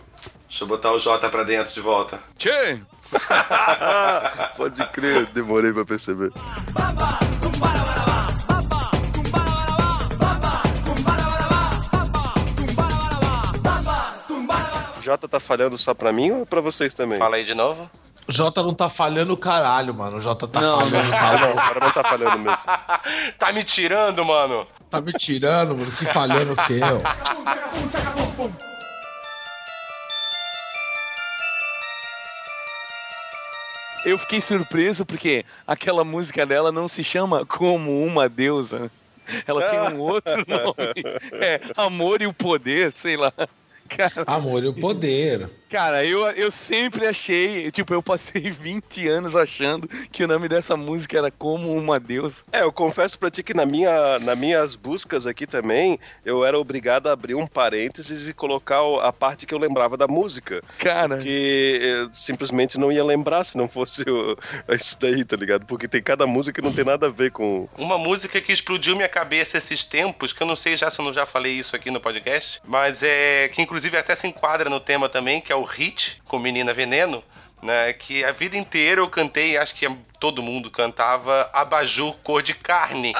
Deixa 0.48 0.64
eu 0.64 0.68
botar 0.68 0.92
o 0.92 0.98
Jota 0.98 1.28
pra 1.28 1.42
dentro 1.42 1.74
de 1.74 1.80
volta. 1.80 2.20
Tchê! 2.38 2.80
Pode 4.56 4.84
crer, 4.86 5.26
demorei 5.26 5.72
pra 5.72 5.84
perceber. 5.84 6.32
Jota 15.06 15.28
tá 15.28 15.38
falhando 15.38 15.78
só 15.78 15.94
pra 15.94 16.12
mim 16.12 16.32
ou 16.32 16.44
pra 16.44 16.60
vocês 16.60 16.92
também? 16.92 17.16
Fala 17.16 17.36
aí 17.36 17.44
de 17.44 17.54
novo. 17.54 17.88
O 18.26 18.32
Jota 18.32 18.60
não 18.60 18.74
tá 18.74 18.88
falhando 18.88 19.34
o 19.34 19.36
caralho, 19.36 19.94
mano. 19.94 20.16
O 20.16 20.20
Jota 20.20 20.48
tá 20.48 20.60
Não, 20.60 20.80
falhando. 20.80 21.10
Não, 21.10 21.52
o 21.52 21.56
cara 21.56 21.80
não 21.80 21.92
tá 21.92 22.02
falhando 22.02 22.38
mesmo. 22.40 22.64
tá 23.38 23.52
me 23.52 23.62
tirando, 23.62 24.24
mano. 24.24 24.66
Tá 24.90 25.00
me 25.00 25.12
tirando, 25.12 25.76
mano. 25.76 25.92
Que 25.92 26.06
falhando 26.06 26.54
o 26.54 26.56
quê, 26.56 26.80
ó? 26.82 28.46
Eu 34.04 34.18
fiquei 34.18 34.40
surpreso 34.40 35.06
porque 35.06 35.44
aquela 35.64 36.02
música 36.02 36.44
dela 36.44 36.72
não 36.72 36.88
se 36.88 37.04
chama 37.04 37.46
Como 37.46 38.04
uma 38.04 38.28
Deusa. 38.28 38.90
Ela 39.46 39.68
tem 39.70 39.78
um 39.96 40.00
outro 40.00 40.34
nome. 40.48 41.20
É 41.40 41.60
Amor 41.76 42.20
e 42.22 42.26
o 42.26 42.32
Poder, 42.34 42.90
sei 42.90 43.16
lá. 43.16 43.32
Cara, 43.96 44.24
Amor 44.26 44.62
e 44.64 44.68
o 44.68 44.74
poder. 44.74 45.48
cara 45.70 46.04
eu, 46.04 46.20
eu 46.32 46.50
sempre 46.50 47.06
achei, 47.06 47.70
tipo, 47.70 47.92
eu 47.94 48.02
passei 48.02 48.42
20 48.50 49.08
anos 49.08 49.34
achando 49.36 49.88
que 50.10 50.22
o 50.24 50.28
nome 50.28 50.48
dessa 50.48 50.76
música 50.76 51.16
era 51.18 51.30
Como 51.30 51.74
uma 51.76 51.98
Deusa. 51.98 52.42
É, 52.52 52.62
eu 52.62 52.72
confesso 52.72 53.18
pra 53.18 53.30
ti 53.30 53.42
que 53.42 53.54
na 53.54 53.64
minha, 53.66 54.18
nas 54.20 54.38
minhas 54.38 54.76
buscas 54.76 55.26
aqui 55.26 55.46
também, 55.46 55.98
eu 56.24 56.44
era 56.44 56.58
obrigado 56.58 57.06
a 57.08 57.12
abrir 57.12 57.34
um 57.34 57.46
parênteses 57.46 58.28
e 58.28 58.32
colocar 58.34 58.80
a 59.02 59.12
parte 59.12 59.46
que 59.46 59.54
eu 59.54 59.58
lembrava 59.58 59.96
da 59.96 60.06
música. 60.06 60.62
Cara, 60.78 61.18
Que 61.18 61.78
eu 61.82 62.10
simplesmente 62.14 62.78
não 62.78 62.90
ia 62.92 63.04
lembrar 63.04 63.44
se 63.44 63.56
não 63.56 63.68
fosse 63.68 64.02
o- 64.08 64.36
isso 64.74 64.98
daí, 65.00 65.24
tá 65.24 65.36
ligado? 65.36 65.64
Porque 65.66 65.88
tem 65.88 66.02
cada 66.02 66.26
música 66.26 66.60
que 66.60 66.66
não 66.66 66.72
tem 66.74 66.84
nada 66.84 67.06
a 67.06 67.10
ver 67.10 67.30
com. 67.30 67.68
Uma 67.76 67.98
música 67.98 68.40
que 68.40 68.52
explodiu 68.52 68.94
minha 68.96 69.08
cabeça 69.08 69.58
esses 69.58 69.84
tempos, 69.84 70.32
que 70.32 70.42
eu 70.42 70.46
não 70.46 70.56
sei 70.56 70.76
já 70.76 70.90
se 70.90 70.98
eu 70.98 71.04
não 71.04 71.12
já 71.12 71.24
falei 71.26 71.52
isso 71.52 71.74
aqui 71.76 71.90
no 71.90 72.00
podcast, 72.00 72.60
mas 72.64 73.02
é 73.02 73.48
que 73.48 73.62
inclusive 73.62 73.75
até 73.98 74.14
se 74.14 74.26
enquadra 74.26 74.70
no 74.70 74.80
tema 74.80 75.08
também, 75.08 75.40
que 75.40 75.52
é 75.52 75.56
o 75.56 75.64
Hit 75.64 76.22
com 76.26 76.38
Menina 76.38 76.72
Veneno, 76.72 77.22
né? 77.62 77.92
Que 77.92 78.24
a 78.24 78.32
vida 78.32 78.56
inteira 78.56 79.00
eu 79.00 79.08
cantei, 79.08 79.56
acho 79.56 79.74
que 79.74 79.88
todo 80.18 80.42
mundo 80.42 80.70
cantava 80.70 81.50
Abajur 81.52 82.14
cor 82.22 82.42
de 82.42 82.54
carne. 82.54 83.14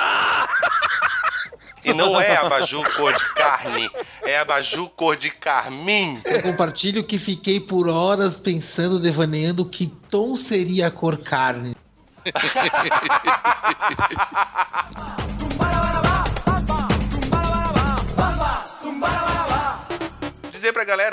E 1.85 1.95
não 1.95 2.21
é 2.21 2.37
abajur 2.37 2.85
cor 2.97 3.13
de 3.13 3.35
carne, 3.35 3.89
é 4.25 4.41
abajur 4.41 4.89
cor 4.89 5.17
de 5.17 5.31
carmim. 5.31 6.21
Eu 6.25 6.43
compartilho 6.43 7.05
que 7.05 7.17
fiquei 7.17 7.61
por 7.61 7.89
horas 7.89 8.35
pensando, 8.35 8.99
devaneando 8.99 9.65
que 9.65 9.87
tom 9.87 10.35
seria 10.35 10.89
a 10.89 10.91
cor 10.91 11.19
carne. 11.19 11.77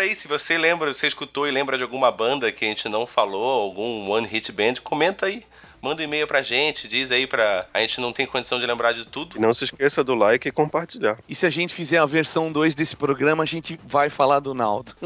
galera 0.03 0.11
aí, 0.11 0.15
se 0.15 0.27
você 0.27 0.57
lembra, 0.57 0.93
você 0.93 1.07
escutou 1.07 1.47
e 1.47 1.51
lembra 1.51 1.77
de 1.77 1.83
alguma 1.83 2.11
banda 2.11 2.51
que 2.51 2.65
a 2.65 2.67
gente 2.67 2.89
não 2.89 3.05
falou, 3.05 3.61
algum 3.61 4.09
One 4.09 4.27
Hit 4.27 4.51
Band, 4.51 4.75
comenta 4.83 5.27
aí. 5.27 5.43
Manda 5.81 6.01
um 6.01 6.05
e-mail 6.05 6.25
pra 6.25 6.41
gente, 6.41 6.87
diz 6.87 7.11
aí 7.11 7.27
pra. 7.27 7.65
A 7.73 7.81
gente 7.81 7.99
não 7.99 8.13
tem 8.13 8.25
condição 8.25 8.57
de 8.57 8.65
lembrar 8.65 8.93
de 8.93 9.05
tudo. 9.05 9.35
E 9.35 9.39
não 9.39 9.53
se 9.53 9.65
esqueça 9.65 10.01
do 10.01 10.15
like 10.15 10.47
e 10.47 10.51
compartilhar. 10.51 11.17
e 11.27 11.35
se 11.35 11.45
a 11.45 11.49
gente 11.49 11.73
fizer 11.73 11.97
a 11.97 12.05
versão 12.05 12.51
2 12.51 12.73
desse 12.73 12.95
programa, 12.95 13.43
a 13.43 13.45
gente 13.45 13.77
vai 13.85 14.09
falar 14.09 14.39
do 14.39 14.53
Naldo. 14.53 14.95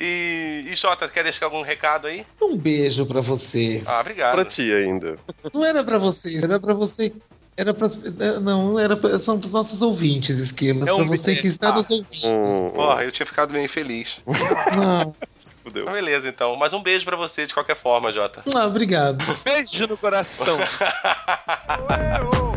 E, 0.00 0.64
e 0.70 0.74
Jota, 0.76 1.08
quer 1.08 1.24
deixar 1.24 1.46
algum 1.46 1.60
recado 1.60 2.06
aí? 2.06 2.24
Um 2.40 2.56
beijo 2.56 3.04
pra 3.04 3.20
você. 3.20 3.82
Ah, 3.84 4.00
obrigado. 4.00 4.32
Pra 4.32 4.44
ti 4.44 4.72
ainda. 4.72 5.18
Não 5.52 5.64
era 5.64 5.82
pra 5.82 5.98
vocês, 5.98 6.40
era 6.40 6.60
pra 6.60 6.72
você. 6.72 7.12
Era 7.58 7.74
pra. 7.74 7.88
é, 7.88 8.38
Não, 8.38 8.78
era 8.78 8.96
pra, 8.96 9.18
são 9.18 9.36
pros 9.40 9.50
nossos 9.50 9.82
ouvintes, 9.82 10.38
Esquilas. 10.38 10.86
É 10.86 10.92
um 10.92 10.98
pra 10.98 11.16
você 11.16 11.34
que 11.34 11.48
está 11.48 11.70
Ah. 11.70 11.72
nos 11.72 11.90
ouvindo. 11.90 12.26
Hum, 12.28 12.70
Porra, 12.72 13.02
eu 13.02 13.10
tinha 13.10 13.26
ficado 13.26 13.52
bem 13.52 13.66
feliz. 13.66 14.20
Ah, 14.26 15.08
se 15.36 15.52
fudeu. 15.64 15.90
Beleza, 15.90 16.28
então. 16.28 16.54
Mas 16.54 16.72
um 16.72 16.80
beijo 16.80 17.04
pra 17.04 17.16
você 17.16 17.46
de 17.48 17.52
qualquer 17.54 17.74
forma, 17.74 18.12
Jota. 18.12 18.42
ah, 18.54 18.64
obrigado. 18.66 19.24
Beijo 19.44 19.88
no 19.88 19.96
coração. 19.96 20.56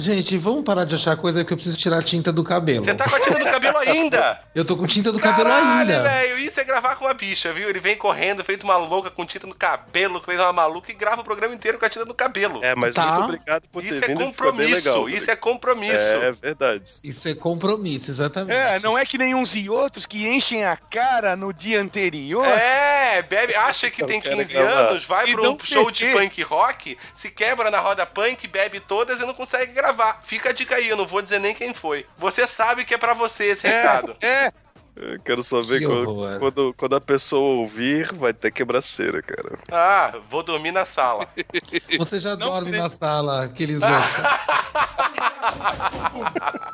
Gente, 0.00 0.36
vamos 0.38 0.64
parar 0.64 0.84
de 0.84 0.94
achar 0.94 1.16
coisa 1.16 1.44
que 1.44 1.52
eu 1.52 1.56
preciso 1.56 1.76
tirar 1.76 1.98
a 1.98 2.02
tinta 2.02 2.32
do 2.32 2.42
cabelo. 2.42 2.82
Você 2.84 2.94
tá 2.94 3.08
com 3.08 3.16
a 3.16 3.20
tinta 3.20 3.38
do 3.38 3.44
cabelo 3.44 3.78
ainda? 3.78 4.40
Eu 4.54 4.64
tô 4.64 4.76
com 4.76 4.86
tinta 4.86 5.12
do 5.12 5.20
cabelo 5.20 5.48
Caralho, 5.48 5.80
ainda. 5.92 6.02
velho, 6.02 6.38
isso 6.38 6.58
é 6.58 6.64
gravar 6.64 6.96
com 6.96 7.04
uma 7.04 7.14
bicha, 7.14 7.52
viu? 7.52 7.68
Ele 7.68 7.78
vem 7.78 7.96
correndo, 7.96 8.42
feito 8.42 8.64
uma 8.64 8.76
louca, 8.76 9.08
com 9.10 9.24
tinta 9.24 9.46
no 9.46 9.54
cabelo, 9.54 10.20
fez 10.20 10.40
uma 10.40 10.52
maluca 10.52 10.90
e 10.90 10.94
grava 10.94 11.20
o 11.20 11.24
programa 11.24 11.54
inteiro 11.54 11.78
com 11.78 11.84
a 11.84 11.88
tinta 11.88 12.04
no 12.04 12.14
cabelo. 12.14 12.58
É, 12.64 12.74
mas 12.74 12.94
Tá. 12.94 13.06
muito 13.06 13.24
obrigado 13.24 13.62
por 13.70 13.84
Isso 13.84 14.00
ter 14.00 14.04
é 14.04 14.08
vindo. 14.08 14.24
compromisso, 14.24 14.74
legal. 14.74 15.08
isso 15.08 15.30
é 15.30 15.36
compromisso. 15.36 16.02
É 16.02 16.32
verdade. 16.32 16.90
Isso 17.04 17.28
é 17.28 17.34
compromisso, 17.34 18.10
exatamente. 18.10 18.56
É, 18.58 18.80
não 18.80 18.98
é 18.98 19.04
que 19.06 19.16
nem 19.16 19.34
uns 19.34 19.54
e 19.54 19.70
outros 19.70 20.04
que 20.06 20.26
enchem 20.26 20.64
a 20.64 20.76
cara 20.76 21.36
no 21.36 21.52
dia 21.52 21.80
anterior. 21.80 22.44
É, 22.46 23.22
bebe, 23.22 23.54
acha 23.54 23.88
que 23.90 24.02
Eu 24.02 24.06
tem 24.06 24.20
quero 24.20 24.36
15 24.38 24.52
gravar. 24.52 24.70
anos, 24.72 25.04
vai 25.04 25.28
E 25.30 25.34
pra 25.34 25.48
um 25.48 25.58
show 25.62 25.90
de 25.90 26.06
punk 26.06 26.42
rock, 26.42 26.98
se 27.14 27.30
quebra 27.30 27.70
na 27.70 27.78
roda 27.78 28.04
punk, 28.04 28.46
bebe 28.48 28.80
todas 28.80 29.20
e 29.20 29.26
não 29.26 29.34
consegue 29.34 29.72
gravar. 29.72 29.89
Fica 30.24 30.50
a 30.50 30.52
dica 30.52 30.76
aí, 30.76 30.88
eu 30.88 30.96
não 30.96 31.06
vou 31.06 31.22
dizer 31.22 31.38
nem 31.38 31.54
quem 31.54 31.72
foi. 31.74 32.06
Você 32.18 32.46
sabe 32.46 32.84
que 32.84 32.94
é 32.94 32.98
pra 32.98 33.14
você 33.14 33.46
esse 33.46 33.66
recado. 33.66 34.16
É, 34.22 34.52
Eu 34.96 35.20
quero 35.20 35.42
só 35.42 35.62
ver 35.62 35.78
Que 35.80 35.86
quando, 35.86 36.08
horror. 36.10 36.38
quando, 36.40 36.74
quando 36.76 36.96
a 36.96 37.00
pessoa 37.00 37.56
ouvir, 37.58 38.12
vai 38.14 38.32
ter 38.34 38.50
quebraceira, 38.50 39.22
cara. 39.22 39.58
Ah, 39.70 40.12
vou 40.28 40.42
dormir 40.42 40.72
na 40.72 40.84
sala. 40.84 41.26
Você 41.98 42.18
já 42.20 42.34
dorme 42.34 42.70
tem- 42.72 42.80
na 42.80 42.90
sala, 42.90 43.44
aqueles 43.44 43.80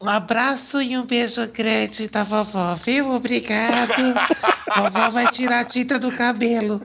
Um 0.00 0.08
abraço 0.08 0.80
e 0.82 0.96
um 0.98 1.06
beijo 1.06 1.46
grande 1.48 2.06
da 2.06 2.22
vovó, 2.22 2.74
viu? 2.76 3.10
Obrigado. 3.12 4.14
vovó 4.76 5.10
vai 5.10 5.30
tirar 5.30 5.60
a 5.60 5.64
tinta 5.64 5.98
do 5.98 6.12
cabelo. 6.12 6.82